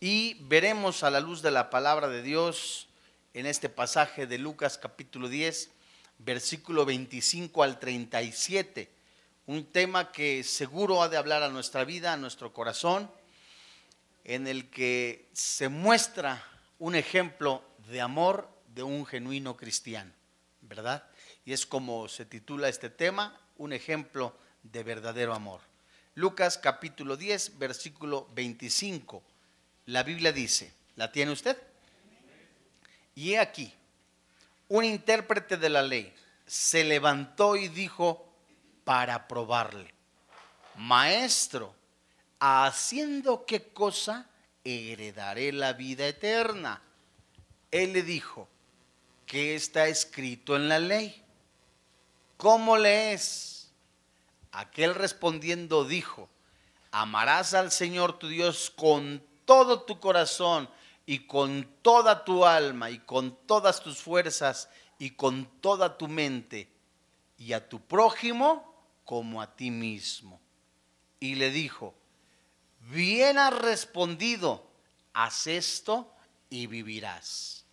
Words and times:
y 0.00 0.34
veremos 0.42 1.02
a 1.02 1.10
la 1.10 1.20
luz 1.20 1.42
de 1.42 1.50
la 1.50 1.70
palabra 1.70 2.08
de 2.08 2.22
Dios 2.22 2.88
en 3.34 3.46
este 3.46 3.68
pasaje 3.68 4.26
de 4.26 4.38
Lucas 4.38 4.78
capítulo 4.78 5.28
10, 5.28 5.70
versículo 6.18 6.84
25 6.84 7.62
al 7.62 7.80
37, 7.80 8.90
un 9.46 9.64
tema 9.64 10.12
que 10.12 10.44
seguro 10.44 11.02
ha 11.02 11.08
de 11.08 11.16
hablar 11.16 11.42
a 11.42 11.48
nuestra 11.48 11.84
vida, 11.84 12.12
a 12.12 12.16
nuestro 12.16 12.52
corazón, 12.52 13.10
en 14.24 14.46
el 14.46 14.70
que 14.70 15.28
se 15.32 15.68
muestra 15.68 16.44
un 16.78 16.94
ejemplo 16.94 17.64
de 17.88 18.00
amor 18.00 18.48
de 18.74 18.84
un 18.84 19.04
genuino 19.04 19.56
cristiano, 19.56 20.12
¿verdad? 20.60 21.04
Y 21.44 21.52
es 21.52 21.66
como 21.66 22.08
se 22.08 22.24
titula 22.24 22.68
este 22.68 22.90
tema, 22.90 23.40
un 23.56 23.72
ejemplo 23.72 24.36
de 24.62 24.84
verdadero 24.84 25.34
amor. 25.34 25.60
Lucas 26.14 26.58
capítulo 26.58 27.16
10, 27.16 27.58
versículo 27.58 28.28
25. 28.34 29.22
La 29.88 30.02
Biblia 30.02 30.32
dice, 30.32 30.70
¿la 30.96 31.10
tiene 31.10 31.32
usted? 31.32 31.56
Y 33.14 33.32
he 33.32 33.38
aquí, 33.38 33.72
un 34.68 34.84
intérprete 34.84 35.56
de 35.56 35.70
la 35.70 35.80
ley 35.80 36.14
se 36.46 36.84
levantó 36.84 37.56
y 37.56 37.68
dijo 37.68 38.30
para 38.84 39.26
probarle, 39.26 39.94
Maestro, 40.76 41.74
haciendo 42.38 43.46
qué 43.46 43.72
cosa 43.72 44.28
heredaré 44.62 45.52
la 45.52 45.72
vida 45.72 46.06
eterna. 46.06 46.82
Él 47.70 47.94
le 47.94 48.02
dijo, 48.02 48.46
¿qué 49.24 49.54
está 49.54 49.86
escrito 49.86 50.54
en 50.54 50.68
la 50.68 50.80
ley? 50.80 51.24
¿Cómo 52.36 52.76
lees? 52.76 53.70
Aquel 54.52 54.94
respondiendo 54.94 55.86
dijo, 55.86 56.28
amarás 56.90 57.54
al 57.54 57.72
Señor 57.72 58.18
tu 58.18 58.28
Dios 58.28 58.70
con 58.76 59.26
todo 59.48 59.80
tu 59.80 59.98
corazón 59.98 60.68
y 61.06 61.20
con 61.20 61.66
toda 61.80 62.22
tu 62.22 62.44
alma 62.44 62.90
y 62.90 62.98
con 62.98 63.34
todas 63.46 63.80
tus 63.80 63.96
fuerzas 63.96 64.68
y 64.98 65.12
con 65.12 65.46
toda 65.62 65.96
tu 65.96 66.06
mente 66.06 66.68
y 67.38 67.54
a 67.54 67.66
tu 67.66 67.80
prójimo 67.80 68.74
como 69.06 69.40
a 69.40 69.56
ti 69.56 69.70
mismo. 69.70 70.38
Y 71.18 71.36
le 71.36 71.50
dijo, 71.50 71.94
bien 72.90 73.38
has 73.38 73.58
respondido, 73.58 74.66
haz 75.14 75.46
esto 75.46 76.12
y 76.50 76.66
vivirás. 76.66 77.64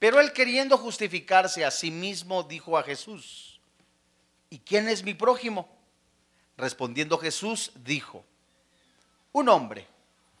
Pero 0.00 0.18
él 0.18 0.32
queriendo 0.32 0.76
justificarse 0.78 1.64
a 1.64 1.70
sí 1.70 1.92
mismo, 1.92 2.42
dijo 2.42 2.76
a 2.76 2.82
Jesús, 2.82 3.60
¿y 4.50 4.58
quién 4.58 4.88
es 4.88 5.04
mi 5.04 5.14
prójimo? 5.14 5.68
Respondiendo 6.56 7.18
Jesús, 7.18 7.70
dijo, 7.76 8.24
un 9.30 9.48
hombre 9.48 9.86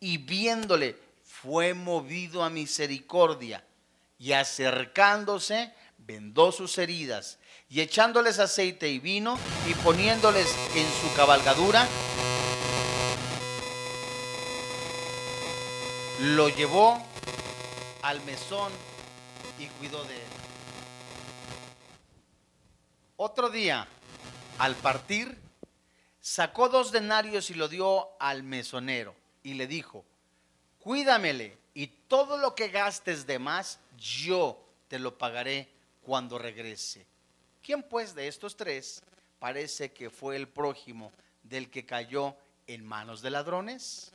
y 0.00 0.16
viéndole 0.16 0.96
fue 1.22 1.74
movido 1.74 2.42
a 2.42 2.50
misericordia 2.50 3.64
y 4.18 4.32
acercándose 4.32 5.72
vendó 5.98 6.50
sus 6.52 6.76
heridas 6.78 7.38
y 7.68 7.82
echándoles 7.82 8.38
aceite 8.38 8.88
y 8.88 8.98
vino 8.98 9.38
y 9.68 9.74
poniéndoles 9.74 10.48
en 10.74 10.86
su 11.00 11.14
cabalgadura, 11.14 11.86
lo 16.20 16.48
llevó 16.48 17.00
al 18.02 18.20
mesón 18.24 18.72
y 19.58 19.66
cuidó 19.78 20.02
de 20.04 20.16
él. 20.16 20.22
Otro 23.16 23.50
día, 23.50 23.86
al 24.58 24.74
partir, 24.76 25.38
sacó 26.20 26.68
dos 26.70 26.90
denarios 26.90 27.50
y 27.50 27.54
lo 27.54 27.68
dio 27.68 28.08
al 28.18 28.42
mesonero 28.42 29.19
y 29.42 29.54
le 29.54 29.66
dijo, 29.66 30.04
cuídamele 30.80 31.58
y 31.74 31.86
todo 31.86 32.36
lo 32.36 32.54
que 32.54 32.68
gastes 32.68 33.26
de 33.26 33.38
más, 33.38 33.78
yo 33.96 34.62
te 34.88 34.98
lo 34.98 35.16
pagaré 35.16 35.68
cuando 36.02 36.38
regrese. 36.38 37.06
¿Quién 37.62 37.82
pues 37.82 38.14
de 38.14 38.28
estos 38.28 38.56
tres 38.56 39.02
parece 39.38 39.92
que 39.92 40.10
fue 40.10 40.36
el 40.36 40.48
prójimo 40.48 41.12
del 41.42 41.70
que 41.70 41.86
cayó 41.86 42.34
en 42.66 42.84
manos 42.84 43.22
de 43.22 43.30
ladrones? 43.30 44.12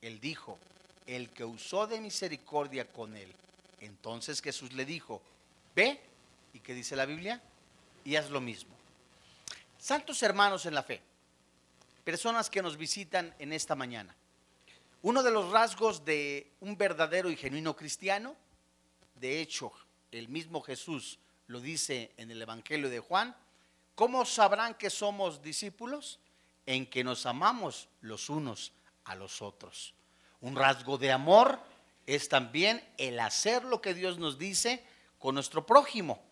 Él 0.00 0.20
dijo, 0.20 0.58
el 1.06 1.30
que 1.30 1.44
usó 1.44 1.86
de 1.86 2.00
misericordia 2.00 2.86
con 2.86 3.16
él. 3.16 3.32
Entonces 3.80 4.40
Jesús 4.40 4.72
le 4.72 4.84
dijo, 4.84 5.20
ve, 5.74 6.00
¿y 6.52 6.60
qué 6.60 6.74
dice 6.74 6.96
la 6.96 7.06
Biblia? 7.06 7.42
Y 8.04 8.16
haz 8.16 8.30
lo 8.30 8.40
mismo. 8.40 8.74
Santos 9.78 10.22
hermanos 10.22 10.64
en 10.64 10.74
la 10.74 10.82
fe, 10.82 11.02
personas 12.04 12.48
que 12.48 12.62
nos 12.62 12.76
visitan 12.76 13.34
en 13.38 13.52
esta 13.52 13.74
mañana. 13.74 14.14
Uno 15.04 15.22
de 15.22 15.30
los 15.30 15.50
rasgos 15.50 16.02
de 16.06 16.50
un 16.60 16.78
verdadero 16.78 17.28
y 17.30 17.36
genuino 17.36 17.76
cristiano, 17.76 18.34
de 19.16 19.42
hecho, 19.42 19.70
el 20.10 20.30
mismo 20.30 20.62
Jesús 20.62 21.18
lo 21.46 21.60
dice 21.60 22.12
en 22.16 22.30
el 22.30 22.40
Evangelio 22.40 22.88
de 22.88 23.00
Juan, 23.00 23.36
¿cómo 23.94 24.24
sabrán 24.24 24.72
que 24.72 24.88
somos 24.88 25.42
discípulos? 25.42 26.20
En 26.64 26.86
que 26.86 27.04
nos 27.04 27.26
amamos 27.26 27.90
los 28.00 28.30
unos 28.30 28.72
a 29.04 29.14
los 29.14 29.42
otros. 29.42 29.92
Un 30.40 30.56
rasgo 30.56 30.96
de 30.96 31.12
amor 31.12 31.60
es 32.06 32.30
también 32.30 32.82
el 32.96 33.20
hacer 33.20 33.62
lo 33.64 33.82
que 33.82 33.92
Dios 33.92 34.18
nos 34.18 34.38
dice 34.38 34.82
con 35.18 35.34
nuestro 35.34 35.66
prójimo. 35.66 36.24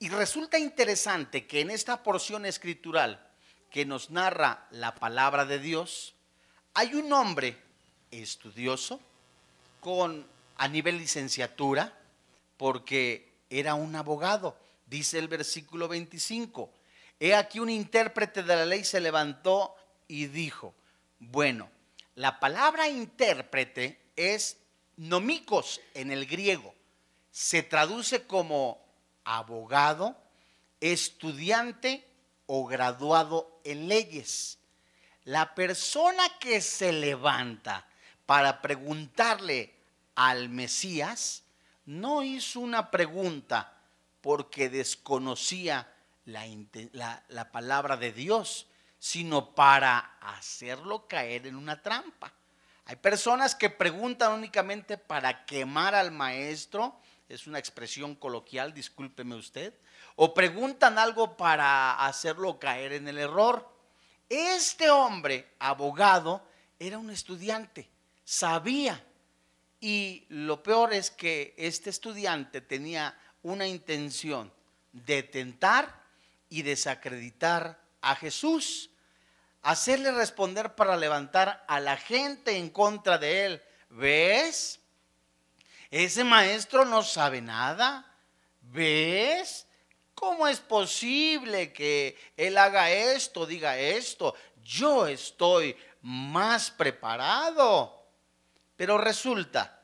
Y 0.00 0.08
resulta 0.08 0.58
interesante 0.58 1.46
que 1.46 1.60
en 1.60 1.70
esta 1.70 2.02
porción 2.02 2.46
escritural 2.46 3.24
que 3.70 3.86
nos 3.86 4.10
narra 4.10 4.66
la 4.72 4.96
palabra 4.96 5.44
de 5.44 5.60
Dios, 5.60 6.16
hay 6.74 6.94
un 6.94 7.12
hombre 7.12 7.67
estudioso 8.10 9.00
con 9.80 10.26
a 10.56 10.68
nivel 10.68 10.98
licenciatura, 10.98 11.96
porque 12.56 13.28
era 13.50 13.74
un 13.74 13.94
abogado. 13.96 14.56
Dice 14.86 15.18
el 15.18 15.28
versículo 15.28 15.88
25. 15.88 16.70
He 17.20 17.34
aquí 17.34 17.60
un 17.60 17.70
intérprete 17.70 18.42
de 18.42 18.56
la 18.56 18.64
ley 18.64 18.84
se 18.84 19.00
levantó 19.00 19.74
y 20.06 20.26
dijo, 20.26 20.74
bueno, 21.18 21.70
la 22.14 22.40
palabra 22.40 22.88
intérprete 22.88 24.00
es 24.16 24.56
nomicos 24.96 25.80
en 25.94 26.10
el 26.10 26.26
griego. 26.26 26.74
Se 27.30 27.62
traduce 27.62 28.24
como 28.24 28.80
abogado, 29.24 30.16
estudiante 30.80 32.04
o 32.46 32.66
graduado 32.66 33.60
en 33.64 33.88
leyes. 33.88 34.58
La 35.24 35.54
persona 35.54 36.22
que 36.40 36.60
se 36.60 36.92
levanta 36.92 37.87
para 38.28 38.60
preguntarle 38.60 39.74
al 40.14 40.50
Mesías 40.50 41.44
no 41.86 42.22
hizo 42.22 42.60
una 42.60 42.90
pregunta 42.90 43.72
porque 44.20 44.68
desconocía 44.68 45.90
la, 46.26 47.48
palabra 47.50 47.96
de 47.96 48.12
Dios, 48.12 48.66
sino 48.98 49.54
para 49.54 50.18
hacerlo 50.20 51.08
caer 51.08 51.46
en 51.46 51.56
una 51.56 51.80
trampa. 51.80 52.30
Hay 52.84 52.96
personas 52.96 53.54
que 53.54 53.70
preguntan 53.70 54.32
únicamente 54.32 54.98
para 54.98 55.46
quemar 55.46 55.94
al 55.94 56.10
maestro, 56.10 57.00
es 57.30 57.46
una 57.46 57.58
expresión 57.58 58.14
coloquial, 58.14 58.74
discúlpeme 58.74 59.36
usted, 59.36 59.72
o 60.16 60.34
preguntan 60.34 60.98
algo 60.98 61.34
para 61.34 62.04
hacerlo 62.04 62.58
caer 62.58 62.92
en 62.92 63.08
el 63.08 63.16
error. 63.16 63.74
Este 64.28 64.90
hombre, 64.90 65.54
abogado, 65.58 66.46
era 66.78 66.98
un 66.98 67.08
estudiante, 67.08 67.88
sabía 68.28 69.02
y 69.80 70.26
lo 70.28 70.62
peor 70.62 70.92
es 70.92 71.10
que 71.10 71.54
este 71.56 71.88
estudiante 71.88 72.60
tenía 72.60 73.18
una 73.42 73.66
intención 73.66 74.52
de 74.92 75.22
tentar 75.22 76.02
y 76.50 76.60
desacreditar 76.60 77.80
a 78.02 78.14
Jesús, 78.16 78.90
hacerle 79.62 80.12
responder 80.12 80.74
para 80.74 80.94
levantar 80.98 81.64
a 81.66 81.80
la 81.80 81.96
gente 81.96 82.58
en 82.58 82.68
contra 82.68 83.16
de 83.16 83.46
él. 83.46 83.62
¿Ves? 83.88 84.78
Ese 85.90 86.22
maestro 86.22 86.84
no 86.84 87.02
sabe 87.02 87.40
nada. 87.40 88.14
¿Ves? 88.60 89.66
¿Cómo 90.14 90.46
es 90.46 90.60
posible 90.60 91.72
que 91.72 92.14
él 92.36 92.58
haga 92.58 92.90
esto, 92.90 93.46
diga 93.46 93.78
esto? 93.78 94.34
Yo 94.62 95.06
estoy 95.06 95.74
más 96.02 96.70
preparado. 96.70 97.97
Pero 98.78 98.96
resulta 98.96 99.82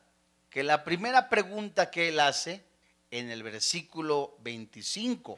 que 0.48 0.62
la 0.62 0.84
primera 0.84 1.28
pregunta 1.28 1.90
que 1.90 2.10
él 2.10 2.20
hace 2.20 2.64
en 3.10 3.28
el 3.28 3.42
versículo 3.42 4.36
25, 4.38 5.36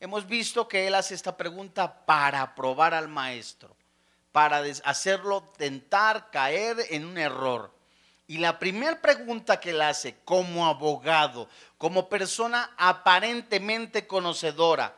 hemos 0.00 0.26
visto 0.26 0.66
que 0.66 0.86
él 0.86 0.94
hace 0.94 1.14
esta 1.14 1.36
pregunta 1.36 2.06
para 2.06 2.54
probar 2.54 2.94
al 2.94 3.08
maestro, 3.08 3.76
para 4.32 4.62
hacerlo 4.84 5.52
tentar, 5.58 6.30
caer 6.30 6.78
en 6.88 7.04
un 7.04 7.18
error. 7.18 7.74
Y 8.26 8.38
la 8.38 8.58
primera 8.58 9.02
pregunta 9.02 9.60
que 9.60 9.70
él 9.70 9.82
hace 9.82 10.16
como 10.24 10.66
abogado, 10.66 11.50
como 11.76 12.08
persona 12.08 12.72
aparentemente 12.78 14.06
conocedora, 14.06 14.96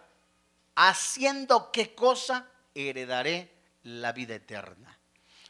haciendo 0.76 1.72
qué 1.72 1.92
cosa 1.96 2.46
heredaré 2.72 3.52
la 3.82 4.12
vida 4.12 4.36
eterna. 4.36 4.97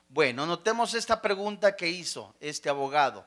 Bueno, 0.08 0.46
notemos 0.46 0.94
esta 0.94 1.20
pregunta 1.20 1.76
que 1.76 1.88
hizo 1.88 2.34
este 2.40 2.70
abogado. 2.70 3.26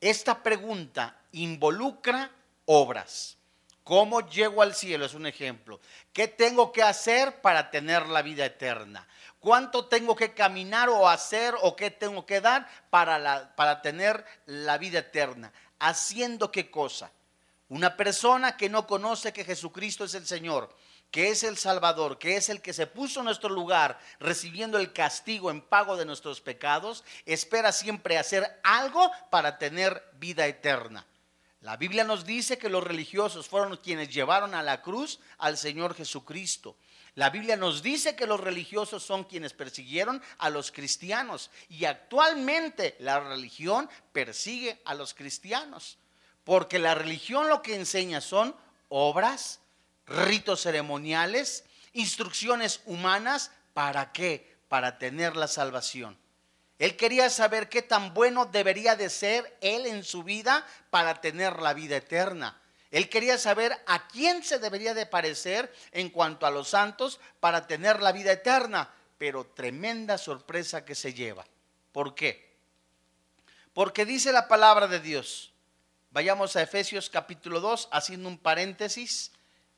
Esta 0.00 0.42
pregunta 0.42 1.16
involucra 1.30 2.30
obras. 2.66 3.36
¿Cómo 3.84 4.20
llego 4.28 4.62
al 4.62 4.74
cielo? 4.74 5.06
Es 5.06 5.14
un 5.14 5.26
ejemplo. 5.26 5.80
¿Qué 6.12 6.26
tengo 6.26 6.72
que 6.72 6.82
hacer 6.82 7.40
para 7.40 7.70
tener 7.70 8.08
la 8.08 8.22
vida 8.22 8.44
eterna? 8.44 9.06
¿Cuánto 9.38 9.86
tengo 9.86 10.16
que 10.16 10.34
caminar 10.34 10.88
o 10.88 11.08
hacer 11.08 11.54
o 11.62 11.76
qué 11.76 11.90
tengo 11.90 12.26
que 12.26 12.40
dar 12.40 12.68
para, 12.90 13.54
para 13.54 13.80
tener 13.80 14.24
la 14.46 14.78
vida 14.78 15.00
eterna? 15.00 15.52
¿Haciendo 15.78 16.50
qué 16.50 16.70
cosa? 16.70 17.12
Una 17.68 17.96
persona 17.96 18.56
que 18.56 18.68
no 18.68 18.86
conoce 18.86 19.32
que 19.32 19.44
Jesucristo 19.44 20.04
es 20.04 20.14
el 20.14 20.26
Señor, 20.26 20.74
que 21.12 21.28
es 21.28 21.44
el 21.44 21.58
Salvador, 21.58 22.18
que 22.18 22.36
es 22.36 22.48
el 22.48 22.62
que 22.62 22.72
se 22.72 22.86
puso 22.86 23.20
en 23.20 23.26
nuestro 23.26 23.50
lugar, 23.50 24.00
recibiendo 24.18 24.78
el 24.78 24.94
castigo 24.94 25.50
en 25.50 25.60
pago 25.60 25.96
de 25.98 26.06
nuestros 26.06 26.40
pecados, 26.40 27.04
espera 27.26 27.70
siempre 27.70 28.16
hacer 28.16 28.58
algo 28.64 29.12
para 29.30 29.58
tener 29.58 30.02
vida 30.14 30.46
eterna. 30.46 31.06
La 31.60 31.76
Biblia 31.76 32.02
nos 32.02 32.24
dice 32.24 32.56
que 32.58 32.70
los 32.70 32.82
religiosos 32.82 33.46
fueron 33.46 33.76
quienes 33.76 34.08
llevaron 34.08 34.54
a 34.54 34.62
la 34.62 34.80
cruz 34.80 35.20
al 35.36 35.58
Señor 35.58 35.94
Jesucristo. 35.94 36.76
La 37.14 37.28
Biblia 37.28 37.56
nos 37.56 37.82
dice 37.82 38.16
que 38.16 38.26
los 38.26 38.40
religiosos 38.40 39.02
son 39.02 39.24
quienes 39.24 39.52
persiguieron 39.52 40.22
a 40.38 40.48
los 40.48 40.72
cristianos 40.72 41.50
y 41.68 41.84
actualmente 41.84 42.96
la 43.00 43.20
religión 43.20 43.88
persigue 44.12 44.80
a 44.86 44.94
los 44.94 45.12
cristianos, 45.12 45.98
porque 46.42 46.78
la 46.78 46.94
religión 46.94 47.48
lo 47.48 47.60
que 47.60 47.74
enseña 47.74 48.22
son 48.22 48.56
obras, 48.88 49.61
ritos 50.06 50.62
ceremoniales, 50.62 51.64
instrucciones 51.92 52.80
humanas, 52.86 53.50
¿para 53.74 54.12
qué? 54.12 54.56
Para 54.68 54.98
tener 54.98 55.36
la 55.36 55.48
salvación. 55.48 56.18
Él 56.78 56.96
quería 56.96 57.30
saber 57.30 57.68
qué 57.68 57.82
tan 57.82 58.12
bueno 58.12 58.46
debería 58.46 58.96
de 58.96 59.08
ser 59.08 59.56
él 59.60 59.86
en 59.86 60.02
su 60.02 60.24
vida 60.24 60.66
para 60.90 61.20
tener 61.20 61.60
la 61.60 61.74
vida 61.74 61.96
eterna. 61.96 62.60
Él 62.90 63.08
quería 63.08 63.38
saber 63.38 63.80
a 63.86 64.08
quién 64.08 64.42
se 64.42 64.58
debería 64.58 64.92
de 64.92 65.06
parecer 65.06 65.72
en 65.92 66.10
cuanto 66.10 66.44
a 66.44 66.50
los 66.50 66.68
santos 66.68 67.20
para 67.40 67.66
tener 67.66 68.02
la 68.02 68.12
vida 68.12 68.32
eterna. 68.32 68.90
Pero 69.16 69.46
tremenda 69.46 70.18
sorpresa 70.18 70.84
que 70.84 70.94
se 70.94 71.14
lleva. 71.14 71.46
¿Por 71.92 72.14
qué? 72.14 72.52
Porque 73.72 74.04
dice 74.04 74.32
la 74.32 74.48
palabra 74.48 74.88
de 74.88 75.00
Dios. 75.00 75.52
Vayamos 76.10 76.56
a 76.56 76.62
Efesios 76.62 77.08
capítulo 77.08 77.60
2, 77.60 77.88
haciendo 77.92 78.28
un 78.28 78.38
paréntesis 78.38 79.30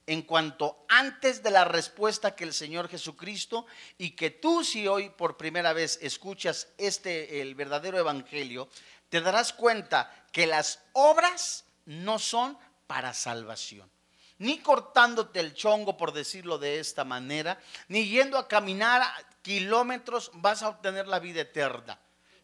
en 0.06 0.22
cuanto 0.22 0.84
antes 0.88 1.42
de 1.42 1.50
la 1.50 1.64
respuesta 1.64 2.34
que 2.34 2.44
el 2.44 2.52
Señor 2.52 2.88
Jesucristo 2.88 3.66
y 3.98 4.10
que 4.10 4.30
tú 4.30 4.64
si 4.64 4.86
hoy 4.86 5.10
por 5.10 5.36
primera 5.36 5.72
vez 5.72 5.98
escuchas 6.02 6.68
este 6.78 7.40
el 7.40 7.54
verdadero 7.54 7.98
evangelio, 7.98 8.68
te 9.08 9.20
darás 9.20 9.52
cuenta 9.52 10.26
que 10.32 10.46
las 10.46 10.80
obras 10.92 11.64
no 11.86 12.18
son 12.18 12.58
para 12.86 13.14
salvación. 13.14 13.90
Ni 14.38 14.58
cortándote 14.58 15.40
el 15.40 15.54
chongo, 15.54 15.96
por 15.96 16.12
decirlo 16.12 16.58
de 16.58 16.80
esta 16.80 17.04
manera, 17.04 17.58
ni 17.88 18.08
yendo 18.08 18.36
a 18.36 18.48
caminar 18.48 19.02
kilómetros 19.42 20.30
vas 20.34 20.62
a 20.62 20.68
obtener 20.68 21.06
la 21.06 21.20
vida 21.20 21.42
eterna. 21.42 21.98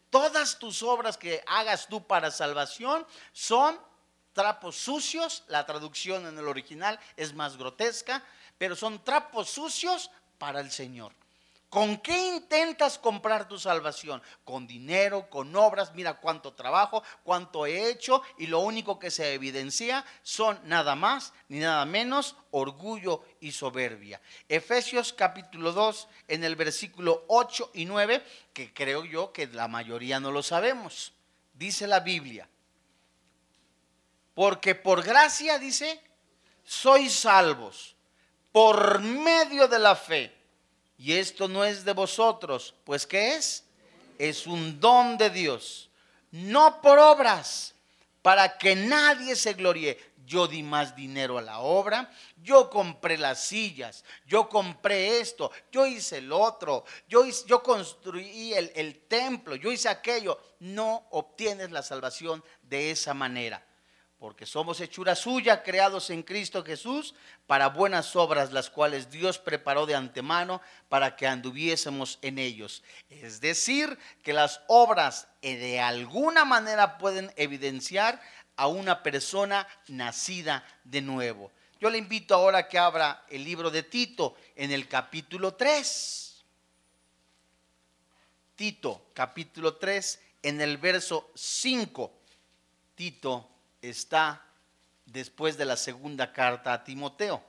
Todas 0.09 0.59
tus 0.59 0.83
obras 0.83 1.17
que 1.17 1.43
hagas 1.47 1.87
tú 1.87 2.05
para 2.05 2.31
salvación 2.31 3.05
son 3.33 3.79
trapos 4.33 4.75
sucios, 4.75 5.43
la 5.47 5.65
traducción 5.65 6.27
en 6.27 6.37
el 6.37 6.47
original 6.47 6.99
es 7.15 7.33
más 7.33 7.57
grotesca, 7.57 8.23
pero 8.57 8.75
son 8.75 9.03
trapos 9.03 9.49
sucios 9.49 10.11
para 10.37 10.59
el 10.59 10.71
Señor. 10.71 11.13
¿Con 11.71 11.99
qué 11.99 12.35
intentas 12.35 12.99
comprar 12.99 13.47
tu 13.47 13.57
salvación? 13.57 14.21
Con 14.43 14.67
dinero, 14.67 15.29
con 15.29 15.55
obras, 15.55 15.95
mira 15.95 16.15
cuánto 16.15 16.51
trabajo, 16.51 17.01
cuánto 17.23 17.65
he 17.65 17.89
hecho 17.89 18.21
y 18.37 18.47
lo 18.47 18.59
único 18.59 18.99
que 18.99 19.09
se 19.09 19.33
evidencia 19.33 20.03
son 20.21 20.59
nada 20.65 20.95
más 20.95 21.31
ni 21.47 21.59
nada 21.59 21.85
menos 21.85 22.35
orgullo 22.51 23.23
y 23.39 23.53
soberbia. 23.53 24.19
Efesios 24.49 25.13
capítulo 25.13 25.71
2 25.71 26.09
en 26.27 26.43
el 26.43 26.57
versículo 26.57 27.23
8 27.29 27.71
y 27.73 27.85
9, 27.85 28.21
que 28.51 28.73
creo 28.73 29.05
yo 29.05 29.31
que 29.31 29.47
la 29.47 29.69
mayoría 29.69 30.19
no 30.19 30.33
lo 30.33 30.43
sabemos. 30.43 31.13
Dice 31.53 31.87
la 31.87 32.01
Biblia, 32.01 32.49
porque 34.33 34.75
por 34.75 35.03
gracia, 35.03 35.59
dice, 35.59 36.01
sois 36.63 37.13
salvos 37.13 37.95
por 38.51 38.99
medio 38.99 39.67
de 39.67 39.79
la 39.79 39.95
fe. 39.95 40.33
Y 40.97 41.13
esto 41.13 41.47
no 41.47 41.65
es 41.65 41.83
de 41.83 41.93
vosotros, 41.93 42.75
pues 42.83 43.07
¿qué 43.07 43.35
es? 43.35 43.65
Es 44.19 44.45
un 44.45 44.79
don 44.79 45.17
de 45.17 45.29
Dios, 45.31 45.89
no 46.29 46.81
por 46.81 46.99
obras, 46.99 47.73
para 48.21 48.57
que 48.57 48.75
nadie 48.75 49.35
se 49.35 49.53
gloríe. 49.53 50.11
Yo 50.23 50.47
di 50.47 50.63
más 50.63 50.95
dinero 50.95 51.39
a 51.39 51.41
la 51.41 51.59
obra, 51.59 52.09
yo 52.37 52.69
compré 52.69 53.17
las 53.17 53.43
sillas, 53.43 54.05
yo 54.25 54.47
compré 54.47 55.19
esto, 55.19 55.51
yo 55.71 55.85
hice 55.85 56.19
el 56.19 56.31
otro, 56.31 56.85
yo, 57.09 57.25
yo 57.47 57.61
construí 57.61 58.53
el 58.53 58.99
templo, 59.09 59.55
yo 59.55 59.71
hice 59.71 59.89
aquello. 59.89 60.39
No 60.59 61.07
obtienes 61.09 61.71
la 61.71 61.81
salvación 61.81 62.41
de 62.61 62.91
esa 62.91 63.13
manera 63.13 63.65
porque 64.21 64.45
somos 64.45 64.79
hechura 64.79 65.15
suya, 65.15 65.63
creados 65.63 66.11
en 66.11 66.21
Cristo 66.21 66.63
Jesús, 66.63 67.15
para 67.47 67.69
buenas 67.69 68.15
obras, 68.15 68.51
las 68.51 68.69
cuales 68.69 69.09
Dios 69.09 69.39
preparó 69.39 69.87
de 69.87 69.95
antemano 69.95 70.61
para 70.89 71.15
que 71.15 71.25
anduviésemos 71.25 72.19
en 72.21 72.37
ellos. 72.37 72.83
Es 73.09 73.41
decir, 73.41 73.97
que 74.21 74.31
las 74.31 74.61
obras 74.67 75.27
eh, 75.41 75.55
de 75.55 75.79
alguna 75.79 76.45
manera 76.45 76.99
pueden 76.99 77.33
evidenciar 77.35 78.21
a 78.57 78.67
una 78.67 79.01
persona 79.01 79.67
nacida 79.87 80.63
de 80.83 81.01
nuevo. 81.01 81.51
Yo 81.79 81.89
le 81.89 81.97
invito 81.97 82.35
ahora 82.35 82.59
a 82.59 82.67
que 82.69 82.77
abra 82.77 83.25
el 83.27 83.43
libro 83.43 83.71
de 83.71 83.81
Tito 83.81 84.35
en 84.55 84.71
el 84.71 84.87
capítulo 84.87 85.55
3. 85.55 86.43
Tito, 88.55 89.07
capítulo 89.15 89.77
3, 89.77 90.21
en 90.43 90.61
el 90.61 90.77
verso 90.77 91.31
5. 91.33 92.13
Tito 92.93 93.50
está 93.81 94.45
después 95.05 95.57
de 95.57 95.65
la 95.65 95.77
segunda 95.77 96.31
carta 96.31 96.73
a 96.73 96.83
Timoteo. 96.83 97.43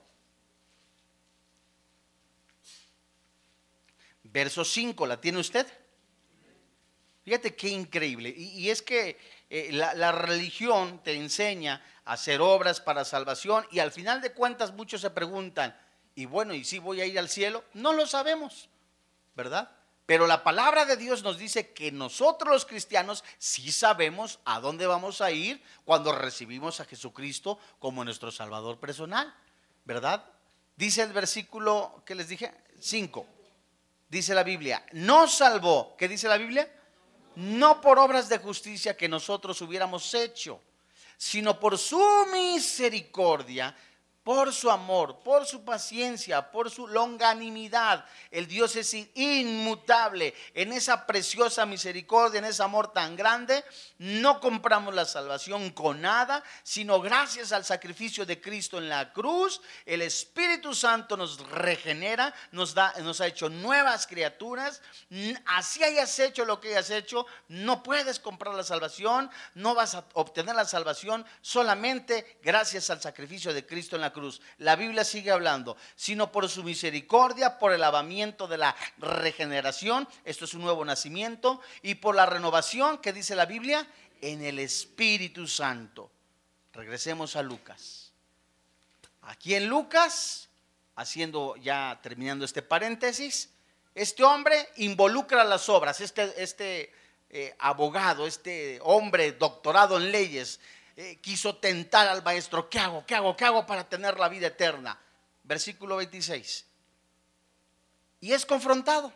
Verso 4.25 4.65
5, 4.65 5.07
¿la 5.07 5.21
tiene 5.21 5.39
usted? 5.39 5.67
Fíjate 7.25 7.55
qué 7.55 7.69
increíble. 7.69 8.35
Y, 8.37 8.71
es 8.71 8.83
que 8.83 9.19
eh, 9.51 9.71
la, 9.73 9.95
la, 9.95 10.11
religión 10.11 11.03
te 11.05 11.15
enseña 11.15 11.85
a 12.05 12.15
hacer 12.15 12.41
obras 12.41 12.81
para 12.81 13.05
salvación 13.05 13.67
y 13.71 13.79
al 13.79 13.93
final 13.93 14.21
de 14.21 14.33
cuentas 14.33 14.73
muchos 14.73 15.03
se 15.03 15.11
preguntan, 15.11 15.77
y 16.15 16.25
bueno, 16.25 16.55
¿y 16.55 16.65
si 16.65 16.79
voy 16.79 17.01
a 17.01 17.07
ir 17.07 17.19
al 17.19 17.29
cielo? 17.29 17.65
No 17.75 17.93
lo 17.93 18.07
sabemos, 18.07 18.69
¿verdad? 19.37 19.71
Pero 20.06 20.26
la 20.26 20.42
palabra 20.42 20.85
de 20.85 20.97
Dios 20.97 21.23
nos 21.23 21.38
dice 21.38 21.73
que 21.73 21.92
nosotros 21.92 22.52
los 22.52 22.66
cristianos 22.66 23.23
sí 23.38 23.71
sabemos 23.71 24.40
a 24.44 24.61
dónde 24.61 24.87
vamos 24.87 25.21
a 25.21 25.30
ir 25.30 25.62
cuando 25.85 26.12
recibimos 26.12 26.80
a 26.80 26.85
Jesucristo 26.85 27.59
como 27.78 28.04
nuestro 28.04 28.30
Salvador 28.32 28.78
personal, 28.80 29.32
¿verdad? 29.85 30.25
Dice 30.76 31.02
el 31.02 31.12
versículo 31.12 32.02
que 32.04 32.14
les 32.14 32.28
dije, 32.28 32.52
5. 32.80 33.26
Dice 34.09 34.35
la 34.35 34.42
Biblia, 34.42 34.85
no 34.92 35.28
salvó, 35.28 35.97
¿qué 35.97 36.09
dice 36.09 36.28
la 36.28 36.37
Biblia? 36.37 36.71
No 37.37 37.80
por 37.80 37.99
obras 37.99 38.28
de 38.28 38.38
justicia 38.38 38.97
que 38.97 39.09
nosotros 39.09 39.61
hubiéramos 39.62 40.12
hecho, 40.12 40.61
sino 41.16 41.59
por 41.59 41.78
su 41.78 42.26
misericordia 42.30 43.75
por 44.25 44.52
su 44.52 44.71
amor, 44.71 45.19
por 45.25 45.47
su 45.47 45.64
paciencia, 45.64 46.50
por 46.50 46.71
su 46.71 46.87
longanimidad. 46.87 48.05
El 48.31 48.47
Dios 48.47 48.76
es 48.76 48.95
inmutable. 49.14 50.35
En 50.55 50.73
esa 50.73 51.07
preciosa 51.07 51.67
misericordia, 51.67 52.38
en 52.38 52.45
ese 52.45 52.62
amor 52.62 52.93
tan 52.93 53.17
grande, 53.17 53.64
no 53.99 54.41
compramos 54.41 54.95
la 54.95 55.05
salvación 55.05 55.71
con 55.71 56.00
nada, 56.00 56.45
sino 56.62 57.00
gracias 57.00 57.50
al 57.50 57.64
sacrificio 57.64 58.25
de 58.25 58.41
Cristo 58.41 58.79
en 58.79 58.88
la 58.88 59.12
cruz. 59.12 59.61
El 59.87 60.02
Espíritu 60.02 60.73
Santo 60.75 61.17
nos 61.17 61.38
regenera, 61.50 62.33
nos, 62.52 62.75
da, 62.75 62.95
nos 63.00 63.21
ha 63.21 63.26
hecho 63.26 63.49
nuevas 63.49 64.07
criaturas. 64.07 64.83
Así 65.47 65.83
hayas 65.83 66.17
hecho 66.21 66.45
lo 66.45 66.61
que 66.61 66.69
hayas 66.69 66.91
hecho, 66.91 67.26
no 67.49 67.83
puedes 67.83 68.21
comprar 68.21 68.55
la 68.55 68.62
salvación, 68.62 69.31
no 69.55 69.75
vas 69.75 69.97
a 69.97 70.05
obtener 70.14 70.55
la 70.55 70.64
salvación 70.64 71.26
solamente 71.41 72.38
gracias 72.43 72.91
al 72.91 73.00
sacrificio 73.00 73.52
de 73.52 73.67
Cristo 73.67 73.97
en 73.97 74.02
la 74.02 74.12
cruz. 74.12 74.40
La 74.59 74.76
Biblia 74.76 75.04
sigue 75.04 75.31
hablando, 75.31 75.76
sino 75.97 76.31
por 76.31 76.49
su 76.49 76.62
misericordia, 76.62 77.59
por 77.59 77.73
el 77.73 77.81
lavamiento 77.81 78.47
de 78.47 78.59
la 78.59 78.76
regeneración, 78.99 80.09
esto 80.25 80.45
es 80.45 80.54
un 80.54 80.62
nuevo 80.62 80.85
nacimiento, 80.85 81.61
y 81.83 81.97
por 81.97 82.14
la 82.14 82.26
renovación 82.26 82.99
que 82.99 83.12
dice 83.12 83.35
la 83.35 83.47
Biblia 83.47 83.87
en 84.21 84.42
el 84.45 84.59
Espíritu 84.59 85.47
Santo. 85.47 86.11
Regresemos 86.73 87.37
a 87.37 87.42
Lucas. 87.42 88.12
Aquí 89.23 89.54
en 89.54 89.69
Lucas, 89.69 90.49
haciendo 90.97 91.57
ya 91.57 91.99
terminando 92.02 92.45
este 92.45 92.62
paréntesis, 92.62 93.50
este 93.95 94.25
hombre 94.25 94.69
involucra 94.76 95.45
las 95.45 95.69
obras, 95.69 96.00
este, 96.00 96.42
este 96.42 96.92
eh, 97.28 97.54
abogado, 97.59 98.26
este 98.26 98.78
hombre 98.83 99.33
doctorado 99.33 99.97
en 99.97 100.11
leyes, 100.11 100.61
eh, 100.96 101.18
quiso 101.20 101.56
tentar 101.56 102.08
al 102.08 102.22
maestro, 102.22 102.68
¿qué 102.68 102.78
hago? 102.78 103.04
¿Qué 103.06 103.14
hago? 103.14 103.37
¿Qué 103.37 103.44
hago 103.44 103.66
para 103.66 103.88
tener 103.88 104.18
la 104.18 104.28
vida 104.28 104.49
eterna? 104.49 104.99
Versículo 105.44 105.96
26. 105.96 106.66
Y 108.20 108.32
es 108.32 108.46
confrontado, 108.46 109.12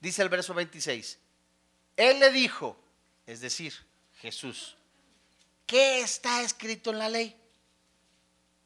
dice 0.00 0.22
el 0.22 0.28
verso 0.28 0.52
26. 0.54 1.18
Él 1.96 2.20
le 2.20 2.30
dijo, 2.30 2.76
es 3.26 3.40
decir, 3.40 3.74
Jesús, 4.20 4.76
¿qué 5.66 6.00
está 6.00 6.42
escrito 6.42 6.90
en 6.90 6.98
la 6.98 7.08
ley? 7.08 7.36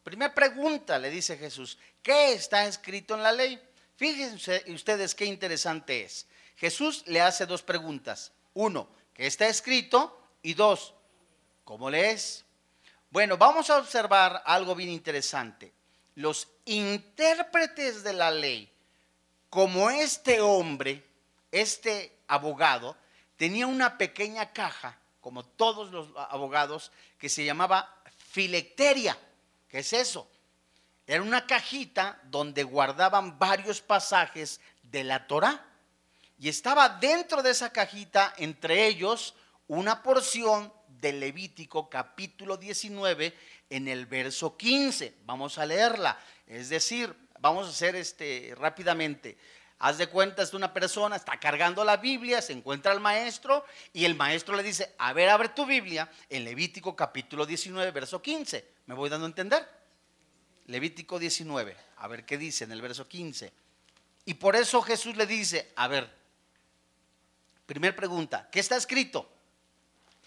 Primera 0.02 0.34
pregunta, 0.34 0.98
le 0.98 1.10
dice 1.10 1.36
Jesús, 1.36 1.78
¿qué 2.02 2.32
está 2.32 2.66
escrito 2.66 3.14
en 3.14 3.22
la 3.22 3.32
ley? 3.32 3.60
Fíjense 3.96 4.64
ustedes 4.68 5.14
qué 5.14 5.26
interesante 5.26 6.02
es. 6.02 6.26
Jesús 6.56 7.04
le 7.06 7.20
hace 7.20 7.46
dos 7.46 7.62
preguntas. 7.62 8.32
Uno, 8.54 8.88
¿qué 9.12 9.26
está 9.26 9.46
escrito? 9.48 10.18
Y 10.42 10.54
dos, 10.54 10.94
¿Cómo 11.68 11.90
lees? 11.90 12.46
Bueno, 13.10 13.36
vamos 13.36 13.68
a 13.68 13.76
observar 13.76 14.42
algo 14.46 14.74
bien 14.74 14.88
interesante. 14.88 15.70
Los 16.14 16.48
intérpretes 16.64 18.02
de 18.02 18.14
la 18.14 18.30
ley, 18.30 18.72
como 19.50 19.90
este 19.90 20.40
hombre, 20.40 21.06
este 21.52 22.20
abogado, 22.26 22.96
tenía 23.36 23.66
una 23.66 23.98
pequeña 23.98 24.50
caja, 24.54 24.98
como 25.20 25.44
todos 25.44 25.90
los 25.90 26.08
abogados, 26.30 26.90
que 27.18 27.28
se 27.28 27.44
llamaba 27.44 28.00
filecteria. 28.16 29.18
¿Qué 29.68 29.80
es 29.80 29.92
eso? 29.92 30.26
Era 31.06 31.20
una 31.20 31.46
cajita 31.46 32.18
donde 32.24 32.62
guardaban 32.62 33.38
varios 33.38 33.82
pasajes 33.82 34.58
de 34.84 35.04
la 35.04 35.26
Torá. 35.26 35.66
Y 36.38 36.48
estaba 36.48 36.88
dentro 36.88 37.42
de 37.42 37.50
esa 37.50 37.70
cajita, 37.70 38.32
entre 38.38 38.86
ellos, 38.86 39.34
una 39.66 40.02
porción 40.02 40.72
de 41.00 41.12
Levítico 41.12 41.88
capítulo 41.88 42.56
19 42.56 43.34
en 43.70 43.88
el 43.88 44.06
verso 44.06 44.56
15. 44.56 45.14
Vamos 45.24 45.58
a 45.58 45.66
leerla. 45.66 46.18
Es 46.46 46.68
decir, 46.68 47.14
vamos 47.40 47.66
a 47.66 47.70
hacer 47.70 47.96
este 47.96 48.54
rápidamente. 48.56 49.38
Haz 49.80 49.98
de 49.98 50.08
cuenta, 50.08 50.42
es 50.42 50.54
una 50.54 50.72
persona, 50.72 51.14
está 51.14 51.38
cargando 51.38 51.84
la 51.84 51.98
Biblia, 51.98 52.42
se 52.42 52.52
encuentra 52.52 52.92
el 52.92 52.98
maestro 52.98 53.64
y 53.92 54.04
el 54.04 54.16
maestro 54.16 54.56
le 54.56 54.64
dice, 54.64 54.94
a 54.98 55.12
ver, 55.12 55.28
abre 55.28 55.50
tu 55.50 55.66
Biblia 55.66 56.10
en 56.28 56.44
Levítico 56.44 56.96
capítulo 56.96 57.46
19, 57.46 57.92
verso 57.92 58.20
15. 58.20 58.64
¿Me 58.86 58.94
voy 58.94 59.08
dando 59.08 59.26
a 59.26 59.28
entender? 59.28 59.68
Levítico 60.66 61.18
19, 61.18 61.76
a 61.96 62.08
ver 62.08 62.26
qué 62.26 62.36
dice 62.36 62.64
en 62.64 62.72
el 62.72 62.82
verso 62.82 63.06
15. 63.06 63.52
Y 64.24 64.34
por 64.34 64.56
eso 64.56 64.82
Jesús 64.82 65.16
le 65.16 65.26
dice, 65.26 65.72
a 65.76 65.86
ver, 65.86 66.10
primer 67.66 67.94
pregunta, 67.94 68.48
¿qué 68.50 68.58
está 68.58 68.76
escrito? 68.76 69.37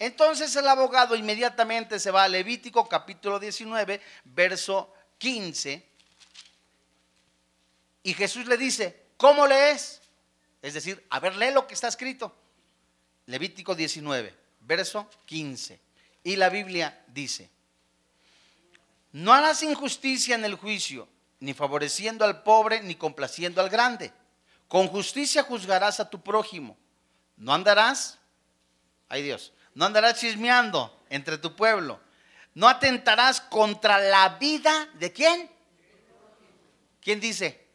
Entonces 0.02 0.56
el 0.56 0.66
abogado 0.66 1.14
inmediatamente 1.14 2.00
se 2.00 2.10
va 2.10 2.24
a 2.24 2.28
Levítico 2.28 2.88
capítulo 2.88 3.38
19, 3.38 4.00
verso 4.24 4.92
15. 5.18 5.88
Y 8.02 8.12
Jesús 8.12 8.46
le 8.48 8.56
dice, 8.56 9.10
¿cómo 9.16 9.46
lees? 9.46 10.00
Es 10.60 10.74
decir, 10.74 11.06
a 11.08 11.20
ver, 11.20 11.36
lee 11.36 11.52
lo 11.52 11.68
que 11.68 11.74
está 11.74 11.86
escrito. 11.86 12.34
Levítico 13.26 13.76
19, 13.76 14.34
verso 14.62 15.08
15. 15.26 15.78
Y 16.24 16.34
la 16.34 16.48
Biblia 16.48 17.04
dice, 17.06 17.48
no 19.12 19.32
harás 19.32 19.62
injusticia 19.62 20.34
en 20.34 20.44
el 20.44 20.56
juicio, 20.56 21.06
ni 21.38 21.54
favoreciendo 21.54 22.24
al 22.24 22.42
pobre, 22.42 22.82
ni 22.82 22.96
complaciendo 22.96 23.60
al 23.60 23.70
grande. 23.70 24.12
Con 24.66 24.88
justicia 24.88 25.44
juzgarás 25.44 26.00
a 26.00 26.10
tu 26.10 26.20
prójimo. 26.20 26.76
No 27.36 27.54
andarás, 27.54 28.18
ay 29.08 29.22
Dios, 29.22 29.52
no 29.74 29.84
andarás 29.84 30.20
chismeando 30.20 31.02
entre 31.08 31.38
tu 31.38 31.56
pueblo. 31.56 32.00
No 32.54 32.68
atentarás 32.68 33.40
contra 33.40 33.98
la 33.98 34.30
vida 34.40 34.88
de 34.94 35.12
quién? 35.12 35.50
¿Quién 37.00 37.20
dice? 37.20 37.66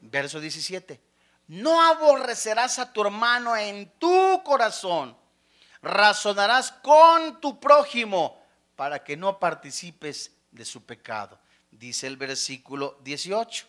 Verso 0.00 0.40
17. 0.40 1.00
No 1.48 1.80
aborrecerás 1.80 2.78
a 2.78 2.92
tu 2.92 3.02
hermano 3.02 3.56
en 3.56 3.90
tu 3.98 4.42
corazón. 4.44 5.16
Razonarás 5.82 6.72
con 6.72 7.40
tu 7.40 7.60
prójimo 7.60 8.42
para 8.74 9.04
que 9.04 9.16
no 9.16 9.38
participes 9.38 10.32
de 10.50 10.64
su 10.64 10.84
pecado. 10.84 11.38
Dice 11.70 12.08
el 12.08 12.16
versículo 12.16 12.98
18. 13.02 13.66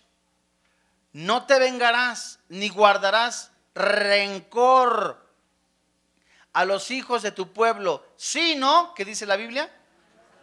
No 1.13 1.45
te 1.45 1.59
vengarás 1.59 2.39
ni 2.49 2.69
guardarás 2.69 3.51
rencor 3.75 5.26
a 6.57 6.65
los 6.65 6.89
hijos 6.89 7.21
de 7.21 7.31
tu 7.31 7.53
pueblo, 7.53 8.03
sino, 8.15 8.95
¿qué 8.95 9.05
dice 9.05 9.27
la 9.27 9.35
Biblia? 9.35 9.71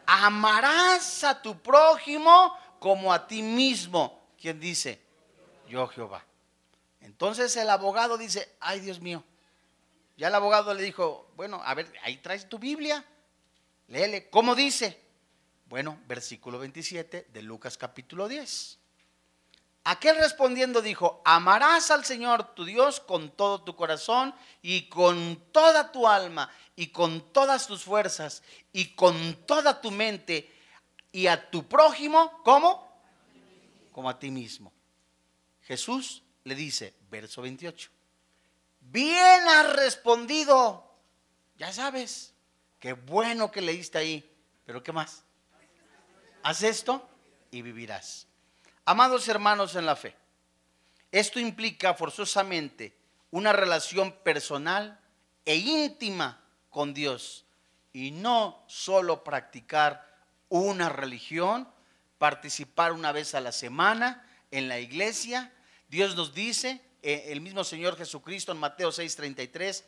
Amarás 0.07 1.25
a 1.25 1.43
tu 1.43 1.61
prójimo 1.61 2.57
como 2.79 3.13
a 3.13 3.27
ti 3.27 3.43
mismo. 3.43 4.29
¿Quién 4.41 4.61
dice? 4.61 5.03
Yo 5.69 5.89
Jehová. 5.89 6.25
Entonces 7.01 7.57
el 7.57 7.69
abogado 7.69 8.17
dice, 8.17 8.55
ay 8.61 8.79
Dios 8.79 9.01
mío. 9.01 9.25
Ya 10.17 10.29
el 10.29 10.37
abogado 10.37 10.73
le 10.73 10.85
dijo, 10.85 11.33
bueno, 11.35 11.61
a 11.65 11.75
ver, 11.75 11.93
ahí 12.05 12.19
traes 12.19 12.49
tu 12.49 12.61
Biblia. 12.61 13.05
Léele, 13.89 14.31
¿cómo 14.31 14.55
dice? 14.55 15.03
Bueno, 15.67 15.99
versículo 16.07 16.61
27 16.61 17.27
de 17.33 17.43
Lucas 17.43 17.77
capítulo 17.77 18.29
10. 18.29 18.79
Aquel 19.85 20.17
respondiendo 20.17 20.81
dijo, 20.81 21.21
amarás 21.27 21.91
al 21.91 22.07
Señor 22.07 22.55
tu 22.55 22.65
Dios 22.65 23.01
con 23.01 23.31
todo 23.31 23.63
tu 23.63 23.77
corazón 23.77 24.35
y 24.63 24.89
con 24.89 25.37
toda 25.53 25.93
tu 25.93 26.09
alma 26.09 26.51
y 26.75 26.87
con 26.87 27.33
todas 27.33 27.67
tus 27.67 27.85
fuerzas 27.85 28.43
y 28.73 28.95
con 28.95 29.35
toda 29.47 29.83
tu 29.83 29.91
mente 29.91 30.51
y 31.13 31.27
a 31.27 31.51
tu 31.51 31.69
prójimo, 31.69 32.41
¿cómo? 32.45 32.91
Como 33.93 34.09
a 34.09 34.19
ti 34.19 34.31
mismo. 34.31 34.73
Jesús 35.63 36.23
le 36.45 36.55
dice, 36.55 36.95
verso 37.11 37.43
28, 37.43 37.91
bien 38.81 39.49
has 39.49 39.77
respondido, 39.77 40.91
ya 41.59 41.73
sabes, 41.75 42.33
qué 42.81 42.95
bueno 42.95 43.51
que 43.51 43.61
leíste 43.61 43.99
ahí, 43.99 44.35
pero 44.65 44.83
¿qué 44.83 44.93
más? 44.93 45.25
Haz 46.43 46.63
esto 46.63 47.07
y 47.51 47.61
vivirás. 47.61 48.27
Amados 48.87 49.29
hermanos 49.29 49.77
en 49.77 49.87
la 49.87 49.97
fe, 49.97 50.15
esto 51.11 51.41
implica 51.41 51.95
forzosamente 51.95 52.95
una 53.31 53.51
relación 53.55 54.13
personal 54.23 55.01
e 55.47 55.57
íntima 55.57 56.45
con 56.69 56.93
Dios 56.93 57.47
y 57.95 58.11
no 58.11 58.63
solo 58.67 59.25
practicar 59.25 60.07
una 60.51 60.91
religión, 60.91 61.67
participar 62.19 62.93
una 62.93 63.11
vez 63.11 63.35
a 63.35 63.41
la 63.41 63.53
semana 63.53 64.29
en 64.51 64.69
la 64.69 64.79
iglesia. 64.79 65.51
Dios 65.89 66.15
nos 66.15 66.35
dice, 66.35 66.83
eh, 67.01 67.29
el 67.29 67.41
mismo 67.41 67.65
Señor 67.65 67.97
Jesucristo 67.97 68.53
en 68.53 68.59
Mateo 68.59 68.93
6:33, 68.93 69.85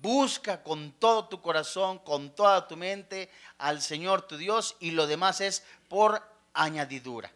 busca 0.00 0.64
con 0.64 0.90
todo 0.90 1.28
tu 1.28 1.40
corazón, 1.40 2.00
con 2.00 2.34
toda 2.34 2.66
tu 2.66 2.76
mente 2.76 3.30
al 3.58 3.80
Señor 3.82 4.22
tu 4.22 4.36
Dios 4.36 4.74
y 4.80 4.90
lo 4.90 5.06
demás 5.06 5.40
es 5.40 5.62
por 5.88 6.20
añadidura 6.54 7.30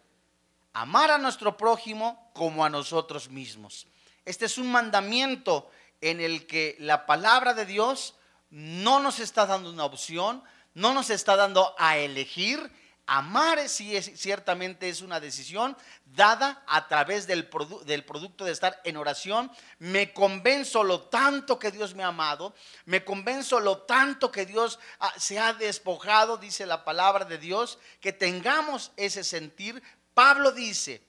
amar 0.76 1.11
a 1.11 1.16
nuestro 1.16 1.56
prójimo 1.56 2.30
como 2.35 2.62
a 2.62 2.68
nosotros 2.68 3.30
mismos. 3.30 3.87
Este 4.26 4.45
es 4.45 4.59
un 4.59 4.71
mandamiento 4.71 5.71
en 6.02 6.21
el 6.21 6.47
que 6.47 6.76
la 6.78 7.06
palabra 7.06 7.54
de 7.54 7.64
Dios 7.64 8.14
no 8.50 9.00
nos 9.00 9.18
está 9.18 9.47
dando 9.47 9.71
una 9.71 9.87
opción, 9.87 10.42
no 10.75 10.92
nos 10.92 11.09
está 11.09 11.35
dando 11.35 11.75
a 11.78 11.97
elegir, 11.97 12.71
Amar 13.09 13.68
sí 13.68 13.97
es, 13.97 14.11
ciertamente 14.16 14.88
es 14.88 15.00
una 15.00 15.21
decisión 15.21 15.76
dada 16.04 16.64
a 16.66 16.88
través 16.88 17.28
del, 17.28 17.49
del, 17.85 18.04
producto 18.04 18.45
de 18.45 18.50
estar 18.50 18.80
en 18.83 18.97
oración. 18.97 19.49
Me 19.78 20.12
convenzo 20.12 20.83
lo 20.83 21.02
tanto 21.02 21.56
que 21.56 21.71
Dios 21.71 21.95
me 21.95 22.02
ha 22.02 22.09
amado, 22.09 22.52
me 22.85 23.04
convenzo 23.04 23.61
lo 23.61 23.78
tanto 23.83 24.33
que 24.33 24.45
Dios 24.45 24.80
ah, 24.99 25.14
se 25.18 25.38
ha 25.38 25.52
despojado, 25.52 26.37
dice 26.37 26.66
la 26.66 26.85
palabra 26.85 27.25
de 27.25 27.38
Dios, 27.38 27.78
que 28.00 28.12
tengamos 28.12 28.90
ese 28.97 29.23
sentir. 29.23 29.80
Pablo 30.16 30.50
dice, 30.50 31.02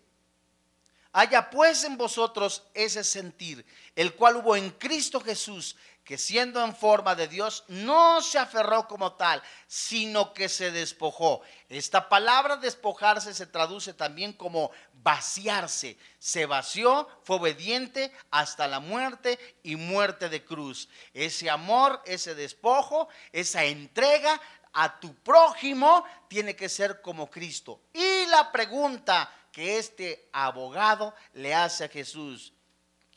haya 1.14 1.50
pues 1.50 1.86
en 1.86 1.96
vosotros 1.96 2.64
ese 2.74 3.06
sentir, 3.06 3.66
el 3.96 4.14
cual 4.16 4.36
hubo 4.36 4.54
en 4.58 4.70
Cristo 4.72 5.22
Jesús, 5.22 5.78
que 6.04 6.18
siendo 6.18 6.62
en 6.62 6.76
forma 6.76 7.16
de 7.16 7.30
Dios, 7.30 7.64
no 7.70 8.22
se 8.22 8.38
aferró 8.38 8.86
como 8.86 9.14
tal, 9.14 9.42
sino 9.66 10.34
que 10.34 10.50
se 10.50 10.72
despojó. 10.72 11.40
Esta 11.70 12.10
palabra 12.10 12.58
despojarse 12.58 13.34
se 13.34 13.46
traduce 13.46 13.94
también 13.94 14.34
como 14.34 14.72
vaciarse. 14.96 15.98
Se 16.20 16.46
vació, 16.46 17.08
fue 17.24 17.38
obediente 17.38 18.12
hasta 18.30 18.68
la 18.68 18.82
muerte 18.82 19.40
y 19.64 19.78
muerte 19.78 20.28
de 20.28 20.44
cruz. 20.44 20.90
Ese 21.14 21.50
amor, 21.50 22.02
ese 22.06 22.36
despojo, 22.36 23.08
esa 23.32 23.64
entrega 23.64 24.42
a 24.80 25.00
tu 25.00 25.16
prójimo 25.16 26.04
tiene 26.28 26.56
que 26.56 26.70
ser 26.70 27.02
como 27.02 27.30
Cristo. 27.32 27.82
La 28.28 28.52
pregunta 28.52 29.32
que 29.52 29.78
este 29.78 30.30
abogado 30.32 31.16
le 31.34 31.54
hace 31.54 31.86
a 31.86 31.90
Jesús, 31.90 32.54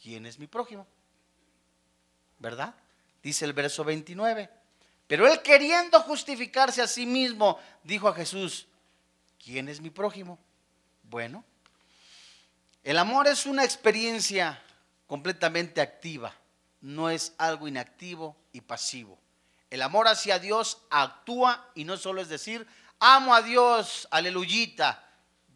¿quién 0.02 0.26
es 0.26 0.38
mi 0.38 0.46
prójimo? 0.46 0.86
¿verdad? 2.40 2.74
Dice 3.22 3.44
el 3.44 3.52
verso 3.52 3.84
29. 3.84 4.50
Pero 5.06 5.28
él 5.28 5.40
queriendo 5.42 6.00
justificarse 6.00 6.82
a 6.82 6.88
sí 6.88 7.06
mismo, 7.06 7.60
dijo 7.84 8.08
a 8.08 8.14
Jesús, 8.14 8.66
¿quién 9.42 9.68
es 9.68 9.80
mi 9.80 9.90
prójimo? 9.90 10.38
Bueno, 11.04 11.44
el 12.82 12.98
amor 12.98 13.28
es 13.28 13.46
una 13.46 13.64
experiencia 13.64 14.62
completamente 15.06 15.80
activa, 15.80 16.34
no 16.80 17.10
es 17.10 17.34
algo 17.38 17.68
inactivo 17.68 18.36
y 18.52 18.62
pasivo. 18.62 19.18
El 19.68 19.82
amor 19.82 20.08
hacia 20.08 20.38
Dios 20.38 20.78
actúa 20.90 21.68
y 21.74 21.84
no 21.84 21.96
solo 21.96 22.22
es 22.22 22.28
decir, 22.28 22.66
amo 23.00 23.34
a 23.34 23.42
Dios, 23.42 24.06
aleluyita, 24.10 25.02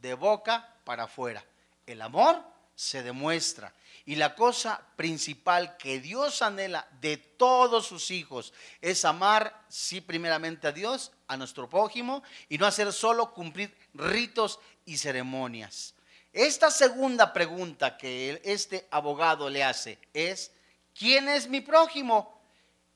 de 0.00 0.14
boca 0.14 0.68
para 0.84 1.04
afuera. 1.04 1.44
El 1.86 2.02
amor 2.02 2.42
se 2.74 3.02
demuestra 3.02 3.72
y 4.06 4.16
la 4.16 4.34
cosa 4.34 4.82
principal 4.96 5.76
que 5.76 6.00
Dios 6.00 6.42
anhela 6.42 6.86
de 7.00 7.16
todos 7.16 7.86
sus 7.86 8.10
hijos 8.10 8.52
es 8.80 9.04
amar, 9.04 9.64
sí, 9.68 10.00
primeramente 10.00 10.66
a 10.66 10.72
Dios, 10.72 11.12
a 11.26 11.36
nuestro 11.36 11.68
prójimo, 11.68 12.22
y 12.48 12.58
no 12.58 12.66
hacer 12.66 12.92
solo 12.92 13.32
cumplir 13.32 13.74
ritos 13.94 14.58
y 14.84 14.98
ceremonias. 14.98 15.94
Esta 16.32 16.70
segunda 16.70 17.32
pregunta 17.32 17.96
que 17.96 18.42
este 18.44 18.86
abogado 18.90 19.48
le 19.48 19.64
hace 19.64 19.98
es, 20.12 20.50
¿quién 20.92 21.28
es 21.28 21.48
mi 21.48 21.60
prójimo? 21.60 22.42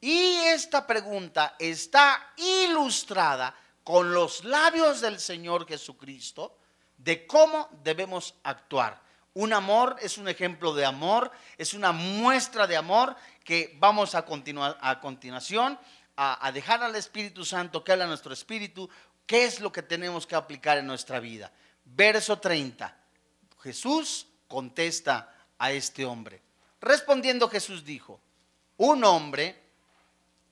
Y 0.00 0.34
esta 0.46 0.86
pregunta 0.86 1.54
está 1.58 2.34
ilustrada 2.36 3.54
con 3.88 4.12
los 4.12 4.44
labios 4.44 5.00
del 5.00 5.18
Señor 5.18 5.66
Jesucristo 5.66 6.58
de 6.98 7.26
cómo 7.26 7.70
debemos 7.82 8.34
actuar. 8.42 9.00
Un 9.32 9.54
amor 9.54 9.96
es 10.02 10.18
un 10.18 10.28
ejemplo 10.28 10.74
de 10.74 10.84
amor, 10.84 11.32
es 11.56 11.72
una 11.72 11.92
muestra 11.92 12.66
de 12.66 12.76
amor 12.76 13.16
que 13.42 13.74
vamos 13.78 14.14
a, 14.14 14.26
continuar, 14.26 14.76
a 14.82 15.00
continuación 15.00 15.78
a, 16.16 16.52
dejar 16.52 16.82
al 16.82 16.96
Espíritu 16.96 17.46
Santo 17.46 17.82
que 17.82 17.92
habla 17.92 18.06
nuestro 18.06 18.34
espíritu, 18.34 18.90
qué 19.24 19.46
es 19.46 19.58
lo 19.58 19.72
que 19.72 19.80
tenemos 19.82 20.26
que 20.26 20.36
aplicar 20.36 20.76
en 20.76 20.86
nuestra 20.86 21.18
vida. 21.18 21.50
Verso 21.86 22.38
30. 22.38 22.94
Jesús 23.62 24.26
contesta 24.48 25.34
a 25.56 25.72
este 25.72 26.04
hombre. 26.04 26.42
Respondiendo 26.82 27.48
Jesús 27.48 27.86
dijo, 27.86 28.20
un 28.76 29.02
hombre 29.04 29.58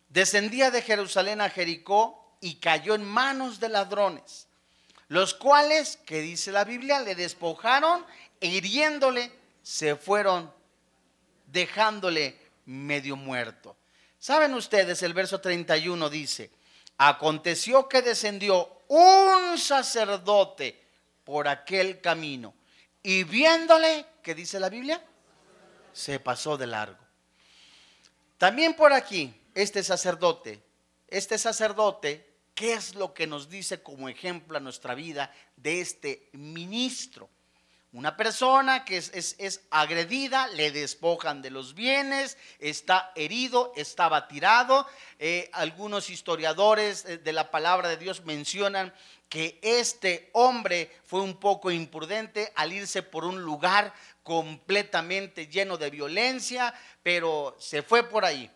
descendía 0.09 0.71
de 0.71 0.81
Jerusalén 0.81 1.43
a 1.43 1.51
Jericó 1.51 2.26
y 2.47 2.55
cayó 2.55 2.95
en 2.95 3.03
manos 3.03 3.59
de 3.59 3.69
ladrones, 3.69 4.47
los 5.09 5.35
cuales, 5.35 5.97
que 6.07 6.21
dice 6.21 6.53
la 6.53 6.63
Biblia, 6.63 7.01
le 7.01 7.17
despojaron 7.17 8.07
e 8.41 8.47
hiriéndole, 8.47 9.33
se 9.65 9.97
fueron 9.97 10.55
dejándole 11.49 12.39
medio 12.67 13.17
muerto. 13.17 13.77
¿Saben 14.21 14.55
ustedes? 14.55 15.03
El 15.03 15.13
verso 15.13 15.41
31 15.41 16.09
dice, 16.09 16.53
aconteció 16.99 17.89
que 17.89 18.01
descendió 18.01 18.83
un 18.87 19.59
sacerdote 19.59 20.81
por 21.25 21.49
aquel 21.49 22.01
camino 22.01 22.55
y 23.03 23.25
viéndole, 23.25 24.07
¿qué 24.23 24.37
dice 24.37 24.61
la 24.61 24.69
Biblia? 24.69 25.03
Se 25.93 26.21
pasó 26.21 26.57
de 26.57 26.69
largo. 26.69 27.05
También 28.39 28.75
por 28.75 28.93
aquí, 28.93 29.35
este 29.53 29.83
sacerdote, 29.83 30.63
este 31.09 31.39
sacerdote, 31.39 32.26
¿qué 32.57 32.73
es 32.73 32.97
lo 32.97 33.15
que 33.15 33.29
nos 33.29 33.49
dice 33.49 33.83
como 33.83 34.09
ejemplo 34.09 34.57
a 34.57 34.61
nuestra 34.61 34.95
vida 34.97 35.33
de 35.57 35.81
este 35.81 36.29
ministro? 36.33 37.29
Una 37.93 38.17
persona 38.17 38.85
que 38.85 38.97
es, 38.97 39.61
agredida, 39.71 40.49
le 40.49 40.71
despojan 40.71 41.41
de 41.41 41.51
los 41.51 41.75
bienes, 41.75 42.37
está 42.59 43.13
herido, 43.15 43.73
estaba 43.77 44.27
tirado. 44.27 44.87
Eh, 45.19 45.49
algunos 45.53 46.11
historiadores 46.11 47.05
eh, 47.05 47.19
de 47.19 47.33
la 47.33 47.51
palabra 47.51 47.89
de 47.89 47.97
Dios 47.97 48.25
mencionan 48.25 48.93
que 49.29 49.59
este 49.63 50.31
hombre 50.33 50.91
fue 51.05 51.21
un 51.21 51.39
poco 51.39 51.71
imprudente 51.71 52.53
al 52.57 52.73
irse 52.73 53.03
por 53.03 53.25
un 53.25 53.41
lugar 53.41 53.95
completamente 54.23 55.47
lleno 55.47 55.77
de 55.77 55.91
violencia, 55.91 56.75
pero 57.03 57.57
se 57.59 57.83
fue 57.83 58.03
por 58.03 58.25
ahí. 58.25 58.51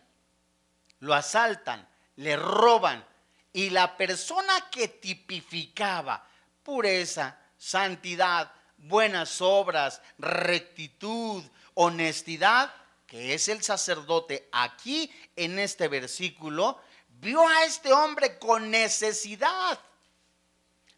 Lo 0.99 1.13
asaltan, 1.13 1.87
le 2.15 2.35
roban 2.35 3.10
y 3.53 3.69
la 3.69 3.97
persona 3.97 4.69
que 4.69 4.87
tipificaba 4.87 6.25
pureza, 6.63 7.37
santidad, 7.57 8.51
buenas 8.77 9.41
obras, 9.41 10.01
rectitud, 10.17 11.43
honestidad, 11.73 12.73
que 13.05 13.33
es 13.33 13.49
el 13.49 13.61
sacerdote 13.61 14.47
aquí 14.51 15.11
en 15.35 15.59
este 15.59 15.87
versículo, 15.87 16.79
vio 17.19 17.45
a 17.47 17.65
este 17.65 17.91
hombre 17.91 18.39
con 18.39 18.71
necesidad. 18.71 19.79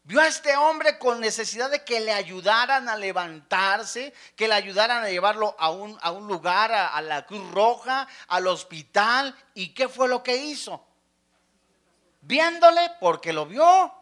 Vio 0.06 0.20
a 0.20 0.28
este 0.28 0.56
hombre 0.58 1.00
con 1.00 1.22
necesidad 1.22 1.72
de 1.72 1.86
que 1.86 2.02
le 2.02 2.12
ayudaran 2.12 2.90
a 2.90 2.98
levantarse, 2.98 4.14
que 4.36 4.50
le 4.50 4.54
ayudaran 4.54 5.04
a 5.04 5.10
llevarlo 5.10 5.56
a 5.58 5.70
un, 5.72 5.98
a 6.02 6.12
un 6.12 6.28
lugar, 6.28 6.74
a, 6.74 6.90
a 6.90 7.02
la 7.02 7.26
Cruz 7.26 7.50
Roja, 7.52 8.08
al 8.28 8.48
hospital. 8.48 9.34
¿Y 9.54 9.70
qué 9.70 9.88
fue 9.88 10.10
lo 10.10 10.22
que 10.22 10.36
hizo? 10.36 10.86
Viéndole 12.24 12.92
porque 13.00 13.34
lo 13.34 13.46
vio. 13.46 13.94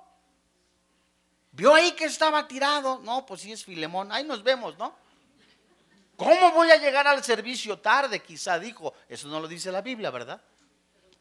Vio 1.51 1.73
ahí 1.73 1.91
que 1.93 2.05
estaba 2.05 2.47
tirado. 2.47 2.99
No, 2.99 3.25
pues 3.25 3.41
sí 3.41 3.51
es 3.51 3.65
Filemón. 3.65 4.11
Ahí 4.11 4.23
nos 4.23 4.43
vemos, 4.43 4.77
¿no? 4.77 4.95
¿Cómo 6.15 6.51
voy 6.51 6.69
a 6.69 6.77
llegar 6.77 7.07
al 7.07 7.23
servicio 7.23 7.79
tarde? 7.79 8.21
Quizá 8.21 8.59
dijo. 8.59 8.93
Eso 9.09 9.27
no 9.27 9.39
lo 9.39 9.47
dice 9.47 9.71
la 9.71 9.81
Biblia, 9.81 10.11
¿verdad? 10.11 10.39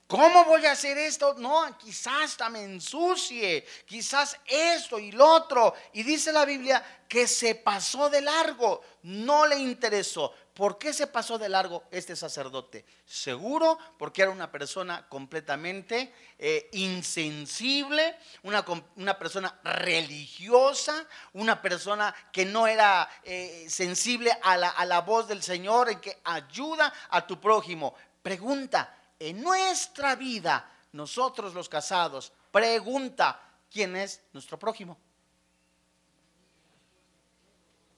¿Cómo 0.07 0.45
voy 0.45 0.67
a 0.67 0.73
hacer 0.73 0.99
esto? 0.99 1.37
No, 1.39 1.79
quizás 1.79 2.25
hasta 2.25 2.49
me 2.51 2.65
ensucie, 2.65 3.65
quizás 3.87 4.37
esto 4.45 4.99
y 4.99 5.13
lo 5.13 5.25
otro. 5.25 5.73
Y 5.93 6.03
dice 6.03 6.33
la 6.33 6.45
Biblia 6.45 7.05
que 7.09 7.29
se 7.29 7.55
pasó 7.55 8.11
de 8.11 8.21
largo, 8.21 8.83
no 9.05 9.47
le 9.47 9.57
interesó. 9.57 10.35
¿Por 10.61 10.77
qué 10.77 10.93
se 10.93 11.07
pasó 11.07 11.39
de 11.39 11.49
largo 11.49 11.85
este 11.91 12.15
sacerdote? 12.15 12.85
Seguro 13.07 13.79
porque 13.99 14.21
era 14.21 14.31
una 14.31 14.53
persona 14.53 15.09
completamente 15.09 16.13
eh, 16.39 16.69
insensible, 16.73 18.19
una, 18.43 18.63
una, 18.97 19.19
persona 19.19 19.59
religiosa, 19.65 21.07
una 21.33 21.63
persona 21.63 22.15
que 22.31 22.45
no 22.45 22.67
era 22.67 23.09
eh, 23.25 23.65
sensible 23.71 24.39
a 24.43 24.59
la, 24.59 24.69
a 24.69 24.85
la 24.85 25.01
voz 25.01 25.29
del 25.29 25.43
Señor 25.43 25.89
en 25.89 25.99
que 25.99 26.21
ayuda 26.25 26.93
a 27.09 27.27
tu 27.27 27.41
prójimo. 27.41 27.95
Pregunta, 28.23 28.95
en 29.19 29.41
nuestra 29.41 30.15
vida, 30.15 30.71
nosotros 30.93 31.55
los 31.55 31.71
casados, 31.71 32.35
pregunta, 32.53 33.41
¿quién 33.71 33.97
es 33.97 34.21
nuestro 34.35 34.59
prójimo? 34.59 34.99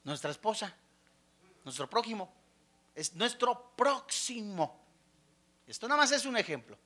Nuestra 0.05 0.31
esposa, 0.31 0.73
nuestro 1.65 1.89
prójimo, 1.89 2.33
es 2.95 3.13
nuestro 3.13 3.75
próximo. 3.75 4.79
Esto 5.67 5.87
nada 5.87 6.01
más 6.01 6.11
es 6.11 6.25
un 6.25 6.37
ejemplo. 6.37 6.77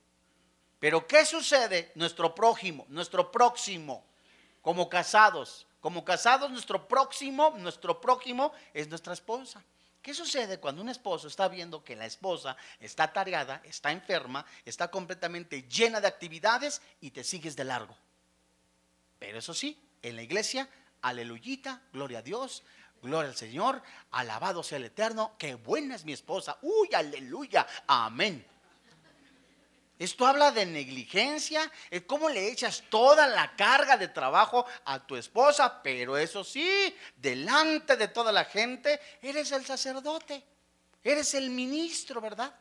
Pero 0.78 1.06
¿qué 1.06 1.24
sucede? 1.26 1.90
Nuestro 1.94 2.34
prójimo, 2.34 2.86
nuestro 2.88 3.32
próximo, 3.32 4.04
como 4.62 4.88
casados, 4.88 5.66
como 5.80 6.04
casados, 6.04 6.50
nuestro 6.50 6.86
próximo, 6.86 7.54
nuestro 7.58 8.00
prójimo 8.00 8.52
es 8.72 8.88
nuestra 8.88 9.12
esposa. 9.12 9.62
¿Qué 10.00 10.14
sucede 10.14 10.58
cuando 10.58 10.80
un 10.80 10.88
esposo 10.88 11.26
está 11.26 11.48
viendo 11.48 11.82
que 11.82 11.96
la 11.96 12.06
esposa 12.06 12.56
está 12.78 13.12
tareada, 13.12 13.60
está 13.64 13.90
enferma, 13.90 14.46
está 14.64 14.90
completamente 14.90 15.62
llena 15.64 16.00
de 16.00 16.06
actividades 16.06 16.80
y 17.00 17.10
te 17.10 17.24
sigues 17.24 17.56
de 17.56 17.64
largo? 17.64 17.96
Pero 19.18 19.38
eso 19.38 19.52
sí, 19.52 19.76
en 20.02 20.14
la 20.14 20.22
iglesia, 20.22 20.68
aleluyita, 21.02 21.82
gloria 21.92 22.18
a 22.18 22.22
Dios, 22.22 22.62
gloria 23.02 23.30
al 23.30 23.36
Señor, 23.36 23.82
alabado 24.10 24.62
sea 24.62 24.78
el 24.78 24.84
Eterno, 24.84 25.34
qué 25.38 25.54
buena 25.54 25.94
es 25.94 26.04
mi 26.04 26.12
esposa, 26.12 26.58
uy, 26.62 26.88
aleluya, 26.94 27.66
amén. 27.86 28.44
Esto 29.98 30.26
habla 30.26 30.52
de 30.52 30.64
negligencia, 30.64 31.70
es 31.90 32.02
cómo 32.02 32.28
le 32.28 32.52
echas 32.52 32.84
toda 32.88 33.26
la 33.26 33.56
carga 33.56 33.96
de 33.96 34.06
trabajo 34.06 34.64
a 34.84 35.04
tu 35.04 35.16
esposa, 35.16 35.82
pero 35.82 36.16
eso 36.16 36.44
sí, 36.44 36.94
delante 37.16 37.96
de 37.96 38.06
toda 38.06 38.30
la 38.30 38.44
gente, 38.44 39.00
eres 39.20 39.50
el 39.50 39.66
sacerdote, 39.66 40.44
eres 41.02 41.34
el 41.34 41.50
ministro, 41.50 42.20
¿verdad? 42.20 42.54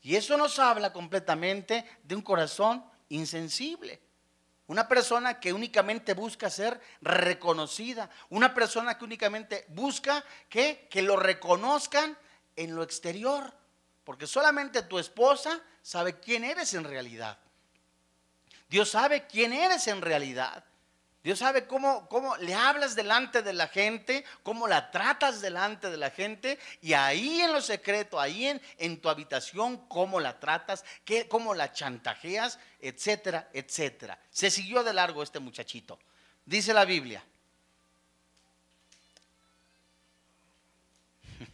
Y 0.00 0.16
eso 0.16 0.38
nos 0.38 0.58
habla 0.58 0.92
completamente 0.94 1.84
de 2.02 2.14
un 2.14 2.22
corazón 2.22 2.84
insensible. 3.10 4.00
Una 4.66 4.88
persona 4.88 5.40
que 5.40 5.52
únicamente 5.52 6.14
busca 6.14 6.48
ser 6.48 6.80
reconocida. 7.02 8.08
Una 8.30 8.54
persona 8.54 8.96
que 8.96 9.04
únicamente 9.04 9.66
busca 9.68 10.24
que, 10.48 10.88
lo 11.02 11.16
reconozcan 11.16 12.16
en 12.56 12.74
lo 12.74 12.82
exterior. 12.82 13.52
Porque 14.04 14.26
solamente 14.26 14.82
tu 14.82 14.98
esposa 14.98 15.60
sabe 15.82 16.18
quién 16.18 16.44
eres 16.44 16.72
en 16.74 16.84
realidad. 16.84 17.38
Dios 18.68 18.90
sabe 18.90 19.26
quién 19.26 19.52
eres 19.52 19.86
en 19.86 20.00
realidad. 20.00 20.64
Dios 21.24 21.38
sabe 21.38 21.66
cómo, 21.66 22.06
cómo 22.10 22.36
le 22.36 22.54
hablas 22.54 22.94
delante 22.94 23.40
de 23.40 23.54
la 23.54 23.66
gente, 23.66 24.26
cómo 24.42 24.68
la 24.68 24.90
tratas 24.90 25.40
delante 25.40 25.88
de 25.88 25.96
la 25.96 26.10
gente 26.10 26.58
y 26.82 26.92
ahí 26.92 27.40
en 27.40 27.50
lo 27.50 27.62
secreto, 27.62 28.20
ahí 28.20 28.44
en, 28.44 28.60
en 28.76 29.00
tu 29.00 29.08
habitación, 29.08 29.88
cómo 29.88 30.20
la 30.20 30.38
tratas, 30.38 30.84
qué, 31.02 31.26
cómo 31.26 31.54
la 31.54 31.72
chantajeas, 31.72 32.58
etcétera, 32.78 33.48
etcétera. 33.54 34.20
Se 34.28 34.50
siguió 34.50 34.84
de 34.84 34.92
largo 34.92 35.22
este 35.22 35.40
muchachito. 35.40 35.98
Dice 36.44 36.74
la 36.74 36.84
Biblia. 36.84 37.24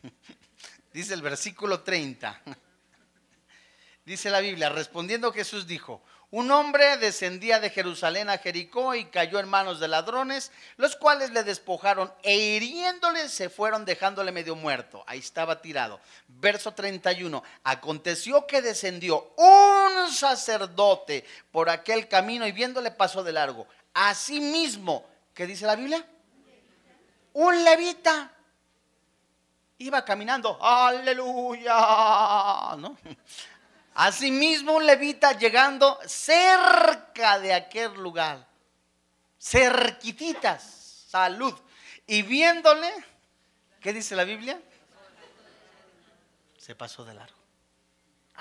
Dice 0.93 1.15
el 1.15 1.23
versículo 1.23 1.83
30. 1.85 2.43
Dice 4.05 4.31
la 4.31 4.41
Biblia, 4.41 4.69
respondiendo 4.69 5.33
Jesús 5.33 5.69
dijo, 5.69 6.03
un 6.31 6.51
hombre 6.53 6.97
descendía 6.97 7.59
de 7.59 7.71
Jerusalén 7.71 8.31
a 8.31 8.39
Jericó 8.39 8.95
y 8.95 9.07
cayó 9.07 9.41
en 9.41 9.49
manos 9.49 9.81
de 9.81 9.89
ladrones, 9.89 10.53
los 10.77 10.95
cuales 10.95 11.31
le 11.31 11.43
despojaron 11.43 12.13
e 12.23 12.37
hiriéndole 12.37 13.29
se 13.29 13.49
fueron 13.49 13.85
dejándole 13.85 14.31
medio 14.31 14.55
muerto. 14.55 15.03
Ahí 15.07 15.19
estaba 15.19 15.61
tirado. 15.61 16.01
Verso 16.29 16.73
31. 16.73 17.43
Aconteció 17.65 18.47
que 18.47 18.63
descendió 18.63 19.33
un 19.37 20.13
sacerdote 20.13 21.25
por 21.51 21.69
aquel 21.69 22.07
camino 22.07 22.47
y 22.47 22.53
viéndole 22.53 22.93
pasó 22.93 23.25
de 23.25 23.33
largo. 23.33 23.67
Asimismo, 23.93 25.05
¿qué 25.35 25.47
dice 25.47 25.67
la 25.67 25.75
Biblia? 25.75 26.07
Un 27.33 27.65
levita 27.65 28.31
iba 29.79 30.05
caminando, 30.05 30.59
aleluya, 30.63 31.75
¿no? 32.79 32.97
Asimismo 34.03 34.77
un 34.77 34.87
levita 34.87 35.33
llegando 35.33 35.99
cerca 36.07 37.39
de 37.39 37.53
aquel 37.53 37.93
lugar, 37.93 38.47
cerquititas, 39.39 41.05
salud, 41.07 41.53
y 42.07 42.23
viéndole, 42.23 42.91
¿qué 43.79 43.93
dice 43.93 44.17
la 44.17 44.25
Biblia? 44.25 44.59
Se 46.57 46.75
pasó 46.75 47.05
de 47.05 47.13
largo. 47.13 47.40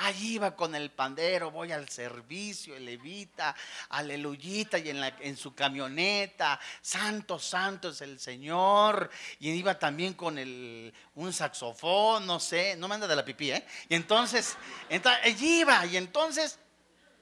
Allí 0.02 0.36
iba 0.36 0.56
con 0.56 0.76
el 0.76 0.92
pandero, 0.92 1.52
voy 1.52 1.74
al 1.74 1.90
servicio, 1.90 2.74
el 2.74 2.86
levita, 2.86 3.54
aleluyita, 3.90 4.78
y 4.78 4.92
en, 4.92 5.36
su 5.36 5.54
camioneta, 5.54 6.58
santo, 6.82 7.38
santo 7.38 7.90
es 7.90 8.00
el 8.00 8.18
Señor. 8.18 9.10
Y 9.40 9.50
iba 9.50 9.78
también 9.78 10.14
con 10.14 10.38
un 10.38 11.34
saxofón, 11.34 12.26
no 12.26 12.40
sé, 12.40 12.78
no 12.78 12.88
me 12.88 12.96
anda 12.96 13.08
de 13.08 13.16
la 13.18 13.26
pipí, 13.26 13.52
¿eh? 13.52 13.66
Y 13.90 13.96
entonces, 13.96 14.56
entonces 14.88 15.22
allí 15.22 15.60
iba, 15.60 15.86
y 15.86 15.98
entonces 15.98 16.60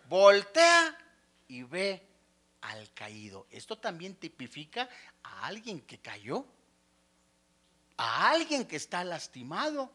voltea 0.07 0.95
y 1.47 1.63
ve 1.63 2.07
al 2.61 2.93
caído. 2.93 3.47
Esto 3.49 3.79
también 3.79 4.13
tipifica 4.13 4.87
a 5.23 5.47
alguien 5.47 5.81
que 5.81 5.97
cayó, 5.97 6.45
a 7.97 8.29
alguien 8.29 8.67
que 8.67 8.75
está 8.75 9.03
lastimado. 9.03 9.91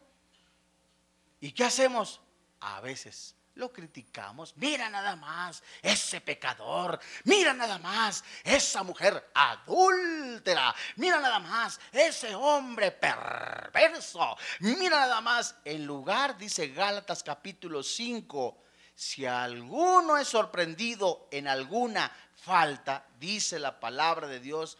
¿Y 1.39 1.53
qué 1.53 1.63
hacemos? 1.63 2.19
A 2.63 2.81
veces 2.81 3.35
lo 3.55 3.71
criticamos. 3.71 4.55
Mira 4.57 4.89
nada 4.89 5.15
más 5.15 5.61
ese 5.81 6.21
pecador. 6.21 6.99
Mira 7.25 7.53
nada 7.53 7.77
más 7.77 8.23
esa 8.43 8.83
mujer 8.83 9.31
adúltera. 9.33 10.73
Mira 10.95 11.19
nada 11.19 11.39
más 11.39 11.79
ese 11.91 12.33
hombre 12.35 12.91
perverso. 12.91 14.35
Mira 14.59 15.01
nada 15.01 15.21
más. 15.21 15.55
En 15.65 15.85
lugar, 15.85 16.37
dice 16.37 16.69
Gálatas 16.69 17.21
capítulo 17.21 17.83
5, 17.83 18.57
si 18.95 19.25
alguno 19.25 20.17
es 20.17 20.27
sorprendido 20.27 21.27
en 21.31 21.47
alguna 21.47 22.11
falta, 22.35 23.05
dice 23.19 23.59
la 23.59 23.79
palabra 23.79 24.27
de 24.27 24.39
Dios, 24.39 24.77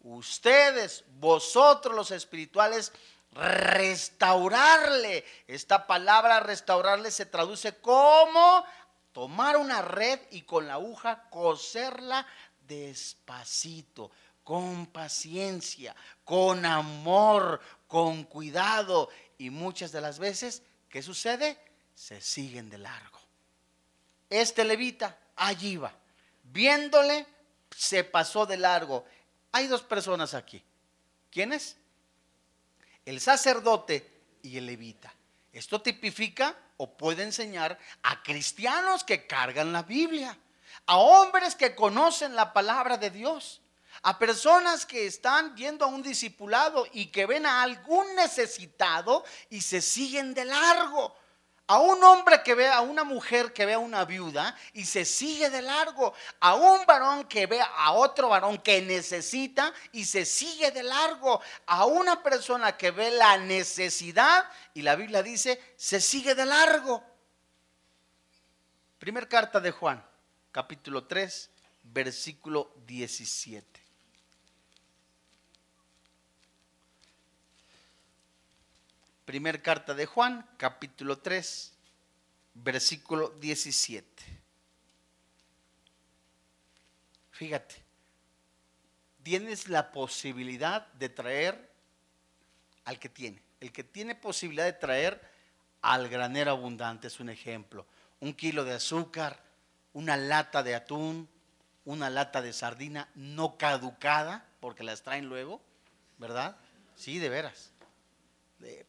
ustedes, 0.00 1.04
vosotros 1.18 1.94
los 1.94 2.10
espirituales, 2.10 2.92
restaurarle. 3.36 5.24
Esta 5.46 5.86
palabra 5.86 6.40
restaurarle 6.40 7.10
se 7.10 7.26
traduce 7.26 7.76
como 7.76 8.64
tomar 9.12 9.56
una 9.56 9.82
red 9.82 10.20
y 10.30 10.42
con 10.42 10.66
la 10.66 10.74
aguja 10.74 11.28
coserla 11.30 12.26
despacito, 12.66 14.10
con 14.42 14.86
paciencia, 14.86 15.94
con 16.24 16.64
amor, 16.66 17.60
con 17.86 18.24
cuidado. 18.24 19.08
Y 19.38 19.50
muchas 19.50 19.92
de 19.92 20.00
las 20.00 20.18
veces, 20.18 20.62
¿qué 20.88 21.02
sucede? 21.02 21.58
Se 21.94 22.20
siguen 22.20 22.68
de 22.70 22.78
largo. 22.78 23.20
Este 24.28 24.64
levita 24.64 25.16
allí 25.36 25.76
va. 25.76 25.92
Viéndole, 26.42 27.26
se 27.74 28.04
pasó 28.04 28.46
de 28.46 28.56
largo. 28.56 29.04
Hay 29.52 29.66
dos 29.66 29.82
personas 29.82 30.34
aquí. 30.34 30.62
¿Quiénes? 31.30 31.76
El 33.06 33.20
sacerdote 33.20 34.38
y 34.42 34.58
el 34.58 34.66
levita. 34.66 35.12
Esto 35.52 35.80
tipifica 35.80 36.54
o 36.76 36.96
puede 36.96 37.22
enseñar 37.22 37.78
a 38.02 38.22
cristianos 38.22 39.04
que 39.04 39.26
cargan 39.26 39.72
la 39.72 39.82
Biblia, 39.82 40.36
a 40.84 40.98
hombres 40.98 41.54
que 41.54 41.74
conocen 41.74 42.36
la 42.36 42.52
palabra 42.52 42.98
de 42.98 43.10
Dios, 43.10 43.62
a 44.02 44.18
personas 44.18 44.84
que 44.84 45.06
están 45.06 45.56
yendo 45.56 45.86
a 45.86 45.88
un 45.88 46.02
discipulado 46.02 46.86
y 46.92 47.06
que 47.06 47.24
ven 47.24 47.46
a 47.46 47.62
algún 47.62 48.14
necesitado 48.16 49.24
y 49.48 49.62
se 49.62 49.80
siguen 49.80 50.34
de 50.34 50.44
largo 50.44 51.16
a 51.68 51.80
un 51.80 52.02
hombre 52.04 52.42
que 52.42 52.54
ve 52.54 52.68
a 52.68 52.80
una 52.80 53.02
mujer 53.02 53.52
que 53.52 53.66
ve 53.66 53.74
a 53.74 53.78
una 53.78 54.04
viuda 54.04 54.56
y 54.72 54.84
se 54.84 55.04
sigue 55.04 55.50
de 55.50 55.62
largo, 55.62 56.14
a 56.40 56.54
un 56.54 56.86
varón 56.86 57.24
que 57.24 57.46
ve 57.46 57.60
a 57.60 57.92
otro 57.92 58.28
varón 58.28 58.58
que 58.58 58.80
necesita 58.82 59.72
y 59.92 60.04
se 60.04 60.24
sigue 60.24 60.70
de 60.70 60.82
largo, 60.82 61.40
a 61.66 61.86
una 61.86 62.22
persona 62.22 62.76
que 62.76 62.90
ve 62.92 63.10
la 63.10 63.38
necesidad 63.38 64.48
y 64.74 64.82
la 64.82 64.94
Biblia 64.94 65.22
dice, 65.22 65.60
se 65.76 66.00
sigue 66.00 66.34
de 66.34 66.46
largo. 66.46 67.02
Primer 68.98 69.28
carta 69.28 69.60
de 69.60 69.72
Juan, 69.72 70.04
capítulo 70.52 71.04
3, 71.04 71.50
versículo 71.82 72.72
17. 72.86 73.85
Primer 79.26 79.60
carta 79.60 79.92
de 79.92 80.06
Juan, 80.06 80.48
capítulo 80.56 81.18
3, 81.18 81.72
versículo 82.54 83.30
17. 83.30 84.22
Fíjate, 87.32 87.74
tienes 89.24 89.68
la 89.68 89.90
posibilidad 89.90 90.86
de 90.92 91.08
traer 91.08 91.72
al 92.84 93.00
que 93.00 93.08
tiene. 93.08 93.42
El 93.58 93.72
que 93.72 93.82
tiene 93.82 94.14
posibilidad 94.14 94.64
de 94.64 94.74
traer 94.74 95.20
al 95.82 96.08
granero 96.08 96.52
abundante 96.52 97.08
es 97.08 97.18
un 97.18 97.28
ejemplo. 97.28 97.84
Un 98.20 98.32
kilo 98.32 98.62
de 98.62 98.74
azúcar, 98.74 99.42
una 99.92 100.16
lata 100.16 100.62
de 100.62 100.76
atún, 100.76 101.28
una 101.84 102.10
lata 102.10 102.42
de 102.42 102.52
sardina 102.52 103.08
no 103.16 103.58
caducada, 103.58 104.46
porque 104.60 104.84
las 104.84 105.02
traen 105.02 105.26
luego, 105.26 105.60
¿verdad? 106.16 106.56
Sí, 106.94 107.18
de 107.18 107.28
veras 107.28 107.72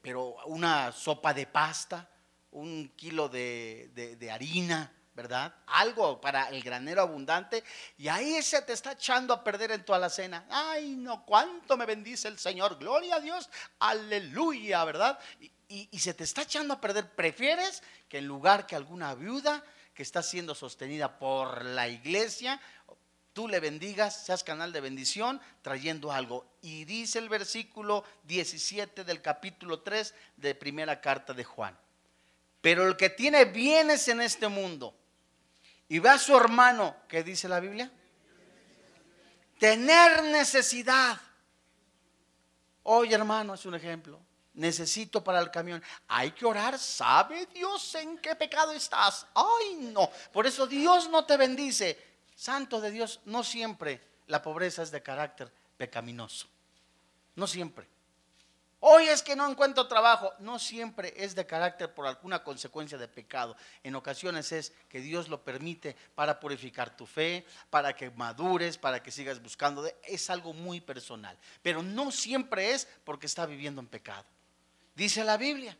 pero 0.01 0.35
una 0.45 0.91
sopa 0.91 1.33
de 1.33 1.45
pasta, 1.45 2.09
un 2.51 2.89
kilo 2.95 3.29
de, 3.29 4.29
harina, 4.31 4.93
¿verdad? 5.13 5.53
Algo 5.67 6.21
para 6.21 6.49
el 6.49 6.61
granero 6.61 7.01
abundante 7.01 7.63
y 7.97 8.07
ahí 8.07 8.41
se 8.43 8.61
te 8.61 8.73
está 8.73 8.91
echando 8.93 9.33
a 9.33 9.43
perder 9.43 9.71
en 9.71 9.83
tu 9.83 9.93
alacena. 9.93 10.45
Ay, 10.49 10.95
no, 10.95 11.25
cuánto 11.25 11.75
me 11.75 11.85
bendice 11.85 12.27
el 12.27 12.37
Señor, 12.37 12.77
gloria 12.77 13.15
a 13.15 13.19
Dios, 13.19 13.49
aleluya, 13.79 14.83
¿verdad? 14.85 15.19
Y, 15.39 15.89
y 15.91 15.99
se 15.99 16.13
te 16.13 16.23
está 16.23 16.43
echando 16.43 16.75
a 16.75 16.81
perder. 16.81 17.09
Prefieres 17.15 17.81
que 18.07 18.19
en 18.19 18.27
lugar 18.27 18.67
que 18.67 18.75
alguna 18.75 19.15
viuda 19.15 19.63
que 19.97 20.03
está 20.03 20.21
siendo 20.21 20.53
sostenida 20.53 21.17
por 21.17 21.65
la 21.65 21.87
iglesia, 21.87 22.61
tú 23.37 23.47
le 23.47 23.59
bendigas, 23.59 24.25
seas 24.25 24.43
canal 24.43 24.73
de 24.73 24.81
bendición, 24.81 25.39
trayendo 25.61 26.11
algo. 26.11 26.43
Y 26.63 26.85
dice 26.85 27.19
el 27.19 27.29
versículo 27.29 28.03
17 28.23 29.03
del 29.03 29.21
capítulo 29.21 29.81
3 29.81 30.11
de 30.37 30.55
primera 30.55 30.99
carta 30.99 31.35
de 31.35 31.43
Juan. 31.43 31.77
Pero 32.61 32.87
el 32.87 32.97
que 32.97 33.11
tiene 33.11 33.45
bienes 33.45 34.07
en 34.07 34.21
este 34.21 34.47
mundo 34.47 34.95
y 35.87 35.99
ve 35.99 36.09
a 36.09 36.17
su 36.17 36.35
hermano, 36.35 36.95
¿qué 37.07 37.21
dice 37.21 37.47
la 37.47 37.59
Biblia? 37.59 37.91
Tener 39.59 40.23
necesidad. 40.23 41.21
Oye 42.81 43.13
hermano, 43.13 43.53
es 43.53 43.63
un 43.67 43.75
ejemplo. 43.75 44.19
Necesito 44.55 45.23
para 45.23 45.41
el 45.41 45.51
camión. 45.51 45.83
Hay 46.07 46.31
que 46.31 46.43
orar. 46.43 46.79
¿Sabe 46.79 47.45
Dios 47.53 47.93
en 47.93 48.17
qué 48.17 48.35
pecado 48.35 48.71
estás? 48.71 49.27
Ay, 49.35 49.75
no. 49.93 50.09
Por 50.33 50.47
eso 50.47 50.65
Dios 50.65 51.07
no 51.11 51.23
te 51.23 51.37
bendice. 51.37 52.16
Santo 52.37 52.79
de 52.79 52.91
Dios, 52.91 53.19
no 53.25 53.43
siempre 53.43 53.99
la 54.27 54.43
pobreza 54.43 54.83
es 54.83 54.91
de 54.91 55.01
carácter 55.01 55.51
pecaminoso. 55.75 56.47
No 57.35 57.47
siempre. 57.47 57.87
Hoy 58.79 59.07
es 59.07 59.23
que 59.23 59.35
no 59.35 59.49
encuentro 59.49 59.87
trabajo. 59.87 60.31
No 60.37 60.59
siempre 60.59 61.15
es 61.17 61.33
de 61.33 61.47
carácter 61.47 61.95
por 61.95 62.05
alguna 62.05 62.43
consecuencia 62.43 62.99
de 62.99 63.07
pecado. 63.07 63.57
En 63.81 63.95
ocasiones 63.95 64.51
es 64.51 64.71
que 64.87 65.01
Dios 65.01 65.29
lo 65.29 65.43
permite 65.43 65.95
para 66.13 66.39
purificar 66.39 66.95
tu 66.95 67.07
fe, 67.07 67.43
para 67.71 67.95
que 67.95 68.11
madures, 68.11 68.77
para 68.77 69.01
que 69.01 69.11
sigas 69.11 69.41
buscando. 69.41 69.89
Es 70.03 70.29
algo 70.29 70.53
muy 70.53 70.79
personal. 70.79 71.35
Pero 71.63 71.81
no 71.81 72.11
siempre 72.11 72.73
es 72.73 72.87
porque 73.03 73.25
está 73.25 73.47
viviendo 73.47 73.81
en 73.81 73.87
pecado. 73.87 74.25
Dice 74.93 75.23
la 75.23 75.37
Biblia. 75.37 75.75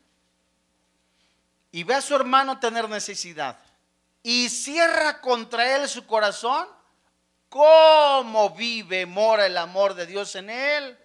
Y 1.72 1.84
ve 1.84 1.94
a 1.94 2.02
su 2.02 2.16
hermano 2.16 2.60
tener 2.60 2.90
necesidad. 2.90 3.60
Y 4.30 4.50
cierra 4.50 5.22
contra 5.22 5.78
él 5.78 5.88
su 5.88 6.06
corazón. 6.06 6.68
¿Cómo 7.48 8.50
vive, 8.50 9.06
mora 9.06 9.46
el 9.46 9.58
amor 9.58 9.94
de 9.94 10.06
Dios 10.06 10.36
en 10.36 10.50
él? 10.50 11.00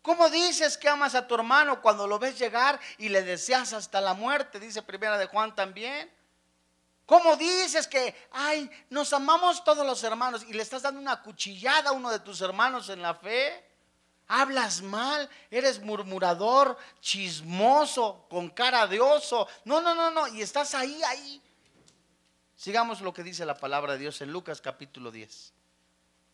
¿Cómo 0.00 0.30
dices 0.30 0.78
que 0.78 0.88
amas 0.88 1.16
a 1.16 1.26
tu 1.26 1.34
hermano 1.34 1.82
cuando 1.82 2.06
lo 2.06 2.20
ves 2.20 2.38
llegar 2.38 2.78
y 2.98 3.08
le 3.08 3.24
deseas 3.24 3.72
hasta 3.72 4.00
la 4.00 4.14
muerte? 4.14 4.60
Dice 4.60 4.80
primera 4.80 5.18
de 5.18 5.26
Juan 5.26 5.56
también. 5.56 6.08
¿Cómo 7.04 7.34
dices 7.34 7.88
que, 7.88 8.14
ay, 8.30 8.70
nos 8.90 9.12
amamos 9.12 9.64
todos 9.64 9.84
los 9.84 10.04
hermanos 10.04 10.44
y 10.46 10.52
le 10.52 10.62
estás 10.62 10.82
dando 10.82 11.00
una 11.00 11.20
cuchillada 11.20 11.90
a 11.90 11.94
uno 11.94 12.12
de 12.12 12.20
tus 12.20 12.40
hermanos 12.42 12.90
en 12.90 13.02
la 13.02 13.16
fe? 13.16 13.68
Hablas 14.28 14.82
mal, 14.82 15.28
eres 15.50 15.80
murmurador, 15.80 16.78
chismoso, 17.00 18.24
con 18.30 18.50
cara 18.50 18.86
de 18.86 19.00
oso. 19.00 19.48
No, 19.64 19.80
no, 19.80 19.96
no, 19.96 20.12
no, 20.12 20.28
y 20.28 20.42
estás 20.42 20.76
ahí, 20.76 21.02
ahí. 21.02 21.43
Sigamos 22.64 23.02
lo 23.02 23.12
que 23.12 23.22
dice 23.22 23.44
la 23.44 23.58
palabra 23.58 23.92
de 23.92 23.98
Dios 23.98 24.22
en 24.22 24.32
Lucas 24.32 24.62
capítulo 24.62 25.10
10. 25.10 25.52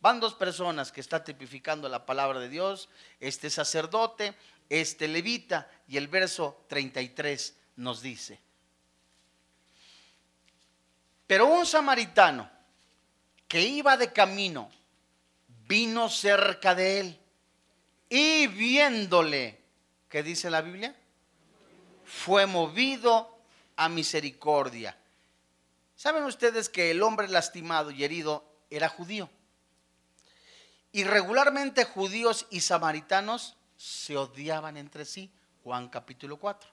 Van 0.01 0.21
dos 0.21 0.35
personas 0.35 0.93
que 0.93 1.01
está 1.01 1.25
tipificando 1.25 1.89
la 1.89 2.07
palabra 2.07 2.39
de 2.39 2.49
Dios, 2.49 2.89
este 3.19 3.51
sacerdote, 3.51 4.37
este 4.69 5.09
levita, 5.09 5.69
y 5.89 5.97
el 5.97 6.07
verso 6.07 6.65
33 6.69 7.57
nos 7.79 8.01
dice, 8.01 8.39
pero 11.27 11.47
un 11.47 11.67
samaritano 11.67 12.49
que 13.49 13.63
iba 13.63 13.97
de 13.97 14.13
camino 14.13 14.71
vino 15.67 16.09
cerca 16.09 16.77
de 16.77 17.01
él 17.01 17.21
y 18.09 18.47
viéndole, 18.47 19.61
¿qué 20.09 20.23
dice 20.23 20.49
la 20.49 20.61
Biblia? 20.61 20.95
Fue 22.05 22.47
movido 22.47 23.37
a 23.75 23.89
misericordia. 23.89 24.97
¿Saben 26.01 26.25
ustedes 26.25 26.71
que 26.71 26.91
el 26.91 27.03
hombre 27.03 27.29
lastimado 27.29 27.91
y 27.91 28.05
herido 28.05 28.43
era 28.71 28.89
judío? 28.89 29.29
Y 30.93 31.05
regularmente 31.05 31.85
judíos 31.85 32.47
y 32.49 32.63
samaritanos 32.63 33.55
se 33.77 34.17
odiaban 34.17 34.79
entre 34.79 35.05
sí. 35.05 35.31
Juan 35.63 35.91
capítulo 35.91 36.39
4. 36.39 36.71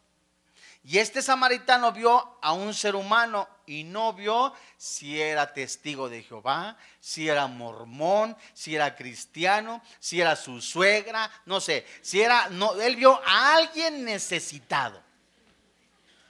Y 0.85 0.99
este 0.99 1.21
samaritano 1.21 1.91
vio 1.91 2.37
a 2.41 2.53
un 2.53 2.73
ser 2.73 2.95
humano 2.95 3.49
y 3.65 3.83
no 3.83 4.13
vio 4.13 4.53
si 4.77 5.21
era 5.21 5.51
testigo 5.51 6.07
de 6.07 6.23
Jehová, 6.23 6.77
si 7.01 7.27
era 7.27 7.47
mormón, 7.47 8.33
si 8.53 8.77
era 8.77 8.95
cristiano, 8.95 9.83
si 9.99 10.21
era 10.21 10.37
su 10.37 10.61
suegra, 10.61 11.29
no 11.45 11.59
sé, 11.59 11.85
si 12.01 12.21
era, 12.21 12.47
no, 12.51 12.79
él 12.79 12.95
vio 12.95 13.21
a 13.25 13.57
alguien 13.57 14.05
necesitado. 14.05 15.03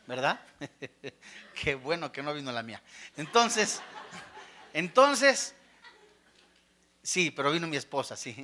¿Verdad? 0.07 0.39
Qué 1.61 1.75
bueno 1.75 2.11
que 2.11 2.21
no 2.21 2.33
vino 2.33 2.51
la 2.51 2.63
mía. 2.63 2.81
Entonces, 3.15 3.81
entonces, 4.73 5.55
Sí, 7.07 7.31
pero 7.31 7.53
vino 7.53 7.67
mi 7.67 7.77
esposa, 7.77 8.17
sí. 8.17 8.35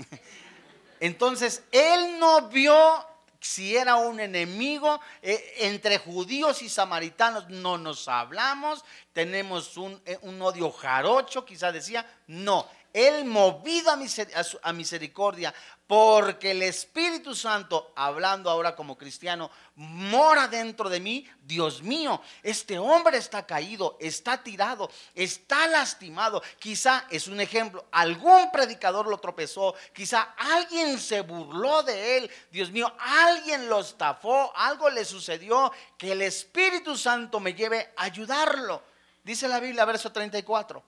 Entonces, 1.01 1.63
él 1.69 2.17
no 2.17 2.47
vio 2.47 3.05
si 3.41 3.75
era 3.75 3.97
un 3.97 4.21
enemigo. 4.21 5.01
Eh, 5.21 5.55
entre 5.57 5.97
judíos 5.97 6.61
y 6.61 6.69
samaritanos 6.69 7.49
no 7.49 7.77
nos 7.77 8.07
hablamos. 8.07 8.85
Tenemos 9.11 9.75
un, 9.75 10.01
eh, 10.05 10.17
un 10.21 10.41
odio 10.41 10.71
jarocho, 10.71 11.43
quizá 11.43 11.73
decía. 11.73 12.09
No, 12.27 12.65
él 12.93 13.25
movido 13.25 13.91
a 13.91 14.71
misericordia, 14.71 15.53
porque 15.95 16.49
el 16.49 16.63
Espíritu 16.63 17.35
Santo, 17.35 17.93
hablando 17.95 18.49
ahora 18.49 18.75
como 18.75 18.97
cristiano, 18.97 19.51
mora 19.75 20.47
dentro 20.47 20.89
de 20.89 20.99
mí. 20.99 21.29
Dios 21.43 21.83
mío, 21.83 22.19
este 22.41 22.79
hombre 22.79 23.19
está 23.19 23.45
caído, 23.45 23.95
está 23.99 24.41
tirado, 24.41 24.89
está 25.13 25.67
lastimado. 25.67 26.41
Quizá 26.57 27.05
es 27.11 27.27
un 27.27 27.39
ejemplo, 27.39 27.85
algún 27.91 28.49
predicador 28.49 29.05
lo 29.05 29.19
tropezó, 29.19 29.75
quizá 29.93 30.33
alguien 30.35 30.97
se 30.97 31.21
burló 31.21 31.83
de 31.83 32.17
él. 32.17 32.31
Dios 32.49 32.71
mío, 32.71 32.91
alguien 32.97 33.69
lo 33.69 33.81
estafó, 33.81 34.51
algo 34.55 34.89
le 34.89 35.05
sucedió, 35.05 35.71
que 35.95 36.13
el 36.13 36.23
Espíritu 36.23 36.97
Santo 36.97 37.39
me 37.39 37.53
lleve 37.53 37.93
a 37.97 38.05
ayudarlo. 38.05 38.81
Dice 39.23 39.47
la 39.47 39.59
Biblia, 39.59 39.85
verso 39.85 40.11
34 40.11 40.83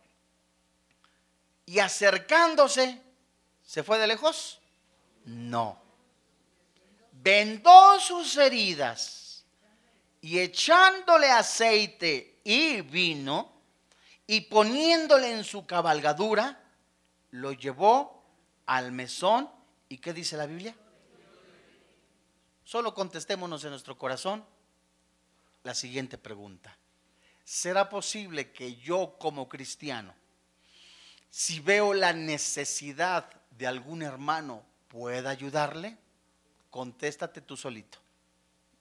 y 1.67 1.77
acercándose, 1.77 2.99
¿se 3.63 3.83
fue 3.83 3.99
de 3.99 4.07
lejos? 4.07 4.61
No. 5.25 5.81
Vendó 7.11 7.99
sus 7.99 8.37
heridas 8.37 9.43
y 10.21 10.39
echándole 10.39 11.29
aceite 11.29 12.39
y 12.43 12.81
vino 12.81 13.51
y 14.27 14.41
poniéndole 14.41 15.31
en 15.31 15.43
su 15.43 15.65
cabalgadura, 15.65 16.61
lo 17.31 17.53
llevó 17.53 18.23
al 18.65 18.91
mesón. 18.91 19.49
¿Y 19.89 19.97
qué 19.97 20.13
dice 20.13 20.37
la 20.37 20.45
Biblia? 20.45 20.75
Solo 22.63 22.93
contestémonos 22.93 23.63
en 23.63 23.69
nuestro 23.71 23.97
corazón 23.97 24.43
la 25.63 25.75
siguiente 25.75 26.17
pregunta. 26.17 26.75
¿Será 27.43 27.89
posible 27.89 28.51
que 28.51 28.75
yo 28.75 29.15
como 29.19 29.47
cristiano 29.47 30.13
si 31.35 31.59
veo 31.59 31.93
la 31.93 32.13
necesidad 32.13 33.29
de 33.51 33.67
algún 33.67 34.01
hermano, 34.01 34.63
¿pueda 34.95 35.29
ayudarle? 35.29 35.97
Contéstate 36.69 37.41
tú 37.41 37.57
solito. 37.57 37.97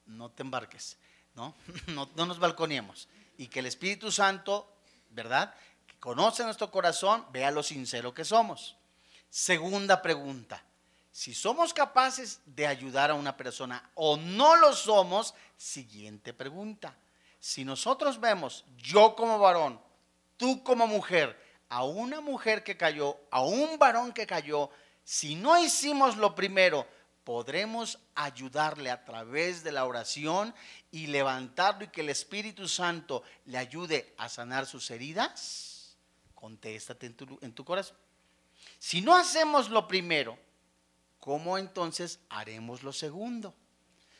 No 0.05 0.31
te 0.31 0.43
embarques, 0.43 0.97
¿no? 1.35 1.53
No, 1.87 2.07
nos 2.25 2.39
balconiemos. 2.39 3.09
Y 3.37 3.47
que 3.47 3.59
el 3.59 3.65
Espíritu 3.65 4.09
Santo, 4.13 4.77
¿verdad? 5.09 5.53
Que 5.85 5.99
conoce 5.99 6.45
nuestro 6.45 6.71
corazón, 6.71 7.25
vea 7.33 7.51
lo 7.51 7.61
sincero 7.63 8.13
que 8.13 8.23
somos. 8.23 8.77
Segunda 9.29 10.01
pregunta. 10.01 10.63
Si 11.11 11.33
somos 11.33 11.73
capaces 11.73 12.39
de 12.45 12.65
ayudar 12.65 13.11
a 13.11 13.15
una 13.15 13.35
persona 13.35 13.89
o 13.95 14.15
no 14.15 14.55
lo 14.55 14.71
somos, 14.71 15.33
siguiente 15.57 16.33
pregunta. 16.33 16.95
Si 17.41 17.65
nosotros 17.65 18.21
vemos, 18.21 18.63
yo 18.77 19.17
como 19.17 19.37
varón, 19.37 19.81
tú 20.37 20.63
como 20.63 20.87
mujer, 20.87 21.37
a 21.67 21.83
una 21.83 22.21
mujer 22.21 22.63
que 22.63 22.77
cayó, 22.77 23.17
a 23.31 23.41
un 23.41 23.77
varón 23.77 24.13
que 24.13 24.25
cayó, 24.25 24.69
si 25.05 25.35
no 25.35 25.57
hicimos 25.63 26.17
lo 26.17 26.33
primero, 26.33 26.87
podremos 27.23 27.99
ayudarle 28.15 28.89
a 28.89 29.05
través 29.05 29.63
de 29.63 29.71
la 29.71 29.85
oración 29.85 30.53
y 30.91 31.07
levantarlo 31.07 31.85
y 31.85 31.87
que 31.89 32.01
el 32.01 32.09
Espíritu 32.09 32.67
Santo 32.67 33.21
le 33.45 33.59
ayude 33.59 34.15
a 34.17 34.27
sanar 34.29 34.65
sus 34.65 34.89
heridas? 34.89 35.95
Contéstate 36.33 37.05
en 37.05 37.13
tu, 37.15 37.39
en 37.41 37.53
tu 37.53 37.63
corazón. 37.63 37.95
Si 38.79 39.01
no 39.01 39.15
hacemos 39.15 39.69
lo 39.69 39.87
primero, 39.87 40.39
¿cómo 41.19 41.59
entonces 41.59 42.19
haremos 42.29 42.81
lo 42.81 42.91
segundo? 42.91 43.53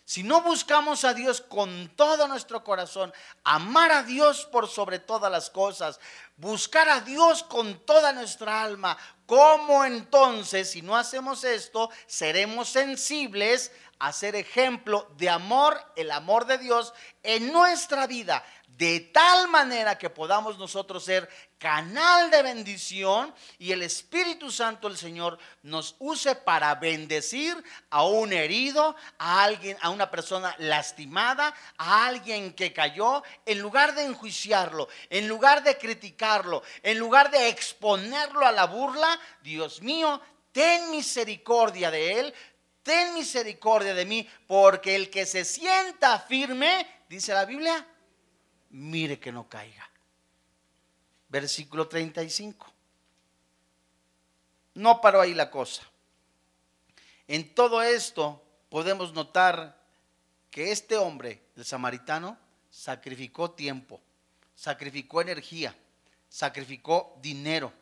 Si 0.08 0.22
no 0.22 0.42
buscamos 0.42 1.04
a 1.04 1.16
Dios 1.16 1.42
con 1.42 1.90
todo 1.96 2.28
nuestro 2.28 2.64
corazón, 2.64 3.12
amar 3.44 3.92
a 3.92 4.04
Dios 4.04 4.46
por 4.46 4.68
sobre 4.68 5.00
todas 5.00 5.32
las 5.32 5.50
cosas, 5.50 6.00
buscar 6.38 6.88
a 6.90 7.02
Dios 7.02 7.42
con 7.42 7.84
toda 7.86 8.14
nuestra 8.14 8.62
alma, 8.62 8.96
¿cómo 9.26 9.86
entonces, 9.86 10.70
si 10.70 10.82
no 10.82 10.96
hacemos 10.96 11.44
esto, 11.44 11.90
seremos 12.08 12.70
sensibles 12.70 13.72
a 14.00 14.12
ser 14.12 14.36
ejemplo 14.36 15.08
de 15.18 15.30
amor, 15.30 15.80
el 15.96 16.12
amor 16.12 16.46
de 16.46 16.58
Dios 16.58 16.94
en 17.24 17.52
nuestra 17.52 18.08
vida, 18.08 18.44
de 18.78 19.00
tal 19.00 19.48
manera 19.48 19.98
que 19.98 20.10
podamos 20.10 20.58
nosotros 20.58 21.06
ser 21.06 21.30
canal 21.58 22.30
de 22.30 22.44
bendición 22.44 23.34
y 23.58 23.72
el 23.72 23.82
Espíritu 23.84 24.52
Santo 24.52 24.88
el 24.88 24.98
Señor 24.98 25.40
nos 25.64 25.96
use 26.00 26.36
para 26.36 26.76
bendecir 26.76 27.56
a 27.90 28.04
un 28.04 28.34
herido, 28.34 28.96
a 29.18 29.44
alguien, 29.44 29.78
a 29.82 29.90
una 29.90 30.12
persona 30.12 30.54
lastimada, 30.60 31.56
a 31.78 32.06
alguien 32.06 32.54
que 32.54 32.74
cayó, 32.74 33.24
en 33.46 33.60
lugar 33.60 33.96
de 33.96 34.04
enjuiciarlo, 34.04 34.90
en 35.10 35.28
lugar 35.28 35.64
de 35.64 35.78
criticarlo, 35.78 36.62
en 36.84 37.00
lugar 37.00 37.32
de 37.32 37.48
exponerlo 37.48 38.46
a 38.46 38.52
la 38.52 38.66
burla, 38.66 39.20
Dios 39.42 39.82
mío, 39.82 40.22
ten 40.52 40.92
misericordia 40.92 41.92
de 41.92 42.20
él, 42.20 42.34
ten 42.86 43.16
misericordia 43.16 43.96
de 43.96 44.06
mí, 44.06 44.30
porque 44.46 44.96
el 44.96 45.10
que 45.10 45.26
se 45.26 45.44
sienta 45.44 46.20
firme, 46.20 46.88
dice 47.10 47.34
la 47.34 47.44
Biblia, 47.44 47.86
mire 48.70 49.20
que 49.20 49.32
no 49.32 49.50
caiga. 49.50 49.90
Versículo 51.28 51.88
35. 51.88 52.72
No 54.76 55.02
paró 55.02 55.20
ahí 55.20 55.34
la 55.34 55.50
cosa. 55.50 55.82
En 57.28 57.56
todo 57.56 57.82
esto 57.82 58.46
podemos 58.70 59.14
notar 59.14 59.76
que 60.52 60.72
este 60.72 60.96
hombre, 60.96 61.42
el 61.56 61.66
samaritano, 61.66 62.38
sacrificó 62.70 63.50
tiempo, 63.50 64.00
sacrificó 64.54 65.22
energía, 65.22 65.76
sacrificó 66.30 67.18
dinero 67.20 67.74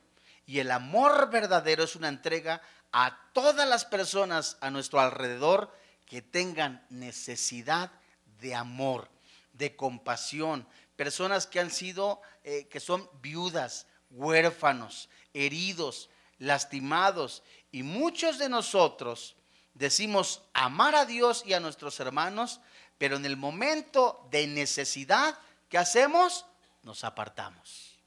y 0.45 0.59
el 0.59 0.71
amor 0.71 1.29
verdadero 1.29 1.83
es 1.83 1.97
una 1.97 2.07
entrega 2.07 2.61
a 2.93 3.19
todas 3.33 3.67
las 3.67 3.83
personas 3.83 4.57
a 4.61 4.69
nuestro 4.69 4.99
alrededor 5.01 5.75
que 6.05 6.21
tengan 6.21 6.85
necesidad 6.89 7.91
de 8.39 8.55
amor, 8.55 9.09
de 9.51 9.75
compasión. 9.75 10.65
Personas 10.95 11.47
que 11.47 11.59
han 11.59 11.71
sido, 11.71 12.21
eh, 12.43 12.67
que 12.69 12.79
son 12.79 13.09
viudas, 13.21 13.87
huérfanos, 14.09 15.09
heridos, 15.33 16.09
lastimados. 16.37 17.43
Y 17.71 17.83
muchos 17.83 18.37
de 18.37 18.47
nosotros 18.47 19.35
decimos 19.73 20.43
amar 20.53 20.95
a 20.95 21.05
Dios 21.05 21.43
y 21.45 21.53
a 21.53 21.59
nuestros 21.59 21.99
hermanos, 21.99 22.61
pero 22.97 23.17
en 23.17 23.25
el 23.25 23.35
momento 23.35 24.25
de 24.31 24.47
necesidad, 24.47 25.37
¿qué 25.67 25.77
hacemos? 25.77 26.45
Nos 26.83 27.03
apartamos. 27.03 27.97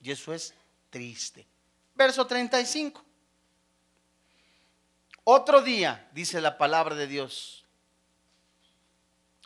Y 0.00 0.12
eso 0.12 0.32
es 0.32 0.54
triste 0.88 1.46
verso 2.00 2.26
35. 2.26 3.04
Otro 5.24 5.62
día, 5.62 6.08
dice 6.12 6.40
la 6.40 6.58
palabra 6.58 6.94
de 6.94 7.06
Dios. 7.06 7.64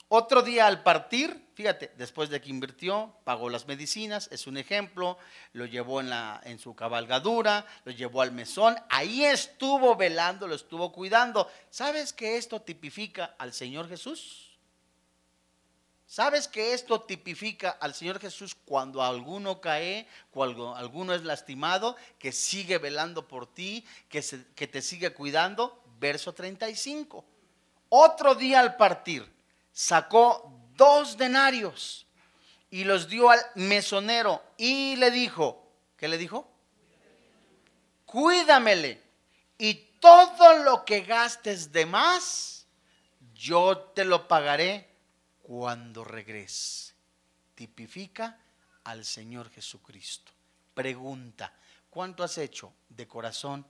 Otro 0.09 0.43
día 0.43 0.67
al 0.67 0.83
partir, 0.83 1.49
fíjate, 1.55 1.93
después 1.97 2.29
de 2.29 2.41
que 2.41 2.51
invirtió, 2.51 3.17
pagó 3.25 3.51
las 3.51 3.67
medicinas, 3.67 4.29
es 4.31 4.47
un 4.47 4.57
ejemplo, 4.57 5.19
lo 5.53 5.67
llevó 5.67 6.01
en, 6.01 6.11
la, 6.11 6.41
en 6.45 6.59
su 6.59 6.77
cabalgadura, 6.77 7.67
lo 7.85 7.91
llevó 7.91 8.23
al 8.23 8.31
mesón, 8.31 8.77
ahí 8.91 9.25
estuvo 9.25 9.97
velando, 9.97 10.47
lo 10.47 10.55
estuvo 10.55 10.93
cuidando. 10.93 11.51
¿Sabes 11.71 12.13
que 12.13 12.37
esto 12.37 12.63
tipifica 12.63 13.35
al 13.39 13.53
Señor 13.53 13.89
Jesús? 13.89 14.44
¿Sabes 16.15 16.47
que 16.47 16.75
esto 16.75 17.01
tipifica 17.01 17.71
al 17.71 17.93
Señor 17.93 18.21
Jesús 18.21 18.55
cuando 18.67 19.03
alguno 19.03 19.61
cae, 19.61 20.07
cuando 20.31 20.77
alguno 20.77 21.13
es 21.13 21.25
lastimado, 21.25 21.97
que 22.21 22.31
sigue 22.31 22.79
velando 22.79 23.27
por 23.27 23.53
ti, 23.53 23.85
que, 24.09 24.23
te 24.23 24.81
sigue 24.81 25.13
cuidando? 25.13 25.83
Verso 25.99 26.33
35. 26.33 27.25
Otro 27.89 28.37
día 28.37 28.61
al 28.61 28.77
partir, 28.77 29.29
sacó 29.73 30.57
dos 30.77 31.17
denarios 31.17 32.07
y 32.71 32.85
los 32.85 33.09
dio 33.09 33.31
al 33.31 33.41
mesonero 33.57 34.41
y 34.57 34.95
le 34.95 35.11
dijo, 35.11 35.67
¿qué 35.97 36.07
le 36.07 36.17
dijo? 36.17 36.49
Cuídamele 38.07 39.03
y 39.59 39.75
todo 39.99 40.59
lo 40.63 40.85
que 40.85 41.01
gastes 41.01 41.73
de 41.73 41.87
más, 41.87 42.69
yo 43.35 43.79
te 43.97 44.05
lo 44.05 44.29
pagaré 44.29 44.94
cuando 45.45 46.05
regrese. 46.05 46.95
Tipifica 47.55 48.41
al 48.83 49.05
Señor 49.05 49.51
Jesucristo. 49.51 50.33
Pregunta, 50.73 51.53
¿cuánto 51.91 52.25
has 52.25 52.39
hecho 52.39 52.73
de 52.89 53.07
corazón 53.07 53.65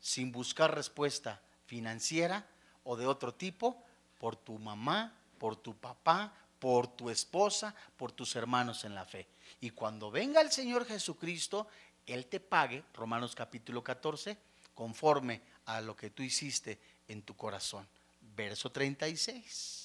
sin 0.00 0.32
buscar 0.32 0.74
respuesta 0.74 1.40
financiera 1.66 2.44
o 2.82 2.96
de 2.96 3.06
otro 3.06 3.32
tipo 3.32 3.82
por 4.18 4.34
tu 4.34 4.58
mamá, 4.58 5.14
por 5.38 5.56
tu 5.56 5.76
papá, 5.76 6.34
por 6.58 6.88
tu 6.88 7.08
esposa, 7.08 7.74
por 7.96 8.10
tus 8.10 8.34
hermanos 8.34 8.84
en 8.84 8.96
la 8.96 9.04
fe? 9.04 9.28
Y 9.60 9.70
cuando 9.70 10.10
venga 10.10 10.40
el 10.40 10.50
Señor 10.50 10.84
Jesucristo, 10.86 11.68
Él 12.04 12.26
te 12.26 12.40
pague, 12.40 12.82
Romanos 12.94 13.36
capítulo 13.36 13.82
14, 13.84 14.36
conforme 14.74 15.40
a 15.66 15.80
lo 15.80 15.96
que 15.96 16.10
tú 16.10 16.24
hiciste 16.24 16.80
en 17.06 17.22
tu 17.22 17.36
corazón. 17.36 17.86
Verso 18.34 18.72
36. 18.72 19.81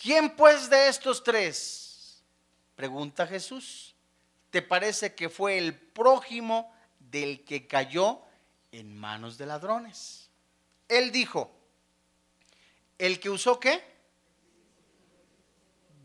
¿Quién 0.00 0.36
pues 0.36 0.68
de 0.68 0.88
estos 0.88 1.24
tres? 1.24 2.22
Pregunta 2.74 3.26
Jesús. 3.26 3.94
¿Te 4.50 4.60
parece 4.60 5.14
que 5.14 5.28
fue 5.28 5.58
el 5.58 5.74
prójimo 5.74 6.72
del 6.98 7.44
que 7.44 7.66
cayó 7.66 8.20
en 8.72 8.94
manos 8.94 9.38
de 9.38 9.46
ladrones? 9.46 10.28
Él 10.88 11.10
dijo, 11.10 11.50
¿el 12.98 13.18
que 13.18 13.30
usó 13.30 13.58
qué? 13.58 13.82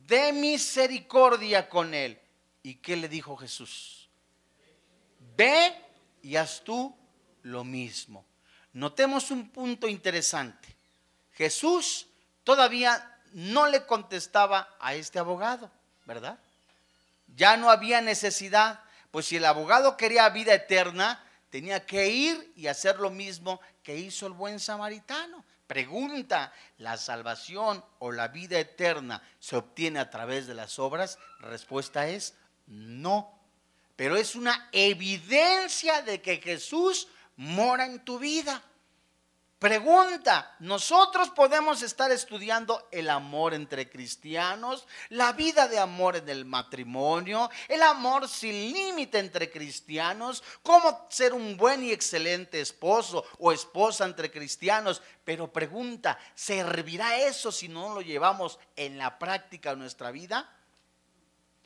De 0.08 0.32
misericordia 0.34 1.68
con 1.68 1.94
él. 1.94 2.20
¿Y 2.64 2.76
qué 2.76 2.96
le 2.96 3.10
dijo 3.10 3.36
Jesús? 3.36 4.10
Ve 5.36 5.76
y 6.22 6.38
haz 6.38 6.64
tú 6.64 6.96
lo 7.44 7.64
mismo. 7.64 8.26
Notemos 8.74 9.32
un 9.32 9.50
punto 9.50 9.88
interesante. 9.88 10.70
Jesús 11.34 12.08
todavía 12.44 13.11
no 13.34 13.68
le 13.68 13.86
contestaba 13.86 14.76
a 14.80 14.94
este 14.96 15.20
abogado, 15.20 15.72
¿verdad? 16.06 16.40
Ya 17.36 17.58
no 17.58 17.70
había 17.70 18.02
necesidad, 18.02 18.82
pues 19.12 19.28
si 19.28 19.38
el 19.38 19.46
abogado 19.46 19.98
quería 19.98 20.28
vida 20.30 20.54
eterna, 20.54 21.24
tenía 21.50 21.86
que 21.86 22.10
ir 22.10 22.54
y 22.56 22.68
hacer 22.68 23.00
lo 23.00 23.10
mismo 23.10 23.62
que 23.84 23.98
hizo 23.98 24.28
el 24.28 24.34
buen 24.34 24.60
samaritano. 24.60 25.44
Pregunta, 25.68 26.52
¿la 26.80 26.98
salvación 26.98 27.84
o 28.00 28.12
la 28.12 28.28
vida 28.28 28.60
eterna 28.60 29.22
se 29.40 29.56
obtiene 29.56 30.00
a 30.00 30.10
través 30.10 30.46
de 30.46 30.54
las 30.54 30.80
obras? 30.80 31.18
Respuesta 31.40 32.10
es 32.10 32.34
no. 32.68 33.40
Pero 33.96 34.18
es 34.18 34.36
una 34.36 34.68
evidencia 34.72 36.02
de 36.02 36.22
que 36.22 36.38
Jesús 36.38 37.08
mora 37.38 37.86
en 37.86 38.04
tu 38.04 38.20
vida. 38.20 38.62
Pregunta, 39.62 40.56
nosotros 40.58 41.30
podemos 41.30 41.84
estar 41.84 42.10
estudiando 42.10 42.88
el 42.92 43.12
amor 43.12 43.54
entre 43.54 43.88
cristianos, 43.88 44.88
la 45.10 45.34
vida 45.34 45.68
de 45.68 45.78
amor 45.78 46.16
en 46.16 46.28
el 46.30 46.46
matrimonio, 46.46 47.48
el 47.68 47.84
amor 47.84 48.28
sin 48.28 48.74
límite 48.74 49.20
entre 49.20 49.52
cristianos, 49.52 50.44
cómo 50.64 51.06
ser 51.12 51.34
un 51.34 51.58
buen 51.58 51.84
y 51.84 51.92
excelente 51.92 52.60
esposo 52.60 53.24
o 53.38 53.52
esposa 53.52 54.06
entre 54.06 54.32
cristianos. 54.32 55.00
Pero 55.24 55.54
pregunta, 55.54 56.18
¿servirá 56.34 57.20
eso 57.20 57.52
si 57.52 57.68
no 57.68 57.94
lo 57.94 58.02
llevamos 58.02 58.58
en 58.76 58.98
la 58.98 59.20
práctica 59.20 59.74
en 59.74 59.80
nuestra 59.80 60.10
vida? 60.10 60.50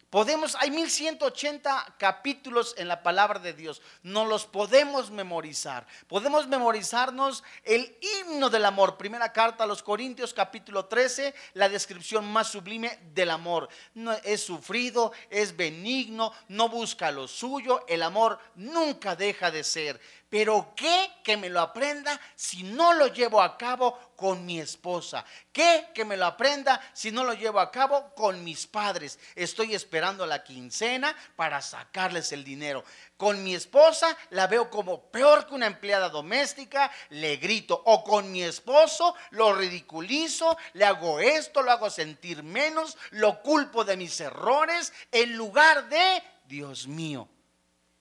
Podemos, 0.09 0.55
hay 0.59 0.71
1180 0.71 1.95
capítulos 1.97 2.75
en 2.77 2.87
la 2.87 3.03
palabra 3.03 3.39
de 3.39 3.53
Dios. 3.53 3.81
No 4.03 4.25
los 4.25 4.45
podemos 4.45 5.11
memorizar. 5.11 5.85
Podemos 6.07 6.47
memorizarnos 6.47 7.43
el 7.63 7.97
himno 8.01 8.49
del 8.49 8.65
amor. 8.65 8.97
Primera 8.97 9.33
carta 9.33 9.65
a 9.65 9.67
los 9.67 9.83
Corintios, 9.83 10.33
capítulo 10.33 10.85
13, 10.85 11.33
la 11.53 11.67
descripción 11.69 12.31
más 12.31 12.47
sublime 12.47 12.99
del 13.13 13.31
amor. 13.31 13.67
No, 13.93 14.13
es 14.23 14.41
sufrido, 14.41 15.11
es 15.29 15.57
benigno, 15.57 16.31
no 16.47 16.69
busca 16.69 17.11
lo 17.11 17.27
suyo. 17.27 17.83
El 17.87 18.03
amor 18.03 18.39
nunca 18.55 19.15
deja 19.15 19.51
de 19.51 19.63
ser. 19.63 19.99
Pero 20.29 20.73
¿qué 20.75 21.11
que 21.23 21.37
me 21.37 21.49
lo 21.49 21.61
aprenda 21.61 22.19
si 22.35 22.63
no 22.63 22.93
lo 22.93 23.07
llevo 23.07 23.41
a 23.41 23.57
cabo 23.57 23.97
con 24.15 24.43
mi 24.43 24.59
esposa? 24.59 25.23
¿Qué 25.53 25.89
que 25.93 26.03
me 26.03 26.17
lo 26.17 26.25
aprenda 26.25 26.81
si 26.93 27.11
no 27.11 27.23
lo 27.23 27.33
llevo 27.33 27.59
a 27.59 27.71
cabo 27.71 28.11
con 28.15 28.43
mis 28.43 28.65
padres? 28.65 29.19
Estoy 29.35 29.75
esperando 29.75 30.25
la 30.25 30.43
quincena 30.43 31.15
para 31.35 31.61
sacarles 31.61 32.31
el 32.31 32.43
dinero. 32.43 32.83
Con 33.17 33.43
mi 33.43 33.53
esposa 33.53 34.17
la 34.31 34.47
veo 34.47 34.71
como 34.71 35.11
peor 35.11 35.45
que 35.45 35.53
una 35.53 35.67
empleada 35.67 36.09
doméstica, 36.09 36.91
le 37.09 37.37
grito. 37.37 37.79
O 37.85 38.03
con 38.03 38.31
mi 38.31 38.41
esposo 38.41 39.15
lo 39.29 39.53
ridiculizo, 39.53 40.57
le 40.73 40.85
hago 40.85 41.19
esto, 41.19 41.61
lo 41.61 41.71
hago 41.71 41.91
sentir 41.91 42.41
menos, 42.41 42.97
lo 43.11 43.43
culpo 43.43 43.85
de 43.85 43.95
mis 43.95 44.19
errores, 44.19 44.91
en 45.11 45.37
lugar 45.37 45.87
de, 45.87 46.23
Dios 46.47 46.87
mío, 46.87 47.29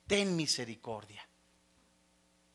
ten 0.07 0.35
misericordia 0.35 1.24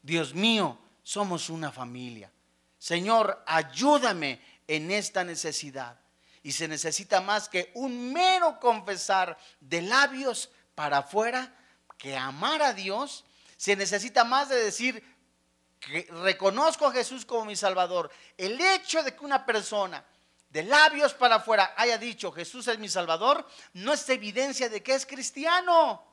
Dios 0.03 0.35
mío, 0.35 0.79
somos 1.03 1.51
una 1.51 1.73
familia. 1.73 2.31
Señor, 2.79 3.43
ayúdame 3.47 4.41
en 4.67 4.91
esta 4.91 5.25
necesidad. 5.25 5.99
Y 6.43 6.53
se 6.53 6.69
necesita 6.69 7.21
más 7.21 7.49
que 7.49 7.71
un 7.75 8.13
mero 8.13 8.59
confesar 8.59 9.37
de 9.61 9.83
labios 9.83 10.51
para 10.75 10.99
afuera 10.99 11.55
que 11.99 12.17
amar 12.17 12.63
a 12.63 12.73
Dios. 12.73 13.25
Se 13.57 13.77
necesita 13.77 14.25
más 14.25 14.49
de 14.49 14.57
decir 14.57 15.05
que 15.79 16.09
reconozco 16.23 16.87
a 16.87 16.93
Jesús 16.93 17.27
como 17.27 17.45
mi 17.45 17.57
Salvador. 17.57 18.11
El 18.39 18.59
hecho 18.61 19.03
de 19.03 19.15
que 19.15 19.25
una 19.25 19.45
persona 19.45 20.05
de 20.49 20.63
labios 20.65 21.15
para 21.15 21.37
afuera 21.37 21.75
haya 21.77 21.97
dicho 21.97 22.33
Jesús 22.33 22.67
es 22.67 22.79
mi 22.79 22.89
Salvador 22.89 23.47
no 23.75 23.93
es 23.93 24.09
evidencia 24.09 24.69
de 24.69 24.83
que 24.83 24.95
es 24.95 25.07
cristiano. 25.07 26.10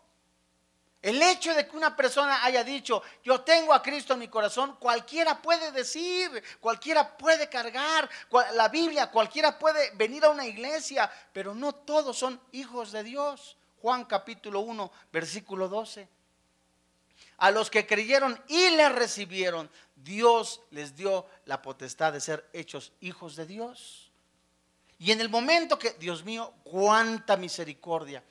El 1.01 1.21
hecho 1.21 1.53
de 1.53 1.67
que 1.67 1.77
una 1.77 1.95
persona 1.95 2.43
haya 2.43 2.63
dicho, 2.63 3.03
yo 3.23 3.41
tengo 3.41 3.73
a 3.73 3.83
Cristo 3.83 4.13
en 4.13 4.19
mi 4.19 4.27
corazón, 4.27 4.77
cualquiera 4.79 5.41
puede 5.41 5.71
decir, 5.71 6.43
cualquiera 6.59 7.17
puede 7.17 7.47
cargar 7.49 8.09
la 8.53 8.67
Biblia, 8.67 9.11
cualquiera 9.11 9.59
puede 9.59 9.91
venir 9.91 10.25
a 10.25 10.29
una 10.29 10.45
iglesia, 10.45 11.09
pero 11.31 11.53
no 11.53 11.73
todos 11.73 12.17
son 12.17 12.41
hijos 12.51 12.91
de 12.91 13.03
Dios. 13.03 13.57
Juan 13.81 14.05
capítulo 14.05 14.61
1, 14.61 14.91
versículo 15.11 15.69
12. 15.69 16.09
A 17.37 17.51
los 17.51 17.69
que 17.69 17.85
creyeron 17.85 18.41
y 18.47 18.71
le 18.71 18.89
recibieron, 18.89 19.69
Dios 19.95 20.61
les 20.71 20.95
dio 20.95 21.27
la 21.45 21.61
potestad 21.61 22.13
de 22.13 22.21
ser 22.21 22.49
hechos 22.53 22.91
hijos 23.01 23.35
de 23.35 23.45
Dios. 23.45 24.11
Y 24.97 25.11
en 25.11 25.21
el 25.21 25.29
momento 25.29 25.77
que, 25.77 25.91
Dios 25.91 26.23
mío, 26.23 26.53
cuánta 26.63 27.37
misericordia. 27.37 28.23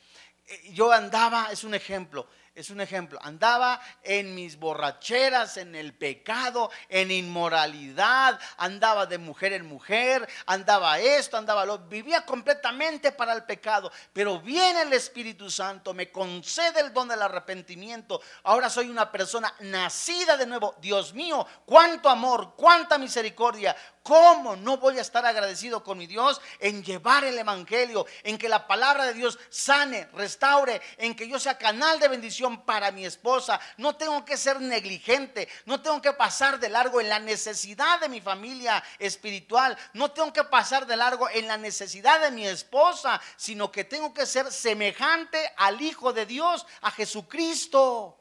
Eh, 0.46 0.72
yo 0.72 0.90
andaba, 0.90 1.48
es 1.52 1.62
un 1.62 1.74
ejemplo, 1.74 2.26
es 2.56 2.70
un 2.70 2.80
ejemplo. 2.80 3.18
Andaba 3.22 3.80
en 4.02 4.34
mis 4.34 4.58
borracheras, 4.58 5.58
en 5.58 5.74
el 5.74 5.92
pecado, 5.94 6.70
en 6.88 7.10
inmoralidad, 7.10 8.40
andaba 8.56 9.04
de 9.04 9.18
mujer 9.18 9.52
en 9.52 9.66
mujer, 9.66 10.26
andaba 10.46 10.98
esto, 10.98 11.36
andaba 11.36 11.66
lo, 11.66 11.78
vivía 11.78 12.24
completamente 12.24 13.12
para 13.12 13.34
el 13.34 13.44
pecado. 13.44 13.92
Pero 14.12 14.40
viene 14.40 14.82
el 14.82 14.92
Espíritu 14.94 15.50
Santo, 15.50 15.92
me 15.92 16.10
concede 16.10 16.80
el 16.80 16.94
don 16.94 17.08
del 17.08 17.20
arrepentimiento. 17.20 18.22
Ahora 18.44 18.70
soy 18.70 18.88
una 18.88 19.12
persona 19.12 19.54
nacida 19.60 20.38
de 20.38 20.46
nuevo. 20.46 20.74
Dios 20.80 21.12
mío, 21.12 21.46
cuánto 21.66 22.08
amor, 22.08 22.54
cuánta 22.56 22.96
misericordia, 22.96 23.76
¿Cómo 24.06 24.54
no 24.54 24.76
voy 24.76 24.98
a 24.98 25.00
estar 25.00 25.26
agradecido 25.26 25.82
con 25.82 25.98
mi 25.98 26.06
Dios 26.06 26.40
en 26.60 26.84
llevar 26.84 27.24
el 27.24 27.36
Evangelio, 27.36 28.06
en 28.22 28.38
que 28.38 28.48
la 28.48 28.68
palabra 28.68 29.04
de 29.04 29.14
Dios 29.14 29.36
sane, 29.50 30.08
restaure, 30.12 30.80
en 30.96 31.16
que 31.16 31.26
yo 31.26 31.40
sea 31.40 31.58
canal 31.58 31.98
de 31.98 32.06
bendición 32.06 32.62
para 32.62 32.92
mi 32.92 33.04
esposa? 33.04 33.58
No 33.78 33.96
tengo 33.96 34.24
que 34.24 34.36
ser 34.36 34.60
negligente, 34.60 35.48
no 35.64 35.82
tengo 35.82 36.00
que 36.00 36.12
pasar 36.12 36.60
de 36.60 36.68
largo 36.68 37.00
en 37.00 37.08
la 37.08 37.18
necesidad 37.18 37.98
de 37.98 38.08
mi 38.08 38.20
familia 38.20 38.80
espiritual, 39.00 39.76
no 39.94 40.12
tengo 40.12 40.32
que 40.32 40.44
pasar 40.44 40.86
de 40.86 40.94
largo 40.94 41.28
en 41.28 41.48
la 41.48 41.56
necesidad 41.56 42.20
de 42.20 42.30
mi 42.30 42.46
esposa, 42.46 43.20
sino 43.36 43.72
que 43.72 43.82
tengo 43.82 44.14
que 44.14 44.24
ser 44.24 44.52
semejante 44.52 45.52
al 45.56 45.80
Hijo 45.80 46.12
de 46.12 46.26
Dios, 46.26 46.64
a 46.82 46.92
Jesucristo. 46.92 48.16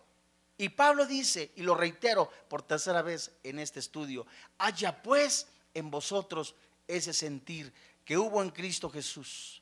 Y 0.58 0.70
Pablo 0.70 1.06
dice, 1.06 1.52
y 1.58 1.62
lo 1.62 1.76
reitero 1.76 2.28
por 2.48 2.64
tercera 2.64 3.04
vez 3.04 3.34
en 3.44 3.60
este 3.60 3.80
estudio, 3.80 4.26
haya 4.58 5.04
pues 5.04 5.46
en 5.76 5.91
vosotros 5.91 6.55
ese 6.88 7.13
sentir 7.13 7.71
que 8.03 8.17
hubo 8.17 8.41
en 8.41 8.49
Cristo 8.49 8.89
Jesús, 8.89 9.61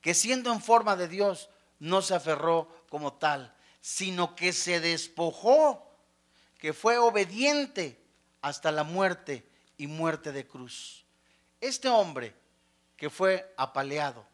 que 0.00 0.14
siendo 0.14 0.50
en 0.52 0.62
forma 0.62 0.96
de 0.96 1.08
Dios 1.08 1.50
no 1.78 2.00
se 2.00 2.14
aferró 2.14 2.68
como 2.88 3.12
tal, 3.14 3.54
sino 3.80 4.34
que 4.34 4.52
se 4.54 4.80
despojó, 4.80 5.86
que 6.58 6.72
fue 6.72 6.96
obediente 6.98 8.00
hasta 8.40 8.72
la 8.72 8.84
muerte 8.84 9.46
y 9.76 9.86
muerte 9.86 10.32
de 10.32 10.46
cruz. 10.46 11.04
Este 11.60 11.88
hombre 11.88 12.34
que 12.96 13.10
fue 13.10 13.52
apaleado, 13.56 14.26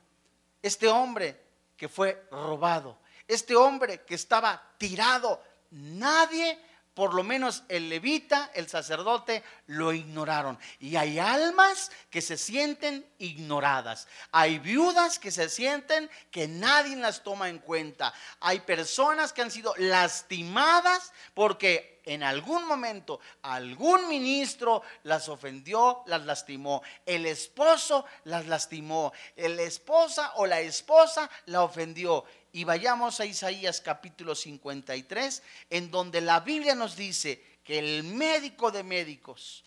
este 0.63 0.89
hombre 0.89 1.41
que 1.77 1.89
fue 1.89 2.27
robado, 2.31 2.99
este 3.29 3.57
hombre 3.57 4.03
que 4.05 4.15
estaba 4.15 4.63
tirado, 4.79 5.43
nadie 5.71 6.59
por 6.95 7.13
lo 7.13 7.25
menos 7.25 7.65
el 7.69 7.89
levita, 7.89 8.51
el 8.55 8.69
sacerdote, 8.69 9.43
lo 9.67 9.93
ignoraron. 9.93 10.59
Y 10.79 10.97
hay 10.97 11.19
almas 11.19 11.91
que 12.09 12.23
se 12.23 12.39
sienten 12.39 13.05
ignoradas. 13.19 14.07
Hay 14.31 14.61
viudas 14.61 15.19
que 15.19 15.33
se 15.33 15.49
sienten 15.49 16.09
que 16.31 16.47
nadie 16.47 16.97
las 16.97 17.23
toma 17.23 17.49
en 17.49 17.59
cuenta. 17.59 18.15
Hay 18.41 18.61
personas 18.61 19.33
que 19.33 19.43
han 19.43 19.51
sido 19.51 19.75
lastimadas 19.77 21.13
porque 21.35 22.01
en 22.07 22.23
algún 22.23 22.67
momento 22.67 23.19
algún 23.43 24.09
ministro 24.09 24.83
las 25.03 25.29
ofendió, 25.29 26.03
las 26.07 26.25
lastimó. 26.25 26.83
El 27.07 27.27
esposo 27.27 28.05
las 28.25 28.47
lastimó. 28.47 29.13
La 29.37 29.63
esposa 29.63 30.33
o 30.37 30.47
la 30.47 30.61
esposa 30.61 31.31
la 31.47 31.63
ofendió. 31.63 32.25
Y 32.55 32.63
vayamos 32.63 33.19
a 33.19 33.27
Isaías 33.27 33.81
capítulo 33.81 34.37
53, 34.37 35.43
en 35.71 35.91
donde 35.91 36.21
la 36.21 36.39
Biblia 36.39 36.77
nos 36.77 36.95
dice 36.95 37.43
que 37.65 37.81
el 37.81 38.05
médico 38.05 38.71
de 38.71 38.85
médicos, 38.85 39.65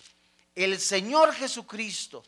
el 0.55 0.79
Señor 0.79 1.33
Jesucristo, 1.33 2.23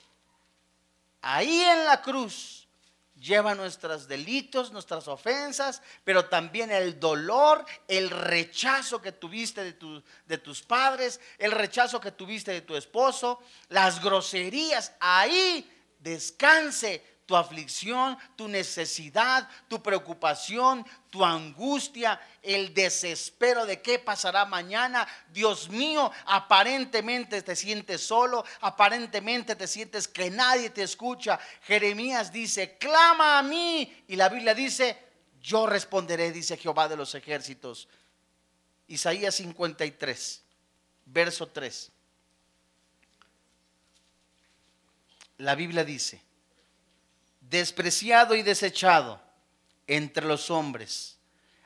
ahí 1.21 1.61
en 1.61 1.85
la 1.85 2.01
cruz, 2.01 2.67
lleva 3.15 3.55
nuestros 3.55 4.09
delitos, 4.09 4.73
nuestras 4.73 5.07
ofensas, 5.07 5.81
pero 6.03 6.25
también 6.25 6.71
el 6.71 6.99
dolor, 6.99 7.65
el 7.87 8.09
rechazo 8.09 9.01
que 9.01 9.13
tuviste 9.13 9.63
de, 9.63 10.03
de, 10.25 10.37
tus 10.39 10.61
padres, 10.61 11.21
el 11.37 11.53
rechazo 11.53 12.01
que 12.01 12.11
tuviste 12.11 12.51
de 12.51 12.61
tu 12.63 12.75
esposo, 12.75 13.39
las 13.69 14.03
groserías. 14.03 14.91
Ahí 14.99 15.71
descanse 15.99 17.01
tu 17.29 17.35
aflicción, 17.35 18.17
tu 18.35 18.47
necesidad, 18.47 19.47
tu 19.67 19.83
preocupación, 19.83 20.83
tu 21.11 21.23
angustia, 21.23 22.19
el 22.41 22.73
desespero 22.73 23.67
de 23.67 23.83
qué 23.83 23.99
pasará 23.99 24.45
mañana. 24.45 25.07
Dios 25.31 25.69
mío, 25.69 26.11
aparentemente 26.25 27.43
te 27.43 27.55
sientes 27.55 28.01
solo, 28.01 28.43
aparentemente 28.61 29.55
te 29.55 29.67
sientes 29.67 30.07
que 30.07 30.31
nadie 30.31 30.71
te 30.71 30.81
escucha. 30.81 31.39
Jeremías 31.67 32.33
dice, 32.33 32.79
clama 32.79 33.37
a 33.37 33.43
mí. 33.43 34.03
Y 34.07 34.15
la 34.15 34.29
Biblia 34.29 34.55
dice, 34.55 34.97
yo 35.39 35.67
responderé, 35.67 36.31
dice 36.31 36.57
Jehová 36.57 36.87
de 36.87 36.97
los 36.97 37.13
ejércitos. 37.13 37.87
Isaías 38.87 39.35
53, 39.35 40.41
verso 41.05 41.47
3. 41.47 41.91
La 45.37 45.53
Biblia 45.53 45.83
dice, 45.83 46.27
despreciado 47.49 48.35
y 48.35 48.43
desechado 48.43 49.19
entre 49.87 50.25
los 50.25 50.51
hombres, 50.51 51.17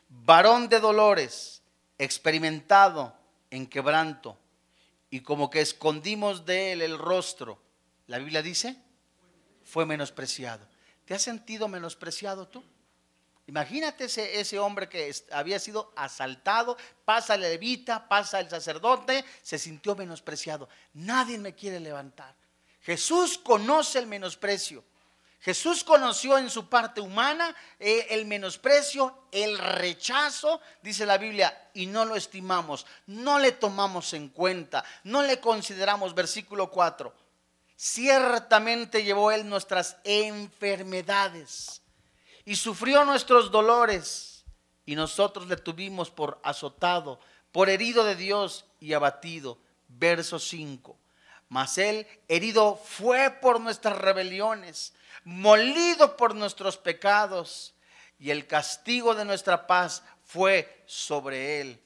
varón 0.08 0.70
de 0.70 0.80
dolores, 0.80 1.62
experimentado 1.98 3.14
en 3.52 3.68
quebranto, 3.68 4.38
y 5.10 5.20
como 5.20 5.50
que 5.50 5.62
escondimos 5.62 6.46
de 6.46 6.72
él 6.72 6.82
el 6.82 6.98
rostro. 6.98 7.62
La 8.08 8.18
Biblia 8.18 8.42
dice, 8.42 8.78
fue 9.64 9.86
menospreciado. 9.86 10.68
¿Te 11.06 11.14
has 11.14 11.22
sentido 11.22 11.68
menospreciado 11.68 12.48
tú? 12.48 12.64
Imagínate 13.46 14.06
ese, 14.06 14.40
ese, 14.40 14.58
hombre 14.58 14.88
que 14.88 15.14
había 15.32 15.60
sido 15.60 15.92
asaltado, 15.98 16.78
pasa 17.04 17.36
el 17.36 17.42
levita, 17.42 18.08
pasa 18.08 18.40
el 18.40 18.50
sacerdote, 18.50 19.26
se 19.42 19.60
sintió 19.60 19.96
menospreciado. 19.98 20.70
Nadie 20.94 21.38
me 21.38 21.54
quiere 21.54 21.82
levantar. 21.82 22.34
Jesús 22.82 23.38
conoce 23.38 24.00
el 24.00 24.08
menosprecio. 24.08 24.86
Jesús 25.44 25.84
conoció 25.84 26.38
en 26.38 26.50
su 26.50 26.70
parte 26.70 27.02
humana 27.02 27.54
eh, 27.78 28.08
el 28.12 28.26
menosprecio, 28.26 29.26
el 29.30 29.58
rechazo, 29.58 30.62
dice 30.82 31.06
la 31.06 31.18
Biblia, 31.18 31.70
y 31.74 31.86
no 31.86 32.06
lo 32.06 32.16
estimamos, 32.16 32.86
no 33.08 33.40
le 33.40 33.52
tomamos 33.52 34.14
en 34.14 34.30
cuenta, 34.30 34.86
no 35.04 35.22
le 35.22 35.42
consideramos, 35.42 36.16
versículo 36.16 36.72
4. 36.72 37.14
Ciertamente 37.76 39.04
llevó 39.04 39.32
él 39.32 39.50
nuestras 39.50 39.98
enfermedades 40.06 41.82
y 42.46 42.56
sufrió 42.56 43.04
nuestros 43.04 43.52
dolores, 43.52 44.46
y 44.86 44.96
nosotros 44.96 45.48
le 45.48 45.58
tuvimos 45.58 46.10
por 46.10 46.40
azotado, 46.42 47.20
por 47.52 47.70
herido 47.70 48.06
de 48.06 48.16
Dios 48.16 48.64
y 48.80 48.94
abatido. 48.94 49.58
Verso 49.90 50.40
5. 50.40 50.98
Mas 51.50 51.78
él 51.78 52.08
herido 52.30 52.78
fue 52.78 53.30
por 53.30 53.60
nuestras 53.60 53.98
rebeliones 53.98 54.94
molido 55.24 56.18
por 56.18 56.36
nuestros 56.36 56.78
pecados, 56.78 57.74
y 58.20 58.32
el 58.32 58.48
castigo 58.48 59.16
de 59.16 59.26
nuestra 59.26 59.68
paz 59.68 60.04
fue 60.24 60.84
sobre 60.86 61.62
él. 61.62 61.84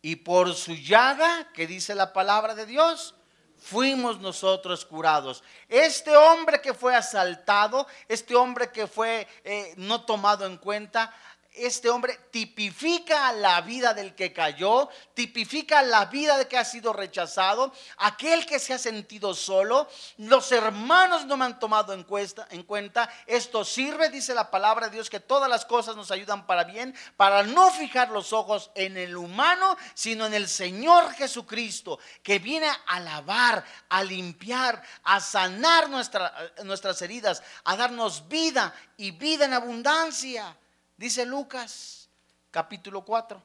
Y 0.00 0.16
por 0.16 0.54
su 0.54 0.74
llaga, 0.74 1.52
que 1.52 1.66
dice 1.66 1.94
la 1.94 2.12
palabra 2.12 2.54
de 2.54 2.66
Dios, 2.66 3.14
fuimos 3.58 4.18
nosotros 4.20 4.84
curados. 4.84 5.44
Este 5.68 6.16
hombre 6.16 6.60
que 6.60 6.74
fue 6.74 6.96
asaltado, 6.96 7.86
este 8.08 8.34
hombre 8.34 8.70
que 8.72 8.86
fue 8.86 9.28
eh, 9.44 9.74
no 9.76 10.04
tomado 10.04 10.46
en 10.46 10.56
cuenta, 10.56 11.14
este 11.54 11.90
hombre 11.90 12.18
tipifica 12.30 13.30
la 13.32 13.60
vida 13.60 13.92
del 13.92 14.14
que 14.14 14.32
cayó, 14.32 14.88
tipifica 15.14 15.82
la 15.82 16.06
vida 16.06 16.38
de 16.38 16.48
que 16.48 16.56
ha 16.56 16.64
sido 16.64 16.92
rechazado, 16.92 17.72
aquel 17.98 18.46
que 18.46 18.58
se 18.58 18.72
ha 18.72 18.78
sentido 18.78 19.34
solo. 19.34 19.88
Los 20.16 20.50
hermanos 20.50 21.26
no 21.26 21.36
me 21.36 21.44
han 21.44 21.58
tomado 21.58 21.92
en 21.92 22.04
cuenta, 22.04 22.46
en 22.50 22.62
cuenta. 22.62 23.08
Esto 23.26 23.64
sirve, 23.64 24.08
dice 24.08 24.34
la 24.34 24.50
palabra 24.50 24.86
de 24.86 24.94
Dios, 24.94 25.10
que 25.10 25.20
todas 25.20 25.48
las 25.48 25.66
cosas 25.66 25.94
nos 25.94 26.10
ayudan 26.10 26.46
para 26.46 26.64
bien, 26.64 26.94
para 27.16 27.42
no 27.42 27.70
fijar 27.70 28.10
los 28.10 28.32
ojos 28.32 28.70
en 28.74 28.96
el 28.96 29.16
humano, 29.16 29.76
sino 29.94 30.26
en 30.26 30.34
el 30.34 30.48
Señor 30.48 31.12
Jesucristo, 31.12 31.98
que 32.22 32.38
viene 32.38 32.68
a 32.86 33.00
lavar, 33.00 33.62
a 33.90 34.02
limpiar, 34.02 34.82
a 35.04 35.20
sanar 35.20 35.90
nuestras 35.90 37.02
heridas, 37.02 37.42
a 37.64 37.76
darnos 37.76 38.26
vida 38.28 38.74
y 38.96 39.10
vida 39.10 39.44
en 39.44 39.52
abundancia. 39.52 40.56
Dice 41.02 41.26
Lucas 41.26 42.08
capítulo 42.52 43.04
4. 43.04 43.42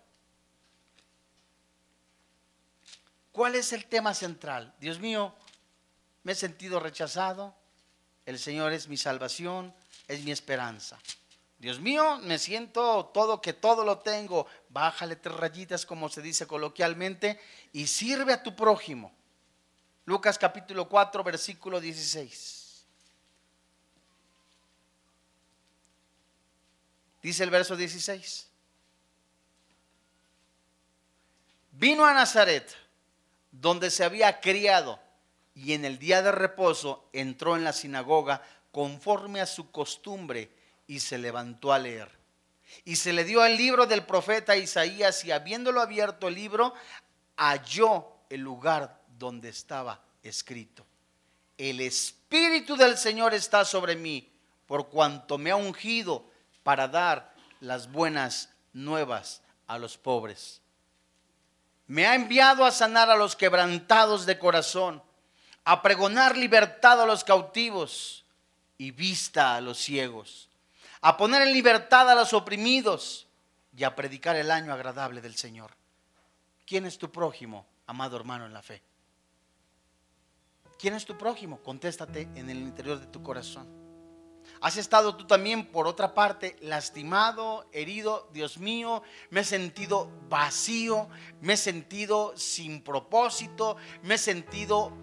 ¿Cuál 3.32 3.55
es 3.55 3.74
el 3.74 3.88
tema 3.88 4.14
central? 4.14 4.76
Dios 4.80 4.99
mío, 4.99 5.34
me 6.22 6.34
he 6.34 6.36
sentido 6.36 6.80
rechazado. 6.80 7.55
El 8.28 8.38
Señor 8.38 8.74
es 8.74 8.88
mi 8.88 8.95
salvación, 8.95 9.74
es 10.08 10.24
mi 10.24 10.30
esperanza. 10.30 10.99
Dios 11.58 11.80
mío, 11.80 12.20
me 12.20 12.38
siento 12.38 13.05
todo 13.12 13.41
que 13.41 13.53
todo 13.53 13.84
lo 13.84 13.97
tengo. 14.01 14.45
Bájale 14.70 15.16
tres 15.16 15.36
rayitas, 15.36 15.84
como 15.88 16.10
se 16.10 16.22
dice 16.22 16.45
coloquialmente, 16.45 17.41
y 17.74 17.88
sirve 17.88 18.34
a 18.34 18.43
tu 18.43 18.55
prójimo. 18.55 19.12
Lucas 20.05 20.38
capítulo 20.38 20.88
4, 20.88 21.24
versículo 21.24 21.80
16. 21.80 22.57
Dice 27.28 27.43
el 27.43 27.49
verso 27.49 27.75
16. 27.75 28.47
Vino 31.73 32.05
a 32.05 32.13
Nazaret, 32.13 32.73
donde 33.51 33.91
se 33.91 34.05
había 34.05 34.39
criado, 34.39 34.97
y 35.53 35.73
en 35.73 35.84
el 35.84 35.99
día 35.99 36.21
de 36.21 36.32
reposo 36.32 37.09
entró 37.11 37.57
en 37.57 37.65
la 37.65 37.73
sinagoga 37.73 38.41
conforme 38.71 39.41
a 39.41 39.45
su 39.45 39.71
costumbre 39.71 40.49
y 40.88 41.01
se 41.01 41.17
levantó 41.17 41.73
a 41.73 41.80
leer. 41.80 42.09
Y 42.86 42.95
se 42.95 43.11
le 43.11 43.25
dio 43.25 43.43
el 43.43 43.57
libro 43.57 43.88
del 43.88 44.05
profeta 44.05 44.55
Isaías 44.55 45.25
y 45.25 45.34
habiéndolo 45.34 45.82
abierto 45.82 46.30
el 46.30 46.36
libro, 46.36 46.75
halló 47.36 48.07
el 48.30 48.39
lugar 48.39 49.01
donde 49.19 49.49
estaba 49.49 50.01
escrito. 50.23 50.86
El 51.57 51.82
Espíritu 51.82 52.78
del 52.78 52.97
Señor 52.97 53.34
está 53.34 53.65
sobre 53.65 53.97
mí, 53.97 54.32
por 54.65 54.88
cuanto 54.88 55.38
me 55.38 55.51
ha 55.51 55.57
ungido 55.57 56.36
para 56.68 56.89
dar 56.89 57.34
las 57.61 57.89
buenas 57.89 58.49
nuevas 58.74 59.41
a 59.68 59.78
los 59.78 59.97
pobres. 59.97 60.59
Me 61.86 62.05
ha 62.05 62.13
enviado 62.13 62.65
a 62.65 62.72
sanar 62.72 63.09
a 63.09 63.15
los 63.15 63.38
quebrantados 63.38 64.26
de 64.26 64.38
corazón, 64.38 65.01
a 65.63 65.82
pregonar 65.82 66.36
libertad 66.36 67.01
a 67.01 67.05
los 67.05 67.24
cautivos 67.24 68.26
y 68.78 68.91
vista 68.91 69.55
a 69.55 69.61
los 69.61 69.78
ciegos, 69.78 70.49
a 70.99 71.15
poner 71.15 71.43
en 71.43 71.53
libertad 71.53 72.09
a 72.11 72.15
los 72.15 72.34
oprimidos 72.34 73.28
y 73.74 73.86
a 73.86 73.95
predicar 73.95 74.36
el 74.36 74.51
año 74.51 74.74
agradable 74.74 75.22
del 75.22 75.38
Señor. 75.38 75.72
¿Quién 76.65 76.86
es 76.86 76.97
tu 76.97 77.09
prójimo, 77.09 77.65
amado 77.86 78.18
hermano 78.18 78.45
en 78.45 78.51
la 78.51 78.61
fe? 78.61 78.84
¿Quién 80.78 80.95
es 80.95 81.05
tu 81.05 81.18
prójimo? 81.18 81.63
Contéstate 81.63 82.24
en 82.36 82.49
el 82.49 82.57
interior 82.57 82.99
de 82.99 83.07
tu 83.07 83.24
corazón. 83.24 83.86
Has 84.62 84.78
estado 84.78 85.16
tú 85.16 85.28
también, 85.28 85.66
por 85.68 85.88
otra 85.88 86.14
parte, 86.14 86.55
lastimado, 86.62 87.68
herido. 87.72 88.28
Dios 88.34 88.58
mío, 88.58 89.03
me 89.30 89.41
he 89.41 89.43
sentido 89.43 90.10
vacío, 90.30 91.08
me 91.41 91.53
he 91.53 91.58
sentido 91.58 92.34
sin 92.36 92.82
propósito, 92.82 93.78
me 94.01 94.16
he 94.16 94.18
sentido 94.18 94.93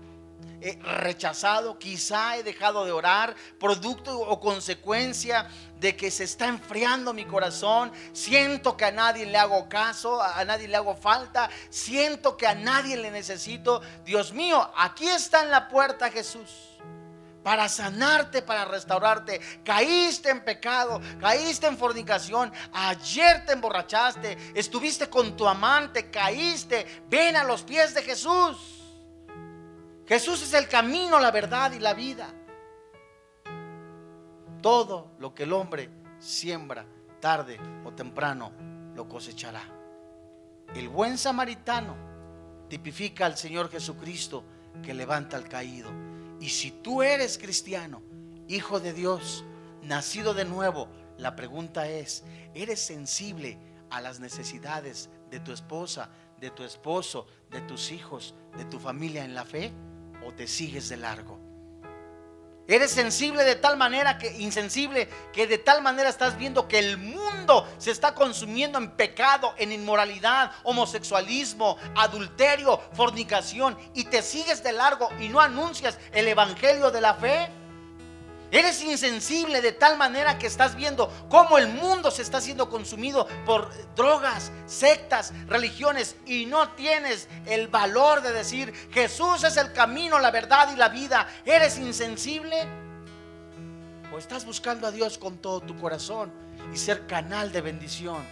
eh, 0.61 0.79
rechazado. 0.83 1.79
Quizá 1.79 2.37
he 2.37 2.43
dejado 2.43 2.85
de 2.85 2.93
orar, 2.93 3.37
producto 3.61 4.19
o 4.19 4.41
consecuencia 4.41 5.49
de 5.79 5.95
que 5.95 6.11
se 6.11 6.25
está 6.25 6.49
enfriando 6.49 7.13
mi 7.13 7.25
corazón. 7.25 7.93
Siento 8.13 8.77
que 8.77 8.87
a 8.87 8.91
nadie 8.91 9.25
le 9.27 9.39
hago 9.39 9.69
caso, 9.69 10.21
a 10.21 10.45
nadie 10.45 10.67
le 10.67 10.77
hago 10.77 10.97
falta. 10.97 11.49
Siento 11.71 12.37
que 12.37 12.47
a 12.47 12.55
nadie 12.55 12.97
le 12.97 13.11
necesito. 13.11 13.83
Dios 14.05 14.33
mío, 14.33 14.69
aquí 14.77 15.07
está 15.07 15.43
en 15.43 15.51
la 15.51 15.69
puerta 15.69 16.11
Jesús 16.11 16.75
para 17.45 17.69
sanarte, 17.69 18.43
para 18.43 18.65
restaurarte. 18.65 19.39
Caíste 19.63 20.31
en 20.31 20.43
pecado, 20.43 21.01
caíste 21.21 21.67
en 21.67 21.77
fornicación, 21.77 22.51
ayer 22.73 23.45
te 23.45 23.53
emborrachaste, 23.53 24.53
estuviste 24.55 25.09
con 25.09 25.37
tu 25.37 25.47
amante, 25.47 26.11
caíste. 26.11 27.05
Ven 27.09 27.37
a 27.37 27.45
los 27.45 27.63
pies 27.63 27.95
de 27.95 28.03
Jesús. 28.03 28.81
Jesús 30.07 30.43
es 30.43 30.55
el 30.55 30.67
camino, 30.69 31.21
la 31.21 31.31
verdad 31.31 31.71
y 31.73 31.79
la 31.79 31.93
vida. 31.93 32.33
Todo 34.63 35.13
lo 35.19 35.35
que 35.35 35.43
el 35.43 35.53
hombre 35.53 35.91
siembra, 36.19 36.87
tarde 37.21 37.61
o 37.85 37.93
temprano, 37.93 38.53
lo 38.95 39.07
cosechará. 39.07 39.63
El 40.75 40.89
buen 40.89 41.19
samaritano 41.19 41.95
tipifica 42.69 43.27
al 43.27 43.37
Señor 43.37 43.71
Jesucristo 43.71 44.45
que 44.83 44.95
levanta 44.95 45.37
al 45.37 45.47
caído 45.47 46.14
y 46.45 46.51
si 46.51 46.71
tú 46.71 47.03
eres 47.03 47.39
cristiano, 47.39 48.03
hijo 48.49 48.79
de 48.79 48.93
Dios, 48.93 49.47
nacido 49.81 50.35
de 50.35 50.45
nuevo, 50.45 50.91
la 51.17 51.37
pregunta 51.37 51.89
es, 51.89 52.23
¿eres 52.53 52.81
sensible 52.81 53.59
a 53.89 54.03
las 54.03 54.21
necesidades 54.21 55.09
de 55.31 55.41
tu 55.41 55.53
esposa, 55.53 56.11
de 56.39 56.51
tu 56.51 56.63
esposo, 56.63 57.27
de 57.51 57.63
tus 57.63 57.91
hijos, 57.91 58.35
de 58.59 58.67
tu 58.67 58.79
familia 58.79 59.25
en 59.25 59.35
la 59.35 59.47
fe? 59.47 59.73
¿O 60.23 60.35
te 60.35 60.47
sigues 60.47 60.91
de 60.91 60.99
largo? 60.99 61.41
Eres 62.67 62.93
sensible 62.93 63.45
de 63.45 63.57
tal 63.57 63.77
manera 63.77 64.17
que 64.17 64.33
insensible 64.39 65.09
que 65.35 65.47
de 65.47 65.59
tal 65.59 65.83
manera 65.83 66.09
estás 66.09 66.39
viendo 66.39 66.67
que 66.67 66.79
el 66.79 66.97
mundo 66.97 67.69
se 67.77 67.91
está 67.91 68.15
consumiendo 68.15 68.79
en 68.79 68.93
pecado, 68.93 69.53
en 69.59 69.71
inmoralidad, 69.71 70.51
homosexualismo, 70.63 71.77
adulterio, 71.95 72.81
fornicación 72.95 73.77
y 73.93 74.05
te 74.05 74.23
sigues 74.23 74.63
de 74.63 74.73
largo 74.73 75.11
y 75.21 75.29
no 75.29 75.41
anuncias 75.41 75.99
el 76.13 76.27
evangelio 76.27 76.91
de 76.91 77.01
la 77.03 77.15
fe. 77.15 77.64
Eres 78.55 78.85
insensible 78.85 79.61
de 79.61 79.73
tal 79.73 79.99
manera 79.99 80.39
que 80.39 80.47
estás 80.47 80.77
viendo 80.77 81.13
cómo 81.29 81.59
el 81.59 81.67
mundo 81.67 82.13
se 82.13 82.23
está 82.23 82.41
siendo 82.41 82.71
consumido 82.71 83.27
por 83.45 83.69
drogas, 83.97 84.53
sectas, 84.67 85.33
religiones 85.49 86.15
y 86.25 86.47
no 86.47 86.69
tienes 86.75 87.29
el 87.47 87.67
valor 87.67 88.23
de 88.23 88.31
decir 88.31 88.73
Jesús 88.93 89.43
es 89.43 89.57
el 89.57 89.73
camino, 89.73 90.21
la 90.21 90.31
verdad 90.31 90.73
y 90.73 90.77
la 90.77 90.89
vida. 90.89 91.27
¿Eres 91.45 91.79
insensible? 91.79 92.65
¿O 94.15 94.19
estás 94.19 94.47
buscando 94.47 94.87
a 94.87 94.93
Dios 94.93 95.19
con 95.19 95.39
todo 95.39 95.61
tu 95.61 95.77
corazón 95.77 96.33
y 96.73 96.77
ser 96.77 97.09
canal 97.09 97.51
de 97.51 97.61
bendición? 97.61 98.25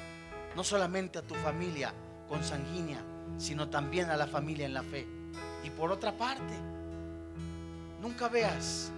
No 0.54 0.62
solamente 0.62 1.18
a 1.18 1.22
tu 1.22 1.34
familia 1.34 1.92
consanguínea, 2.28 3.02
sino 3.38 3.70
también 3.70 4.08
a 4.08 4.16
la 4.16 4.28
familia 4.28 4.66
en 4.66 4.74
la 4.74 4.84
fe. 4.84 5.04
Y 5.64 5.70
por 5.70 5.90
otra 5.90 6.12
parte, 6.12 6.54
nunca 8.00 8.28
veas 8.28 8.92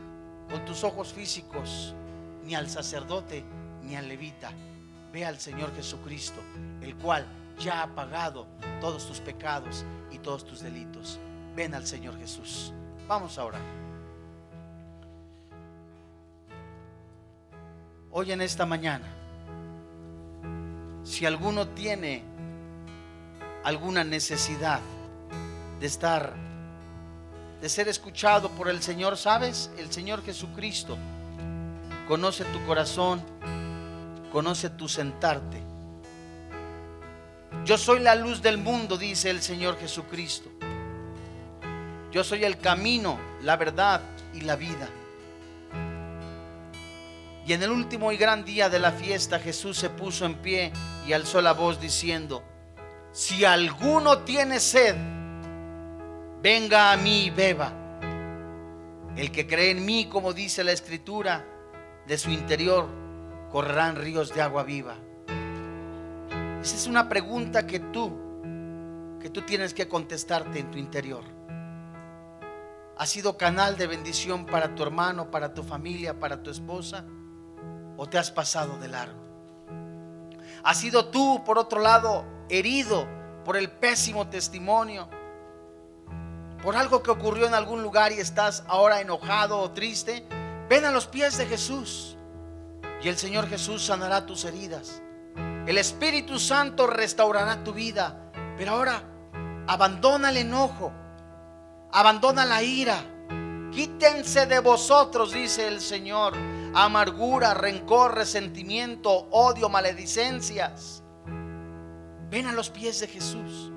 con 0.50 0.64
tus 0.64 0.84
ojos 0.84 1.12
físicos 1.12 1.94
ni 2.44 2.54
al 2.54 2.68
sacerdote 2.68 3.44
ni 3.82 3.96
al 3.96 4.08
levita. 4.08 4.52
Ve 5.12 5.24
al 5.24 5.38
Señor 5.38 5.74
Jesucristo, 5.76 6.40
el 6.80 6.96
cual 6.96 7.26
ya 7.58 7.82
ha 7.82 7.94
pagado 7.94 8.46
todos 8.80 9.06
tus 9.06 9.20
pecados 9.20 9.84
y 10.10 10.18
todos 10.18 10.44
tus 10.44 10.60
delitos. 10.60 11.20
Ven 11.54 11.74
al 11.74 11.86
Señor 11.86 12.18
Jesús. 12.18 12.72
Vamos 13.06 13.38
a 13.38 13.44
orar. 13.44 13.62
Hoy 18.10 18.32
en 18.32 18.40
esta 18.40 18.66
mañana, 18.66 19.06
si 21.02 21.26
alguno 21.26 21.68
tiene 21.68 22.22
alguna 23.64 24.04
necesidad 24.04 24.80
de 25.80 25.86
estar 25.86 26.34
de 27.60 27.68
ser 27.68 27.88
escuchado 27.88 28.50
por 28.50 28.68
el 28.68 28.82
Señor, 28.82 29.16
¿sabes? 29.16 29.70
El 29.78 29.92
Señor 29.92 30.24
Jesucristo 30.24 30.98
conoce 32.06 32.44
tu 32.44 32.64
corazón, 32.66 33.22
conoce 34.32 34.70
tu 34.70 34.88
sentarte. 34.88 35.62
Yo 37.64 37.78
soy 37.78 38.00
la 38.00 38.14
luz 38.14 38.42
del 38.42 38.58
mundo, 38.58 38.98
dice 38.98 39.30
el 39.30 39.40
Señor 39.40 39.78
Jesucristo. 39.78 40.50
Yo 42.12 42.22
soy 42.22 42.44
el 42.44 42.58
camino, 42.58 43.18
la 43.42 43.56
verdad 43.56 44.00
y 44.34 44.42
la 44.42 44.56
vida. 44.56 44.88
Y 47.46 47.52
en 47.52 47.62
el 47.62 47.70
último 47.70 48.12
y 48.12 48.16
gran 48.16 48.44
día 48.44 48.68
de 48.68 48.78
la 48.78 48.92
fiesta 48.92 49.38
Jesús 49.38 49.78
se 49.78 49.90
puso 49.90 50.24
en 50.24 50.36
pie 50.36 50.72
y 51.06 51.12
alzó 51.12 51.40
la 51.42 51.52
voz 51.52 51.80
diciendo, 51.80 52.42
si 53.12 53.44
alguno 53.44 54.18
tiene 54.18 54.60
sed, 54.60 54.94
venga 56.44 56.92
a 56.92 56.96
mí 56.98 57.24
y 57.24 57.30
beba. 57.30 57.72
El 59.16 59.32
que 59.32 59.46
cree 59.46 59.70
en 59.70 59.86
mí, 59.86 60.10
como 60.10 60.34
dice 60.34 60.62
la 60.62 60.72
escritura, 60.72 61.42
de 62.06 62.18
su 62.18 62.30
interior 62.30 62.86
correrán 63.50 63.96
ríos 63.96 64.34
de 64.34 64.42
agua 64.42 64.62
viva. 64.62 64.94
Esa 66.60 66.76
es 66.76 66.86
una 66.86 67.08
pregunta 67.08 67.66
que 67.66 67.80
tú, 67.80 68.12
que 69.22 69.30
tú 69.30 69.40
tienes 69.40 69.72
que 69.72 69.88
contestarte 69.88 70.58
en 70.58 70.70
tu 70.70 70.76
interior. 70.76 71.24
¿Has 72.98 73.08
sido 73.08 73.38
canal 73.38 73.78
de 73.78 73.86
bendición 73.86 74.44
para 74.44 74.74
tu 74.74 74.82
hermano, 74.82 75.30
para 75.30 75.54
tu 75.54 75.62
familia, 75.62 76.20
para 76.20 76.42
tu 76.42 76.50
esposa? 76.50 77.06
¿O 77.96 78.06
te 78.06 78.18
has 78.18 78.30
pasado 78.30 78.76
de 78.78 78.88
largo? 78.88 79.18
¿Has 80.62 80.76
sido 80.76 81.06
tú, 81.06 81.42
por 81.42 81.56
otro 81.56 81.80
lado, 81.80 82.26
herido 82.50 83.08
por 83.46 83.56
el 83.56 83.70
pésimo 83.70 84.28
testimonio? 84.28 85.08
¿Por 86.64 86.76
algo 86.76 87.02
que 87.02 87.10
ocurrió 87.10 87.46
en 87.46 87.54
algún 87.54 87.82
lugar 87.82 88.10
y 88.12 88.20
estás 88.20 88.64
ahora 88.66 89.02
enojado 89.02 89.60
o 89.60 89.70
triste? 89.72 90.26
Ven 90.68 90.86
a 90.86 90.90
los 90.90 91.06
pies 91.06 91.36
de 91.36 91.44
Jesús 91.44 92.16
y 93.02 93.08
el 93.08 93.18
Señor 93.18 93.46
Jesús 93.48 93.84
sanará 93.84 94.24
tus 94.24 94.46
heridas. 94.46 95.02
El 95.66 95.76
Espíritu 95.76 96.38
Santo 96.38 96.86
restaurará 96.86 97.62
tu 97.62 97.74
vida. 97.74 98.30
Pero 98.56 98.72
ahora 98.72 99.02
abandona 99.66 100.30
el 100.30 100.38
enojo, 100.38 100.92
abandona 101.92 102.44
la 102.44 102.62
ira. 102.62 102.98
Quítense 103.72 104.46
de 104.46 104.60
vosotros, 104.60 105.32
dice 105.32 105.66
el 105.66 105.80
Señor, 105.80 106.34
amargura, 106.74 107.54
rencor, 107.54 108.14
resentimiento, 108.14 109.10
odio, 109.30 109.68
maledicencias. 109.68 111.02
Ven 112.30 112.46
a 112.46 112.52
los 112.52 112.70
pies 112.70 113.00
de 113.00 113.08
Jesús. 113.08 113.72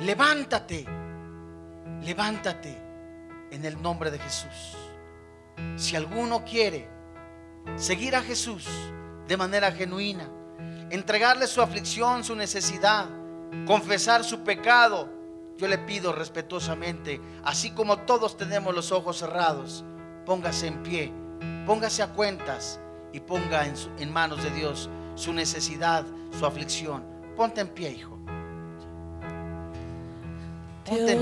Levántate, 0.00 0.86
levántate 2.02 2.76
en 3.50 3.64
el 3.64 3.80
nombre 3.80 4.10
de 4.10 4.18
Jesús. 4.18 4.76
Si 5.76 5.96
alguno 5.96 6.44
quiere 6.44 6.88
seguir 7.76 8.16
a 8.16 8.22
Jesús 8.22 8.68
de 9.26 9.36
manera 9.36 9.72
genuina, 9.72 10.28
entregarle 10.90 11.46
su 11.46 11.60
aflicción, 11.60 12.24
su 12.24 12.34
necesidad, 12.34 13.06
confesar 13.66 14.24
su 14.24 14.42
pecado, 14.42 15.08
yo 15.56 15.68
le 15.68 15.78
pido 15.78 16.12
respetuosamente, 16.12 17.20
así 17.44 17.70
como 17.72 17.98
todos 17.98 18.36
tenemos 18.36 18.74
los 18.74 18.92
ojos 18.92 19.18
cerrados, 19.18 19.84
póngase 20.24 20.68
en 20.68 20.82
pie, 20.82 21.12
póngase 21.66 22.02
a 22.02 22.12
cuentas 22.12 22.80
y 23.12 23.20
ponga 23.20 23.66
en, 23.66 24.12
manos 24.12 24.42
de 24.42 24.50
Dios 24.50 24.88
su 25.16 25.32
necesidad, 25.32 26.06
su 26.38 26.46
aflicción. 26.46 27.04
Ponte 27.36 27.60
en 27.60 27.68
pie, 27.68 27.90
hijo. 27.90 28.18
Ponte 30.84 31.14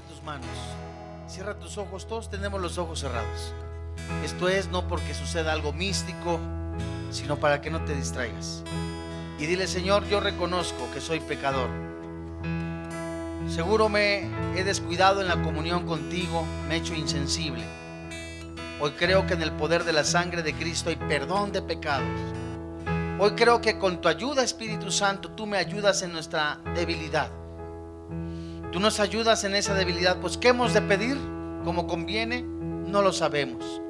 en 0.00 0.40
pie. 0.40 0.50
Dios 1.34 1.56
nos 1.60 1.76
envió. 1.76 1.82
ojos, 1.82 2.06
todos 2.06 2.30
tenemos 2.30 2.60
los 2.60 2.78
ojos 2.78 3.00
cerrados. 3.00 3.54
Esto 4.24 4.48
es 4.48 4.68
no 4.68 4.88
porque 4.88 5.14
suceda 5.14 5.52
algo 5.52 5.72
místico, 5.72 6.40
sino 7.10 7.36
para 7.38 7.60
que 7.60 7.70
no 7.70 7.84
te 7.84 7.94
distraigas. 7.94 8.62
Y 9.38 9.46
dile, 9.46 9.66
Señor, 9.66 10.06
yo 10.08 10.20
reconozco 10.20 10.88
que 10.92 11.00
soy 11.00 11.20
pecador. 11.20 11.68
Seguro 13.48 13.88
me 13.88 14.30
he 14.56 14.64
descuidado 14.64 15.20
en 15.20 15.28
la 15.28 15.42
comunión 15.42 15.86
contigo, 15.86 16.44
me 16.68 16.76
he 16.76 16.78
hecho 16.78 16.94
insensible. 16.94 17.64
Hoy 18.80 18.92
creo 18.92 19.26
que 19.26 19.34
en 19.34 19.42
el 19.42 19.52
poder 19.52 19.84
de 19.84 19.92
la 19.92 20.04
sangre 20.04 20.42
de 20.42 20.54
Cristo 20.54 20.90
hay 20.90 20.96
perdón 20.96 21.52
de 21.52 21.62
pecados. 21.62 22.08
Hoy 23.18 23.32
creo 23.32 23.60
que 23.60 23.78
con 23.78 24.00
tu 24.00 24.08
ayuda, 24.08 24.42
Espíritu 24.42 24.90
Santo, 24.90 25.30
tú 25.32 25.46
me 25.46 25.58
ayudas 25.58 26.02
en 26.02 26.12
nuestra 26.12 26.58
debilidad. 26.74 27.30
Tú 28.72 28.80
nos 28.80 28.98
ayudas 28.98 29.44
en 29.44 29.54
esa 29.54 29.74
debilidad, 29.74 30.18
pues 30.20 30.36
¿qué 30.36 30.48
hemos 30.48 30.74
de 30.74 30.82
pedir? 30.82 31.16
como 31.64 31.86
conviene, 31.86 32.42
no 32.42 33.02
lo 33.02 33.12
sabemos. 33.12 33.80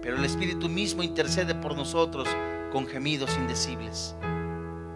Pero 0.00 0.16
el 0.16 0.24
Espíritu 0.24 0.68
mismo 0.68 1.02
intercede 1.02 1.54
por 1.54 1.76
nosotros 1.76 2.28
con 2.72 2.86
gemidos 2.86 3.36
indecibles. 3.36 4.16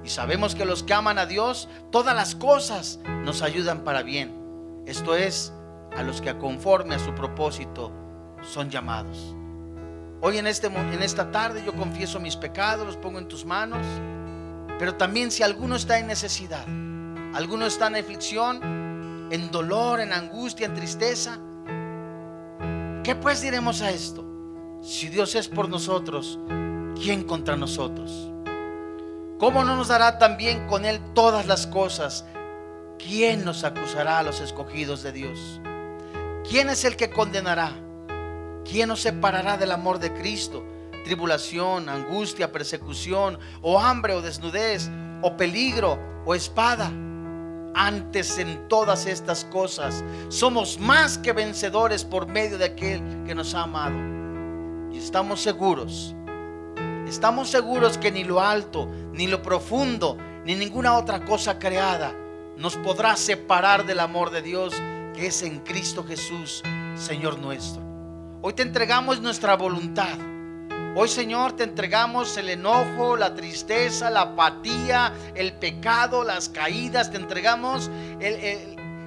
Y 0.04 0.08
sabemos 0.08 0.54
que 0.54 0.64
los 0.64 0.82
que 0.82 0.94
aman 0.94 1.18
a 1.18 1.26
Dios, 1.26 1.68
todas 1.90 2.14
las 2.14 2.34
cosas 2.34 3.00
nos 3.24 3.42
ayudan 3.42 3.82
para 3.84 4.02
bien. 4.02 4.32
Esto 4.86 5.16
es, 5.16 5.52
a 5.96 6.02
los 6.02 6.20
que 6.20 6.36
conforme 6.38 6.94
a 6.94 6.98
su 6.98 7.14
propósito 7.14 7.92
son 8.42 8.70
llamados. 8.70 9.34
Hoy 10.20 10.38
en, 10.38 10.46
este, 10.46 10.68
en 10.68 11.02
esta 11.02 11.30
tarde 11.30 11.62
yo 11.64 11.74
confieso 11.74 12.20
mis 12.20 12.36
pecados, 12.36 12.86
los 12.86 12.96
pongo 12.96 13.18
en 13.18 13.28
tus 13.28 13.44
manos. 13.44 13.84
Pero 14.78 14.94
también 14.94 15.30
si 15.30 15.42
alguno 15.42 15.76
está 15.76 15.98
en 15.98 16.06
necesidad, 16.06 16.64
alguno 17.34 17.66
está 17.66 17.86
en 17.88 17.96
aflicción, 17.96 18.85
en 19.30 19.50
dolor, 19.50 20.00
en 20.00 20.12
angustia, 20.12 20.66
en 20.66 20.74
tristeza, 20.74 21.38
¿Qué 23.06 23.14
pues 23.14 23.40
diremos 23.40 23.82
a 23.82 23.92
esto? 23.92 24.24
Si 24.82 25.08
Dios 25.08 25.36
es 25.36 25.46
por 25.46 25.68
nosotros, 25.68 26.40
¿quién 27.00 27.22
contra 27.22 27.54
nosotros? 27.56 28.32
¿Cómo 29.38 29.62
no 29.62 29.76
nos 29.76 29.86
dará 29.86 30.18
también 30.18 30.66
con 30.66 30.84
Él 30.84 31.00
todas 31.14 31.46
las 31.46 31.68
cosas? 31.68 32.24
¿Quién 32.98 33.44
nos 33.44 33.62
acusará 33.62 34.18
a 34.18 34.22
los 34.24 34.40
escogidos 34.40 35.04
de 35.04 35.12
Dios? 35.12 35.60
¿Quién 36.50 36.68
es 36.68 36.84
el 36.84 36.96
que 36.96 37.08
condenará? 37.08 37.74
¿Quién 38.68 38.88
nos 38.88 39.02
separará 39.02 39.56
del 39.56 39.70
amor 39.70 40.00
de 40.00 40.12
Cristo? 40.12 40.64
Tribulación, 41.04 41.88
angustia, 41.88 42.50
persecución, 42.50 43.38
o 43.62 43.78
hambre, 43.78 44.14
o 44.14 44.20
desnudez, 44.20 44.90
o 45.22 45.36
peligro, 45.36 45.96
o 46.24 46.34
espada 46.34 46.90
antes 47.76 48.38
en 48.38 48.66
todas 48.66 49.06
estas 49.06 49.44
cosas. 49.44 50.02
Somos 50.28 50.80
más 50.80 51.18
que 51.18 51.32
vencedores 51.32 52.04
por 52.04 52.26
medio 52.26 52.58
de 52.58 52.64
aquel 52.64 53.00
que 53.24 53.34
nos 53.34 53.54
ha 53.54 53.62
amado. 53.62 53.96
Y 54.92 54.98
estamos 54.98 55.40
seguros, 55.42 56.16
estamos 57.06 57.50
seguros 57.50 57.98
que 57.98 58.10
ni 58.10 58.24
lo 58.24 58.40
alto, 58.40 58.88
ni 59.12 59.26
lo 59.26 59.42
profundo, 59.42 60.16
ni 60.44 60.54
ninguna 60.54 60.96
otra 60.96 61.24
cosa 61.24 61.58
creada 61.58 62.12
nos 62.56 62.76
podrá 62.76 63.16
separar 63.16 63.84
del 63.84 64.00
amor 64.00 64.30
de 64.30 64.42
Dios 64.42 64.74
que 65.14 65.26
es 65.26 65.42
en 65.42 65.60
Cristo 65.60 66.04
Jesús, 66.04 66.62
Señor 66.94 67.38
nuestro. 67.38 67.82
Hoy 68.42 68.54
te 68.54 68.62
entregamos 68.62 69.20
nuestra 69.20 69.56
voluntad. 69.56 70.16
Hoy 70.98 71.08
Señor 71.08 71.52
te 71.52 71.64
entregamos 71.64 72.38
el 72.38 72.48
enojo, 72.48 73.18
la 73.18 73.34
tristeza, 73.34 74.08
la 74.08 74.22
apatía, 74.22 75.12
el 75.34 75.52
pecado, 75.52 76.24
las 76.24 76.48
caídas, 76.48 77.10
te 77.10 77.18
entregamos 77.18 77.90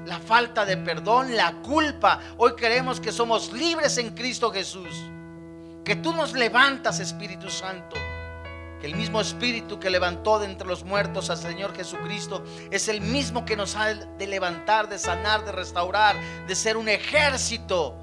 la 0.06 0.20
falta 0.20 0.66
de 0.66 0.78
perdón, 0.78 1.36
la 1.36 1.52
culpa. 1.64 2.20
Hoy 2.38 2.52
creemos 2.56 3.00
que 3.00 3.12
somos 3.12 3.52
libres 3.54 3.98
en 3.98 4.12
Cristo 4.12 4.52
Jesús. 4.52 5.10
Que 5.84 5.96
tú 5.96 6.14
nos 6.14 6.34
levantas, 6.34 7.00
Espíritu 7.00 7.50
Santo. 7.50 7.96
Que 8.80 8.86
el 8.86 8.96
mismo 8.96 9.20
Espíritu 9.20 9.80
que 9.80 9.90
levantó 9.90 10.38
de 10.38 10.46
entre 10.46 10.68
los 10.68 10.84
muertos 10.84 11.32
al 11.32 11.38
Señor 11.38 11.76
Jesucristo 11.76 12.44
es 12.70 12.88
el 12.88 13.02
mismo 13.02 13.46
que 13.46 13.56
nos 13.56 13.76
ha 13.76 13.96
de 13.96 14.28
levantar, 14.28 14.90
de 14.90 15.00
sanar, 15.00 15.44
de 15.44 15.54
restaurar, 15.54 16.16
de 16.48 16.54
ser 16.54 16.78
un 16.78 16.88
ejército 16.88 17.96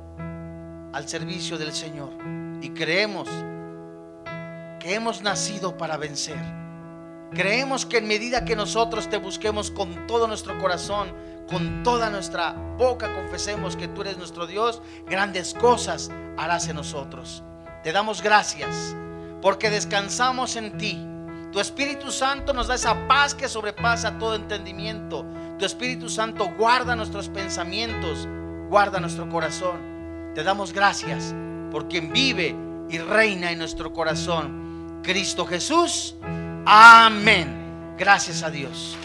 al 0.92 1.08
servicio 1.08 1.56
del 1.56 1.72
Señor. 1.72 2.10
Y 2.60 2.70
creemos 2.70 3.28
hemos 4.94 5.22
nacido 5.22 5.76
para 5.76 5.96
vencer. 5.96 6.38
Creemos 7.32 7.84
que 7.84 7.98
en 7.98 8.06
medida 8.06 8.44
que 8.44 8.56
nosotros 8.56 9.10
te 9.10 9.18
busquemos 9.18 9.70
con 9.70 10.06
todo 10.06 10.28
nuestro 10.28 10.58
corazón, 10.58 11.12
con 11.48 11.82
toda 11.82 12.08
nuestra 12.08 12.52
boca, 12.78 13.12
confesemos 13.14 13.76
que 13.76 13.88
tú 13.88 14.02
eres 14.02 14.16
nuestro 14.16 14.46
Dios, 14.46 14.80
grandes 15.06 15.54
cosas 15.54 16.10
harás 16.36 16.68
en 16.68 16.76
nosotros. 16.76 17.42
Te 17.82 17.92
damos 17.92 18.22
gracias 18.22 18.94
porque 19.42 19.70
descansamos 19.70 20.56
en 20.56 20.78
ti. 20.78 21.04
Tu 21.52 21.60
Espíritu 21.60 22.10
Santo 22.10 22.52
nos 22.52 22.68
da 22.68 22.74
esa 22.74 23.06
paz 23.08 23.34
que 23.34 23.48
sobrepasa 23.48 24.18
todo 24.18 24.34
entendimiento. 24.34 25.26
Tu 25.58 25.64
Espíritu 25.64 26.08
Santo 26.08 26.52
guarda 26.56 26.96
nuestros 26.96 27.28
pensamientos, 27.28 28.28
guarda 28.68 29.00
nuestro 29.00 29.28
corazón. 29.28 30.32
Te 30.34 30.42
damos 30.42 30.72
gracias 30.72 31.34
por 31.70 31.88
quien 31.88 32.12
vive 32.12 32.54
y 32.88 32.98
reina 32.98 33.50
en 33.50 33.58
nuestro 33.58 33.92
corazón 33.92 34.65
Cristo 35.06 35.46
Jesús. 35.46 36.16
Amén. 36.66 37.94
Gracias 37.96 38.42
a 38.42 38.50
Dios. 38.50 38.98